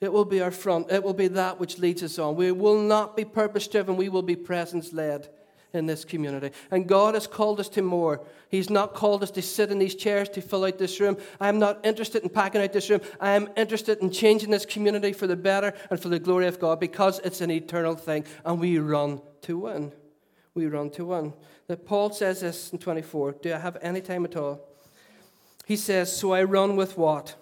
It 0.00 0.12
will 0.12 0.24
be 0.24 0.42
our 0.42 0.50
front. 0.50 0.90
It 0.90 1.02
will 1.02 1.14
be 1.14 1.28
that 1.28 1.58
which 1.58 1.78
leads 1.78 2.02
us 2.02 2.18
on. 2.18 2.36
We 2.36 2.52
will 2.52 2.80
not 2.80 3.16
be 3.16 3.24
purpose 3.24 3.66
driven, 3.66 3.96
we 3.96 4.08
will 4.08 4.22
be 4.22 4.36
presence 4.36 4.92
led 4.92 5.28
in 5.72 5.86
this 5.86 6.04
community. 6.04 6.50
And 6.70 6.86
God 6.86 7.14
has 7.14 7.26
called 7.26 7.60
us 7.60 7.68
to 7.70 7.82
more. 7.82 8.20
He's 8.48 8.70
not 8.70 8.94
called 8.94 9.22
us 9.22 9.30
to 9.32 9.42
sit 9.42 9.70
in 9.70 9.78
these 9.78 9.94
chairs 9.94 10.28
to 10.30 10.40
fill 10.40 10.64
out 10.64 10.78
this 10.78 11.00
room. 11.00 11.16
I'm 11.40 11.58
not 11.58 11.84
interested 11.84 12.22
in 12.22 12.28
packing 12.28 12.62
out 12.62 12.72
this 12.72 12.88
room. 12.90 13.00
I 13.20 13.32
am 13.32 13.48
interested 13.56 13.98
in 13.98 14.10
changing 14.10 14.50
this 14.50 14.66
community 14.66 15.12
for 15.12 15.26
the 15.26 15.36
better 15.36 15.74
and 15.90 16.00
for 16.00 16.08
the 16.08 16.18
glory 16.18 16.46
of 16.46 16.58
God 16.58 16.80
because 16.80 17.20
it's 17.20 17.40
an 17.40 17.50
eternal 17.50 17.94
thing 17.94 18.24
and 18.44 18.60
we 18.60 18.78
run 18.78 19.20
to 19.42 19.58
win. 19.58 19.92
We 20.54 20.66
run 20.66 20.90
to 20.90 21.06
win. 21.06 21.34
That 21.66 21.84
Paul 21.84 22.10
says 22.12 22.40
this 22.40 22.72
in 22.72 22.78
24. 22.78 23.32
Do 23.42 23.52
I 23.52 23.58
have 23.58 23.76
any 23.82 24.00
time 24.00 24.24
at 24.24 24.36
all? 24.36 24.60
He 25.66 25.76
says, 25.76 26.16
So 26.16 26.32
I 26.32 26.44
run 26.44 26.76
with 26.76 26.96
what? 26.96 27.34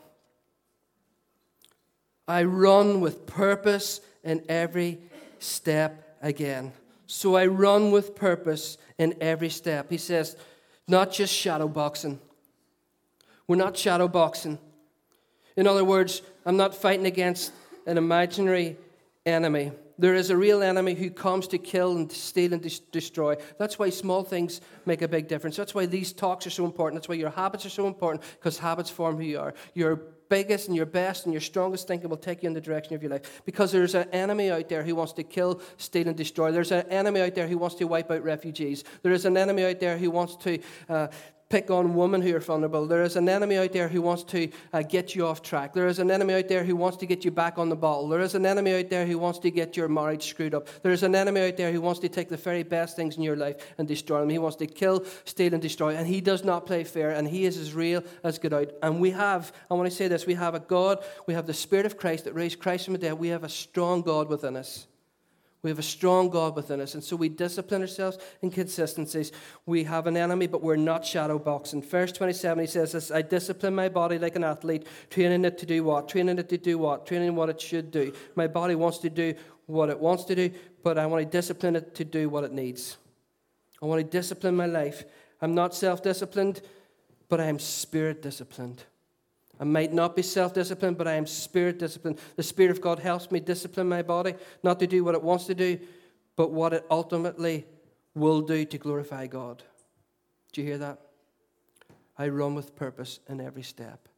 I 2.27 2.45
run 2.45 3.01
with 3.01 3.27
purpose 3.27 4.01
in 4.23 4.43
every 4.49 5.01
step 5.39 6.17
again. 6.23 6.73
So 7.07 7.37
I 7.37 7.47
run 7.47 7.91
with 7.91 8.15
purpose 8.15 8.79
in 8.99 9.15
every 9.21 9.51
step. 9.51 9.91
He 9.91 9.99
says, 9.99 10.37
not 10.89 11.13
just 11.13 11.33
shadow 11.33 11.69
boxing. 11.69 12.19
We're 13.47 13.57
not 13.57 13.77
shadow 13.77 14.09
boxing. 14.09 14.59
In 15.57 15.67
other 15.67 15.85
words, 15.85 16.23
I'm 16.47 16.57
not 16.57 16.75
fighting 16.75 17.07
against 17.07 17.53
an 17.87 17.99
imaginary 17.99 18.77
enemy. 19.27 19.73
There 19.99 20.15
is 20.15 20.31
a 20.31 20.37
real 20.37 20.63
enemy 20.63 20.95
who 20.95 21.11
comes 21.11 21.47
to 21.49 21.59
kill 21.59 21.97
and 21.97 22.11
steal 22.11 22.53
and 22.53 22.81
destroy. 22.91 23.37
That's 23.59 23.79
why 23.79 23.91
small 23.91 24.25
things 24.25 24.61
make 24.87 25.03
a 25.03 25.09
big 25.09 25.29
difference. 25.29 25.57
That's 25.57 25.75
why 25.75 25.87
these 25.87 26.13
talks 26.13 26.47
are 26.47 26.51
so 26.51 26.65
important. 26.65 27.01
That's 27.01 27.09
why 27.09 27.15
your 27.15 27.31
habits 27.31 27.65
are 27.65 27.71
so 27.71 27.87
important, 27.87 28.25
because 28.33 28.59
habits 28.59 28.91
form 28.91 29.17
who 29.17 29.23
you 29.23 29.39
are. 29.39 29.55
Your 29.75 30.01
biggest 30.35 30.66
and 30.66 30.77
your 30.77 30.87
best 30.87 31.27
and 31.27 31.33
your 31.33 31.40
strongest 31.40 31.87
thinking 31.87 32.11
will 32.11 32.16
take 32.16 32.42
you 32.42 32.49
in 32.49 32.55
the 32.55 32.61
direction 32.61 32.92
of 32.94 33.03
your 33.03 33.12
life. 33.12 33.42
Because 33.44 33.70
there's 33.70 33.94
an 33.94 34.09
enemy 34.11 34.51
out 34.51 34.68
there 34.68 34.83
who 34.83 34.97
wants 34.97 35.12
to 35.12 35.23
kill, 35.23 35.61
steal, 35.77 36.09
and 36.09 36.16
destroy. 36.16 36.51
There's 36.51 36.73
an 36.73 36.88
enemy 36.90 37.20
out 37.20 37.37
there 37.37 37.47
who 37.47 37.57
wants 37.57 37.77
to 37.77 37.85
wipe 37.85 38.11
out 38.11 38.25
refugees. 38.25 38.83
There 39.03 39.12
is 39.12 39.27
an 39.27 39.37
enemy 39.37 39.64
out 39.64 39.79
there 39.79 39.97
who 39.97 40.11
wants 40.11 40.35
to 40.44 40.59
uh, 40.88 41.07
pick 41.55 41.71
on 41.71 41.95
women 41.95 42.21
who 42.21 42.35
are 42.35 42.40
vulnerable. 42.40 42.85
There 42.85 43.05
is 43.05 43.14
an 43.14 43.29
enemy 43.29 43.59
out 43.59 43.73
there 43.73 43.87
who 43.87 44.03
wants 44.03 44.25
to 44.25 44.51
uh, 44.73 44.83
get 44.83 45.14
you 45.14 45.25
off 45.25 45.40
track. 45.40 45.73
There 45.73 45.87
is 45.87 46.01
an 46.01 46.11
enemy 46.11 46.35
out 46.35 46.49
there 46.49 46.64
who 46.64 46.75
wants 46.75 46.97
to 46.97 47.07
get 47.07 47.25
you 47.25 47.31
back 47.31 47.59
on 47.59 47.69
the 47.69 47.77
ball. 47.77 48.09
There 48.09 48.23
is 48.23 48.35
an 48.35 48.45
enemy 48.45 48.75
out 48.75 48.90
there 48.90 49.07
who 49.07 49.21
wants 49.21 49.38
to 49.38 49.53
get 49.53 49.77
your 49.77 49.87
marriage 49.87 50.27
screwed 50.27 50.53
up. 50.53 50.67
There 50.83 50.90
is 50.90 51.05
an 51.05 51.14
enemy 51.14 51.43
out 51.43 51.57
there 51.57 51.71
who 51.71 51.81
wants 51.81 52.01
to 52.01 52.09
take 52.09 52.29
the 52.29 52.37
very 52.37 52.64
best 52.64 52.97
things 52.97 53.17
in 53.17 53.23
your 53.23 53.37
life 53.37 53.73
and 53.79 53.87
destroy 53.87 54.19
them. 54.19 54.31
He 54.31 54.38
wants 54.38 54.57
to 54.57 54.67
kill, 54.67 55.05
steal, 55.27 55.53
and 55.53 55.62
destroy. 55.62 55.95
And 55.95 56.09
he 56.09 56.21
does 56.21 56.43
not 56.43 56.67
play 56.67 56.83
fair, 56.83 57.11
and 57.12 57.29
he 57.29 57.45
is 57.45 57.57
as 57.57 57.73
real 57.73 58.03
as 58.25 58.40
get 58.40 58.53
out. 58.53 58.73
And 58.83 58.99
we 58.99 59.12
have, 59.12 59.53
I 59.71 59.75
want 59.75 59.88
to 59.88 59.97
say 59.97 60.09
this, 60.09 60.27
we 60.27 60.35
have 60.35 60.57
a 60.57 60.61
God, 60.61 61.05
we 61.29 61.35
have 61.35 61.47
the 61.47 61.55
Spirit 61.55 61.87
of 61.87 61.97
Christ 61.97 62.25
that 62.25 62.35
raised 62.35 62.59
Christ 62.59 62.87
from 62.87 62.95
the 62.95 62.99
dead. 62.99 63.12
We 63.12 63.29
have 63.29 63.45
a 63.45 63.49
strong 63.49 64.03
God 64.03 64.29
within 64.29 64.57
us. 64.57 64.88
We 65.64 65.70
have 65.70 65.79
a 65.79 65.83
strong 65.83 66.29
God 66.29 66.57
within 66.57 66.83
us, 66.83 66.92
and 66.92 67.03
so 67.03 67.16
we 67.16 67.31
discipline 67.31 67.81
ourselves 67.81 68.18
in 68.42 68.50
consistencies. 68.50 69.33
We 69.64 69.85
have 69.85 70.07
an 70.07 70.14
enemy, 70.14 70.46
but 70.46 70.62
we're 70.62 70.77
not 70.77 71.07
shadow 71.07 71.38
boxing. 71.38 71.81
Verse 71.81 72.12
27, 72.12 72.61
he 72.61 72.66
says 72.66 72.92
this 72.92 73.11
I 73.11 73.22
discipline 73.22 73.74
my 73.74 73.88
body 73.88 74.18
like 74.18 74.37
an 74.37 74.44
athlete, 74.44 74.87
training 75.09 75.46
it 75.46 75.57
to 75.57 75.64
do 75.64 75.83
what? 75.83 76.07
Training 76.07 76.38
it 76.38 76.50
to 76.50 76.59
do 76.59 76.77
what? 76.77 77.07
Training 77.07 77.35
what 77.35 77.48
it 77.48 77.62
should 77.62 77.90
do. 77.90 78.12
My 78.37 78.46
body 78.46 78.74
wants 78.74 78.98
to 78.98 79.09
do 79.09 79.33
what 79.64 79.88
it 79.88 79.98
wants 79.98 80.24
to 80.24 80.35
do, 80.35 80.50
but 80.83 80.98
I 80.98 81.07
want 81.07 81.24
to 81.24 81.31
discipline 81.31 81.77
it 81.77 81.94
to 81.94 82.05
do 82.05 82.29
what 82.29 82.44
it 82.44 82.53
needs. 82.53 82.98
I 83.83 83.87
want 83.87 84.00
to 84.00 84.07
discipline 84.07 84.55
my 84.55 84.66
life. 84.66 85.05
I'm 85.40 85.55
not 85.55 85.74
self 85.74 86.03
disciplined, 86.03 86.61
but 87.31 87.40
I 87.40 87.46
am 87.46 87.59
spirit 87.59 88.20
disciplined. 88.20 88.85
I 89.61 89.64
might 89.64 89.93
not 89.93 90.17
be 90.17 90.23
self 90.23 90.53
disciplined, 90.55 90.99
but 90.99 91.07
I 91.07 91.14
am 91.14 91.27
spirit 91.27 91.79
disciplined. 91.79 92.19
The 92.37 92.43
Spirit 92.43 92.71
of 92.71 92.81
God 92.81 92.99
helps 92.99 93.31
me 93.31 93.40
discipline 93.40 93.88
my 93.88 94.03
body, 94.03 94.35
not 94.62 94.81
to 94.81 94.87
do 94.87 95.05
what 95.05 95.14
it 95.14 95.23
wants 95.23 95.47
to 95.47 95.55
do, 95.55 95.79
but 96.37 96.51
what 96.51 96.73
it 96.73 96.85
ultimately 96.90 97.67
will 98.14 98.40
do 98.40 98.64
to 98.64 98.79
glorify 98.79 99.27
God. 99.27 99.62
Do 100.53 100.61
you 100.61 100.67
hear 100.67 100.79
that? 100.79 100.99
I 102.17 102.29
run 102.29 102.55
with 102.55 102.77
purpose 102.77 103.21
in 103.29 103.40
every 103.40 103.62
step. 103.62 104.09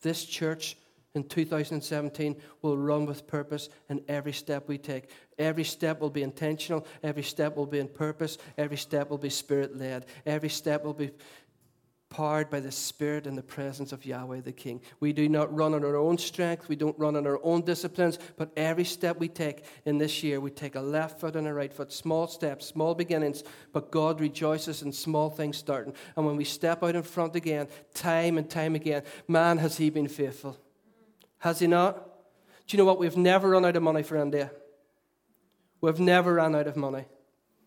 This 0.00 0.24
church 0.24 0.76
in 1.14 1.24
2017 1.24 2.36
will 2.62 2.78
run 2.78 3.04
with 3.04 3.26
purpose 3.26 3.68
in 3.90 4.02
every 4.08 4.32
step 4.32 4.66
we 4.66 4.78
take. 4.78 5.10
Every 5.38 5.64
step 5.64 6.00
will 6.00 6.10
be 6.10 6.22
intentional. 6.22 6.86
Every 7.02 7.22
step 7.22 7.56
will 7.56 7.66
be 7.66 7.78
in 7.78 7.88
purpose. 7.88 8.38
Every 8.56 8.78
step 8.78 9.10
will 9.10 9.18
be 9.18 9.28
spirit 9.28 9.76
led. 9.76 10.06
Every 10.24 10.48
step 10.48 10.82
will 10.84 10.94
be 10.94 11.10
powered 12.12 12.50
by 12.50 12.60
the 12.60 12.70
Spirit 12.70 13.26
and 13.26 13.38
the 13.38 13.42
presence 13.42 13.90
of 13.90 14.04
Yahweh 14.04 14.42
the 14.42 14.52
King. 14.52 14.82
We 15.00 15.14
do 15.14 15.30
not 15.30 15.52
run 15.54 15.72
on 15.72 15.82
our 15.82 15.96
own 15.96 16.18
strength, 16.18 16.68
we 16.68 16.76
don't 16.76 16.98
run 16.98 17.16
on 17.16 17.26
our 17.26 17.40
own 17.42 17.62
disciplines, 17.62 18.18
but 18.36 18.52
every 18.54 18.84
step 18.84 19.18
we 19.18 19.28
take 19.28 19.64
in 19.86 19.96
this 19.96 20.22
year, 20.22 20.38
we 20.38 20.50
take 20.50 20.74
a 20.74 20.80
left 20.80 21.18
foot 21.18 21.36
and 21.36 21.48
a 21.48 21.54
right 21.54 21.72
foot, 21.72 21.90
small 21.90 22.26
steps, 22.26 22.66
small 22.66 22.94
beginnings, 22.94 23.42
but 23.72 23.90
God 23.90 24.20
rejoices 24.20 24.82
in 24.82 24.92
small 24.92 25.30
things 25.30 25.56
starting. 25.56 25.94
And 26.14 26.26
when 26.26 26.36
we 26.36 26.44
step 26.44 26.82
out 26.82 26.94
in 26.94 27.02
front 27.02 27.34
again, 27.34 27.66
time 27.94 28.36
and 28.36 28.48
time 28.48 28.74
again, 28.74 29.04
man, 29.26 29.56
has 29.56 29.78
He 29.78 29.88
been 29.88 30.08
faithful. 30.08 30.58
Has 31.38 31.60
He 31.60 31.66
not? 31.66 31.96
Do 32.66 32.76
you 32.76 32.78
know 32.78 32.84
what? 32.84 32.98
We've 32.98 33.16
never 33.16 33.48
run 33.48 33.64
out 33.64 33.76
of 33.76 33.82
money 33.82 34.02
for 34.02 34.16
India. 34.16 34.50
We've 35.80 35.98
never 35.98 36.34
run 36.34 36.54
out 36.54 36.66
of 36.66 36.76
money. 36.76 37.06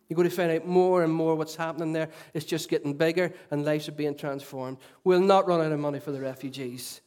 You're 0.08 0.16
going 0.16 0.28
to 0.28 0.34
find 0.34 0.52
out 0.52 0.66
more 0.66 1.02
and 1.02 1.12
more 1.12 1.34
what's 1.34 1.56
happening 1.56 1.92
there. 1.92 2.10
It's 2.32 2.46
just 2.46 2.68
getting 2.68 2.94
bigger 2.94 3.32
and 3.50 3.64
lives 3.64 3.88
are 3.88 3.92
being 3.92 4.16
transformed. 4.16 4.78
We'll 5.04 5.20
not 5.20 5.48
run 5.48 5.60
out 5.60 5.72
of 5.72 5.80
money 5.80 5.98
for 5.98 6.12
the 6.12 6.20
refugees. 6.20 7.00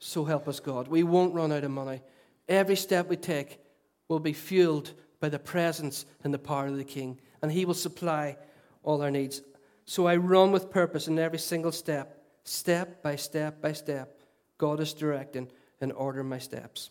So 0.00 0.24
help 0.24 0.48
us, 0.48 0.60
God. 0.60 0.88
We 0.88 1.02
won't 1.02 1.34
run 1.34 1.52
out 1.52 1.64
of 1.64 1.70
money. 1.70 2.02
Every 2.48 2.76
step 2.76 3.08
we 3.08 3.16
take 3.16 3.60
will 4.08 4.18
be 4.18 4.32
fueled 4.32 4.92
by 5.20 5.28
the 5.28 5.38
presence 5.38 6.06
and 6.24 6.34
the 6.34 6.38
power 6.38 6.66
of 6.66 6.76
the 6.76 6.84
King, 6.84 7.20
and 7.42 7.52
He 7.52 7.64
will 7.64 7.74
supply 7.74 8.36
all 8.82 9.02
our 9.02 9.10
needs. 9.10 9.42
So 9.84 10.06
I 10.06 10.16
run 10.16 10.50
with 10.50 10.70
purpose 10.70 11.06
in 11.06 11.18
every 11.18 11.38
single 11.38 11.72
step, 11.72 12.24
step 12.44 13.02
by 13.02 13.16
step 13.16 13.60
by 13.60 13.72
step. 13.72 14.22
God 14.56 14.80
is 14.80 14.94
directing 14.94 15.48
and 15.80 15.92
ordering 15.92 16.28
my 16.28 16.38
steps. 16.38 16.90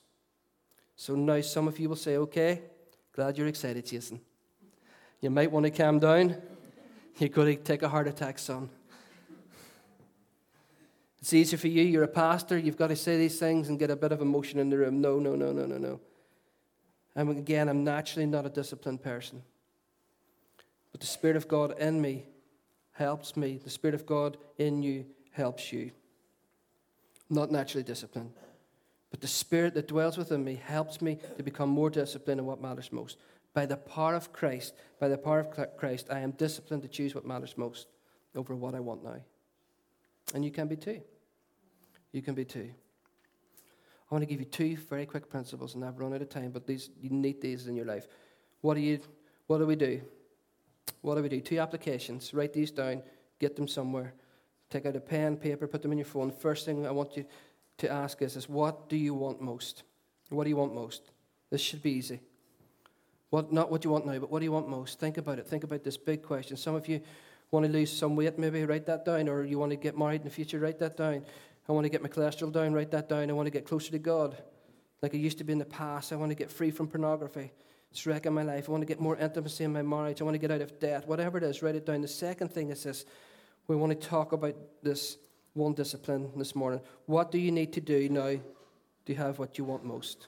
So 0.95 1.15
now 1.15 1.41
some 1.41 1.67
of 1.67 1.79
you 1.79 1.89
will 1.89 1.95
say, 1.95 2.17
okay, 2.17 2.61
glad 3.13 3.37
you're 3.37 3.47
excited, 3.47 3.85
Jason. 3.85 4.21
You 5.21 5.29
might 5.29 5.51
want 5.51 5.65
to 5.65 5.71
calm 5.71 5.99
down. 5.99 6.37
You're 7.17 7.29
going 7.29 7.57
to 7.57 7.61
take 7.61 7.83
a 7.83 7.89
heart 7.89 8.07
attack, 8.07 8.39
son. 8.39 8.69
It's 11.19 11.33
easier 11.33 11.59
for 11.59 11.67
you. 11.67 11.83
You're 11.83 12.03
a 12.03 12.07
pastor. 12.07 12.57
You've 12.57 12.77
got 12.77 12.87
to 12.87 12.95
say 12.95 13.17
these 13.17 13.37
things 13.37 13.67
and 13.67 13.77
get 13.77 13.91
a 13.91 13.95
bit 13.97 14.13
of 14.13 14.21
emotion 14.21 14.59
in 14.59 14.69
the 14.69 14.77
room. 14.77 15.01
No, 15.01 15.19
no, 15.19 15.35
no, 15.35 15.51
no, 15.51 15.65
no, 15.65 15.77
no. 15.77 15.99
And 17.15 17.29
again, 17.37 17.67
I'm 17.67 17.83
naturally 17.83 18.25
not 18.25 18.45
a 18.45 18.49
disciplined 18.49 19.03
person. 19.03 19.41
But 20.93 21.01
the 21.01 21.07
Spirit 21.07 21.35
of 21.35 21.49
God 21.49 21.77
in 21.77 22.01
me 22.01 22.25
helps 22.93 23.35
me. 23.35 23.59
The 23.61 23.69
Spirit 23.69 23.95
of 23.95 24.05
God 24.05 24.37
in 24.57 24.81
you 24.81 25.05
helps 25.31 25.73
you. 25.73 25.91
not 27.29 27.51
naturally 27.51 27.83
disciplined. 27.83 28.31
But 29.11 29.21
the 29.21 29.27
Spirit 29.27 29.73
that 29.73 29.87
dwells 29.87 30.17
within 30.17 30.43
me 30.43 30.55
helps 30.55 31.01
me 31.01 31.19
to 31.37 31.43
become 31.43 31.69
more 31.69 31.89
disciplined 31.89 32.39
in 32.39 32.45
what 32.45 32.61
matters 32.61 32.91
most. 32.91 33.17
By 33.53 33.65
the 33.65 33.77
power 33.77 34.15
of 34.15 34.31
Christ, 34.31 34.75
by 34.99 35.07
the 35.07 35.17
power 35.17 35.39
of 35.39 35.77
Christ, 35.77 36.07
I 36.11 36.19
am 36.19 36.31
disciplined 36.31 36.83
to 36.83 36.87
choose 36.87 37.15
what 37.15 37.25
matters 37.25 37.57
most 37.57 37.87
over 38.35 38.55
what 38.55 38.75
I 38.75 38.79
want 38.79 39.03
now. 39.03 39.17
And 40.33 40.45
you 40.45 40.51
can 40.51 40.67
be 40.67 40.75
too. 40.75 41.01
You 42.11 42.21
can 42.21 42.35
be 42.35 42.45
too. 42.45 42.69
I 44.09 44.15
want 44.15 44.23
to 44.23 44.27
give 44.27 44.39
you 44.39 44.45
two 44.45 44.75
very 44.75 45.05
quick 45.05 45.29
principles, 45.29 45.75
and 45.75 45.85
I've 45.85 45.99
run 45.99 46.13
out 46.13 46.21
of 46.21 46.29
time, 46.29 46.51
but 46.51 46.65
these 46.65 46.89
you 46.99 47.09
need 47.09 47.41
these 47.41 47.67
in 47.67 47.75
your 47.75 47.85
life. 47.85 48.07
What 48.61 48.73
do 48.75 48.81
you 48.81 48.99
what 49.47 49.59
do 49.59 49.65
we 49.65 49.75
do? 49.75 50.01
What 51.01 51.15
do 51.15 51.21
we 51.21 51.29
do? 51.29 51.41
Two 51.41 51.59
applications. 51.59 52.33
Write 52.33 52.53
these 52.53 52.71
down, 52.71 53.03
get 53.39 53.55
them 53.55 53.67
somewhere. 53.67 54.13
Take 54.69 54.85
out 54.85 54.95
a 54.95 54.99
pen, 54.99 55.37
paper, 55.37 55.67
put 55.67 55.81
them 55.81 55.91
in 55.91 55.97
your 55.97 56.05
phone. 56.05 56.31
First 56.31 56.65
thing 56.65 56.85
I 56.85 56.91
want 56.91 57.17
you 57.17 57.25
to 57.79 57.91
ask 57.91 58.21
is, 58.21 58.35
is 58.35 58.47
what 58.47 58.89
do 58.89 58.97
you 58.97 59.13
want 59.13 59.41
most? 59.41 59.83
What 60.29 60.43
do 60.43 60.49
you 60.49 60.57
want 60.57 60.75
most? 60.75 61.11
This 61.49 61.61
should 61.61 61.81
be 61.81 61.91
easy. 61.91 62.19
What, 63.29 63.53
not 63.53 63.69
what 63.69 63.83
you 63.83 63.91
want 63.91 64.05
now, 64.05 64.17
but 64.19 64.31
what 64.31 64.39
do 64.39 64.45
you 64.45 64.51
want 64.51 64.67
most? 64.67 64.99
Think 64.99 65.17
about 65.17 65.39
it. 65.39 65.47
Think 65.47 65.63
about 65.63 65.83
this 65.83 65.97
big 65.97 66.23
question. 66.23 66.57
Some 66.57 66.75
of 66.75 66.87
you 66.87 67.01
want 67.51 67.65
to 67.65 67.71
lose 67.71 67.95
some 67.95 68.15
weight, 68.15 68.37
maybe 68.39 68.63
write 68.65 68.85
that 68.87 69.05
down, 69.05 69.27
or 69.29 69.43
you 69.43 69.59
want 69.59 69.71
to 69.71 69.75
get 69.75 69.97
married 69.97 70.21
in 70.21 70.25
the 70.25 70.33
future, 70.33 70.59
write 70.59 70.79
that 70.79 70.97
down. 70.97 71.23
I 71.67 71.71
want 71.71 71.85
to 71.85 71.89
get 71.89 72.01
my 72.01 72.09
cholesterol 72.09 72.51
down, 72.51 72.73
write 72.73 72.91
that 72.91 73.09
down. 73.09 73.29
I 73.29 73.33
want 73.33 73.45
to 73.45 73.51
get 73.51 73.65
closer 73.65 73.91
to 73.91 73.99
God, 73.99 74.35
like 75.01 75.13
I 75.13 75.17
used 75.17 75.37
to 75.37 75.43
be 75.43 75.53
in 75.53 75.59
the 75.59 75.65
past. 75.65 76.11
I 76.11 76.15
want 76.15 76.31
to 76.31 76.35
get 76.35 76.49
free 76.49 76.71
from 76.71 76.87
pornography. 76.87 77.51
It's 77.91 78.05
wrecking 78.05 78.33
my 78.33 78.43
life. 78.43 78.67
I 78.67 78.71
want 78.71 78.81
to 78.81 78.87
get 78.87 78.99
more 78.99 79.17
intimacy 79.17 79.63
in 79.63 79.73
my 79.73 79.81
marriage. 79.81 80.21
I 80.21 80.23
want 80.23 80.35
to 80.35 80.39
get 80.39 80.51
out 80.51 80.61
of 80.61 80.79
debt. 80.79 81.07
Whatever 81.07 81.37
it 81.37 81.43
is, 81.43 81.61
write 81.61 81.75
it 81.75 81.85
down. 81.85 82.01
The 82.01 82.07
second 82.07 82.49
thing 82.49 82.69
is 82.69 82.83
this 82.83 83.05
we 83.67 83.75
want 83.75 83.99
to 83.99 84.07
talk 84.07 84.31
about 84.31 84.55
this 84.81 85.17
one 85.53 85.73
discipline 85.73 86.31
this 86.35 86.55
morning. 86.55 86.81
What 87.05 87.31
do 87.31 87.37
you 87.37 87.51
need 87.51 87.73
to 87.73 87.81
do 87.81 88.09
now 88.09 88.39
to 89.05 89.15
have 89.15 89.39
what 89.39 89.57
you 89.57 89.63
want 89.63 89.83
most? 89.83 90.27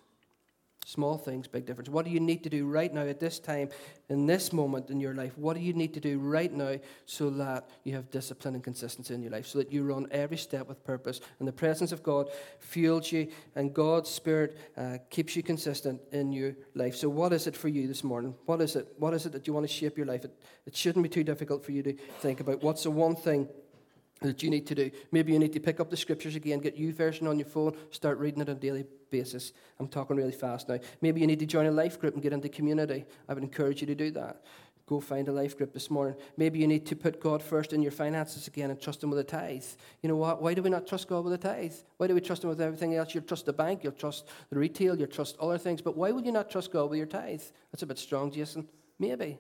Small 0.86 1.18
things, 1.18 1.48
big 1.48 1.68
difference. 1.68 1.90
What 1.90 2.06
do 2.06 2.12
you 2.12 2.20
need 2.20 2.44
to 2.44 2.50
do 2.50 2.66
right 2.66 2.92
now 2.92 3.04
at 3.04 3.20
this 3.20 3.38
time, 3.38 3.70
in 4.10 4.26
this 4.26 4.52
moment 4.52 4.90
in 4.90 5.00
your 5.00 5.14
life? 5.14 5.38
What 5.38 5.56
do 5.56 5.62
you 5.62 5.74
need 5.74 5.94
to 5.94 6.00
do 6.00 6.18
right 6.18 6.52
now 6.52 6.80
so 7.06 7.30
that 7.30 7.70
you 7.84 7.94
have 7.94 8.10
discipline 8.10 8.56
and 8.56 8.64
consistency 8.64 9.14
in 9.14 9.22
your 9.22 9.32
life, 9.32 9.46
so 9.46 9.60
that 9.60 9.72
you 9.72 9.84
run 9.84 10.08
every 10.10 10.38
step 10.38 10.68
with 10.68 10.84
purpose 10.84 11.22
and 11.38 11.48
the 11.48 11.54
presence 11.54 11.92
of 11.92 12.02
God 12.02 12.30
fuels 12.60 13.12
you 13.12 13.28
and 13.56 13.74
God's 13.74 14.10
Spirit 14.10 14.58
uh, 14.76 14.98
keeps 15.12 15.36
you 15.36 15.44
consistent 15.44 16.02
in 16.12 16.34
your 16.34 16.56
life? 16.74 16.96
So, 16.96 17.10
what 17.10 17.32
is 17.32 17.46
it 17.46 17.56
for 17.56 17.68
you 17.68 17.88
this 17.88 18.04
morning? 18.04 18.34
What 18.48 18.60
is 18.60 18.76
it? 18.76 18.88
What 18.98 19.14
is 19.14 19.28
it 19.28 19.34
that 19.34 19.46
you 19.46 19.54
want 19.54 19.68
to 19.68 19.74
shape 19.74 19.98
your 19.98 20.08
life? 20.08 20.26
It, 20.26 20.36
it 20.66 20.76
shouldn't 20.76 21.04
be 21.04 21.10
too 21.10 21.24
difficult 21.24 21.64
for 21.64 21.74
you 21.74 21.84
to 21.84 21.94
think 21.94 22.40
about. 22.40 22.64
What's 22.64 22.84
the 22.84 22.92
one 22.92 23.16
thing? 23.16 23.48
That 24.22 24.44
you 24.44 24.50
need 24.50 24.68
to 24.68 24.76
do. 24.76 24.92
Maybe 25.12 25.34
you 25.34 25.40
need 25.40 25.54
to 25.54 25.60
pick 25.60 25.80
up 25.80 25.90
the 25.90 25.98
scriptures 25.98 26.36
again, 26.36 26.60
get 26.60 26.78
YouVersion 26.78 27.28
on 27.28 27.40
your 27.40 27.48
phone, 27.48 27.76
start 27.90 28.20
reading 28.20 28.42
it 28.42 28.50
on 28.50 28.56
a 28.56 28.60
daily 28.60 28.86
basis. 29.10 29.52
I'm 29.80 29.88
talking 29.88 30.16
really 30.16 30.32
fast 30.32 30.70
now. 30.70 30.80
Maybe 31.02 31.22
you 31.22 31.28
need 31.28 31.40
to 31.40 31.46
join 31.46 31.66
a 31.66 31.72
life 31.72 32.00
group 32.00 32.14
and 32.14 32.24
get 32.24 32.34
into 32.34 32.50
community. 32.50 33.06
I 33.28 33.34
would 33.34 33.44
encourage 33.44 33.82
you 33.82 33.88
to 33.88 33.96
do 33.96 34.12
that. 34.12 34.44
Go 34.86 35.00
find 35.00 35.28
a 35.28 35.32
life 35.32 35.58
group 35.58 35.74
this 35.74 35.90
morning. 35.90 36.16
Maybe 36.38 36.60
you 36.60 36.68
need 36.68 36.86
to 36.88 36.96
put 36.96 37.22
God 37.22 37.42
first 37.42 37.72
in 37.72 37.82
your 37.82 37.94
finances 37.94 38.48
again 38.48 38.72
and 38.72 38.80
trust 38.80 39.02
Him 39.02 39.10
with 39.10 39.20
a 39.20 39.24
tithe. 39.24 39.64
You 40.02 40.10
know 40.10 40.18
what? 40.18 40.42
Why 40.42 40.54
do 40.54 40.62
we 40.62 40.70
not 40.70 40.86
trust 40.86 41.08
God 41.08 41.24
with 41.24 41.34
a 41.34 41.38
tithe? 41.38 41.74
Why 41.98 42.08
do 42.08 42.14
we 42.14 42.20
trust 42.20 42.44
Him 42.44 42.50
with 42.50 42.62
everything 42.62 42.96
else? 42.96 43.16
You'll 43.16 43.24
trust 43.24 43.46
the 43.46 43.54
bank, 43.54 43.84
you'll 43.84 43.94
trust 43.94 44.28
the 44.50 44.60
retail, 44.60 44.98
you'll 44.98 45.08
trust 45.08 45.38
other 45.40 45.58
things. 45.58 45.82
But 45.82 45.96
why 45.96 46.12
would 46.12 46.26
you 46.26 46.32
not 46.32 46.50
trust 46.50 46.74
God 46.74 46.90
with 46.90 46.98
your 46.98 47.08
tithe? 47.08 47.42
That's 47.72 47.84
a 47.84 47.86
bit 47.86 48.00
strong, 48.00 48.32
Jason. 48.32 48.68
Maybe. 49.00 49.40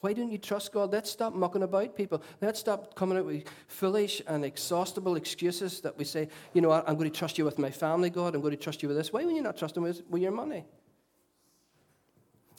Why 0.00 0.12
don't 0.12 0.30
you 0.30 0.38
trust 0.38 0.72
God? 0.72 0.92
Let's 0.92 1.10
stop 1.10 1.34
mucking 1.34 1.64
about 1.64 1.96
people. 1.96 2.22
Let's 2.40 2.60
stop 2.60 2.94
coming 2.94 3.18
out 3.18 3.26
with 3.26 3.44
foolish 3.66 4.22
and 4.28 4.44
exhaustible 4.44 5.16
excuses 5.16 5.80
that 5.80 5.98
we 5.98 6.04
say, 6.04 6.28
you 6.52 6.60
know, 6.60 6.70
I'm 6.70 6.96
going 6.96 7.10
to 7.10 7.18
trust 7.18 7.36
you 7.36 7.44
with 7.44 7.58
my 7.58 7.70
family, 7.70 8.08
God. 8.08 8.34
I'm 8.34 8.40
going 8.40 8.56
to 8.56 8.62
trust 8.62 8.82
you 8.82 8.88
with 8.88 8.96
this. 8.96 9.12
Why 9.12 9.24
would 9.24 9.34
you 9.34 9.42
not 9.42 9.56
trust 9.56 9.76
Him 9.76 9.82
with, 9.82 10.02
with 10.08 10.22
your 10.22 10.30
money? 10.30 10.64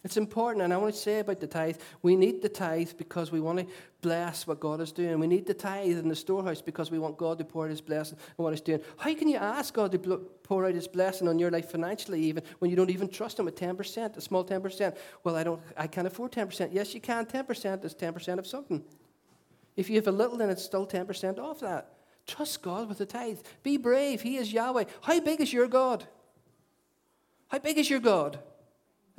It's 0.04 0.16
important, 0.16 0.64
and 0.64 0.74
I 0.74 0.78
want 0.78 0.94
to 0.94 1.00
say 1.00 1.20
about 1.20 1.42
the 1.42 1.48
tithe, 1.48 1.76
we 2.02 2.16
need 2.16 2.42
the 2.42 2.48
tithe 2.48 2.92
because 2.98 3.34
we 3.34 3.42
want 3.42 3.60
to 3.60 3.68
bless 4.02 4.48
what 4.48 4.62
God 4.62 4.80
is 4.80 4.94
doing. 4.94 5.20
We 5.20 5.28
need 5.28 5.46
the 5.46 5.54
tithe 5.54 5.98
in 5.98 6.08
the 6.08 6.16
storehouse 6.16 6.62
because 6.62 6.90
we 6.90 7.00
want 7.00 7.18
God 7.18 7.38
to 7.40 7.44
pour 7.44 7.66
out 7.66 7.70
His 7.70 7.82
blessing 7.82 8.18
on 8.38 8.44
what 8.44 8.54
He's 8.54 8.62
doing. 8.62 8.80
How 8.98 9.14
can 9.14 9.28
you 9.28 9.36
ask 9.36 9.74
God 9.74 9.92
to 9.92 10.00
pour 10.44 10.66
out 10.66 10.74
His 10.74 10.88
blessing 10.88 11.28
on 11.28 11.38
your 11.38 11.52
life 11.52 11.70
financially, 11.70 12.22
even 12.22 12.44
when 12.60 12.72
you 12.72 12.78
don't 12.78 12.90
even 12.90 13.10
trust 13.10 13.40
Him 13.40 13.50
at 13.50 13.58
10%, 13.58 14.16
a 14.16 14.22
small 14.22 14.46
10%? 14.46 14.96
Well, 15.26 15.36
I 15.36 15.44
don't, 15.44 15.62
I 15.76 15.88
can't 15.88 16.08
afford 16.08 16.32
10%. 16.32 16.70
Yes, 16.72 16.94
you 16.94 17.02
can. 17.02 17.26
10% 17.26 17.84
is 17.84 17.94
10% 17.94 18.40
of 18.40 18.48
something. 18.48 18.82
If 19.76 19.90
you 19.90 19.98
have 19.98 20.08
a 20.08 20.14
little, 20.14 20.38
then 20.38 20.50
it's 20.50 20.64
still 20.64 20.88
10% 20.88 21.40
off 21.40 21.60
that. 21.60 21.94
Trust 22.26 22.62
God 22.62 22.88
with 22.88 23.00
the 23.00 23.06
tithe. 23.06 23.40
Be 23.64 23.76
brave. 23.76 24.22
He 24.22 24.38
is 24.38 24.54
Yahweh. 24.54 24.86
How 25.02 25.20
big 25.20 25.42
is 25.42 25.52
your 25.52 25.68
God? 25.68 26.08
How 27.50 27.60
big 27.60 27.78
is 27.78 27.90
your 27.90 28.00
God? 28.00 28.40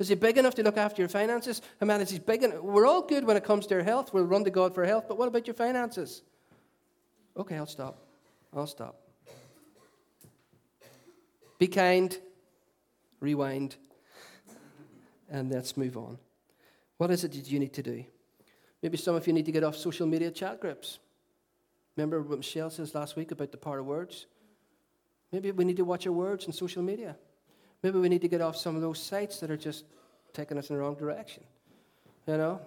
Is 0.01 0.07
he 0.07 0.15
big 0.15 0.39
enough 0.39 0.55
to 0.55 0.63
look 0.63 0.77
after 0.77 0.99
your 0.99 1.09
finances? 1.09 1.61
He 1.79 2.19
big 2.19 2.41
enough? 2.41 2.61
We're 2.63 2.87
all 2.87 3.03
good 3.03 3.23
when 3.23 3.37
it 3.37 3.43
comes 3.43 3.67
to 3.67 3.75
our 3.75 3.83
health. 3.83 4.11
We'll 4.11 4.23
run 4.23 4.43
to 4.45 4.49
God 4.49 4.73
for 4.73 4.83
health, 4.83 5.05
but 5.07 5.15
what 5.15 5.27
about 5.27 5.45
your 5.45 5.53
finances? 5.53 6.23
Okay, 7.37 7.55
I'll 7.55 7.67
stop. 7.67 7.99
I'll 8.51 8.65
stop. 8.65 8.99
Be 11.59 11.67
kind, 11.67 12.17
rewind, 13.19 13.75
and 15.29 15.51
let's 15.51 15.77
move 15.77 15.95
on. 15.95 16.17
What 16.97 17.11
is 17.11 17.23
it 17.23 17.33
that 17.33 17.51
you 17.51 17.59
need 17.59 17.73
to 17.73 17.83
do? 17.83 18.03
Maybe 18.81 18.97
some 18.97 19.13
of 19.13 19.27
you 19.27 19.33
need 19.33 19.45
to 19.45 19.51
get 19.51 19.63
off 19.63 19.75
social 19.75 20.07
media 20.07 20.31
chat 20.31 20.59
groups. 20.59 20.97
Remember 21.95 22.23
what 22.23 22.39
Michelle 22.39 22.71
says 22.71 22.95
last 22.95 23.15
week 23.15 23.29
about 23.29 23.51
the 23.51 23.57
power 23.57 23.77
of 23.77 23.85
words? 23.85 24.25
Maybe 25.31 25.51
we 25.51 25.63
need 25.63 25.77
to 25.77 25.85
watch 25.85 26.07
our 26.07 26.11
words 26.11 26.47
on 26.47 26.53
social 26.53 26.81
media. 26.81 27.17
Maybe 27.83 27.99
we 27.99 28.09
need 28.09 28.21
to 28.21 28.27
get 28.27 28.41
off 28.41 28.55
some 28.55 28.75
of 28.75 28.81
those 28.81 29.01
sites 29.01 29.39
that 29.39 29.49
are 29.49 29.57
just 29.57 29.85
taking 30.33 30.57
us 30.57 30.69
in 30.69 30.75
the 30.75 30.81
wrong 30.81 30.95
direction. 30.95 31.43
You 32.27 32.37
know? 32.37 32.61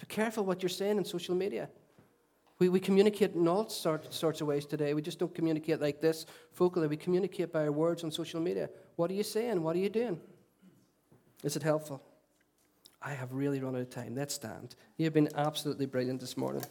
Be 0.00 0.06
careful 0.06 0.44
what 0.44 0.62
you're 0.62 0.68
saying 0.68 0.98
in 0.98 1.04
social 1.04 1.34
media. 1.34 1.68
We, 2.58 2.68
we 2.68 2.80
communicate 2.80 3.34
in 3.34 3.48
all 3.48 3.68
sort, 3.68 4.12
sorts 4.12 4.40
of 4.40 4.46
ways 4.46 4.64
today. 4.64 4.94
We 4.94 5.02
just 5.02 5.18
don't 5.18 5.34
communicate 5.34 5.80
like 5.80 6.00
this 6.00 6.26
focally. 6.56 6.88
We 6.88 6.96
communicate 6.96 7.52
by 7.52 7.64
our 7.64 7.72
words 7.72 8.04
on 8.04 8.10
social 8.10 8.40
media. 8.40 8.70
What 8.96 9.10
are 9.10 9.14
you 9.14 9.24
saying? 9.24 9.62
What 9.62 9.76
are 9.76 9.80
you 9.80 9.88
doing? 9.88 10.20
Is 11.42 11.56
it 11.56 11.62
helpful? 11.62 12.02
I 13.02 13.10
have 13.10 13.32
really 13.32 13.60
run 13.60 13.74
out 13.74 13.82
of 13.82 13.90
time. 13.90 14.14
Let's 14.14 14.34
stand. 14.34 14.76
You've 14.96 15.12
been 15.12 15.28
absolutely 15.36 15.86
brilliant 15.86 16.20
this 16.20 16.36
morning. 16.36 16.64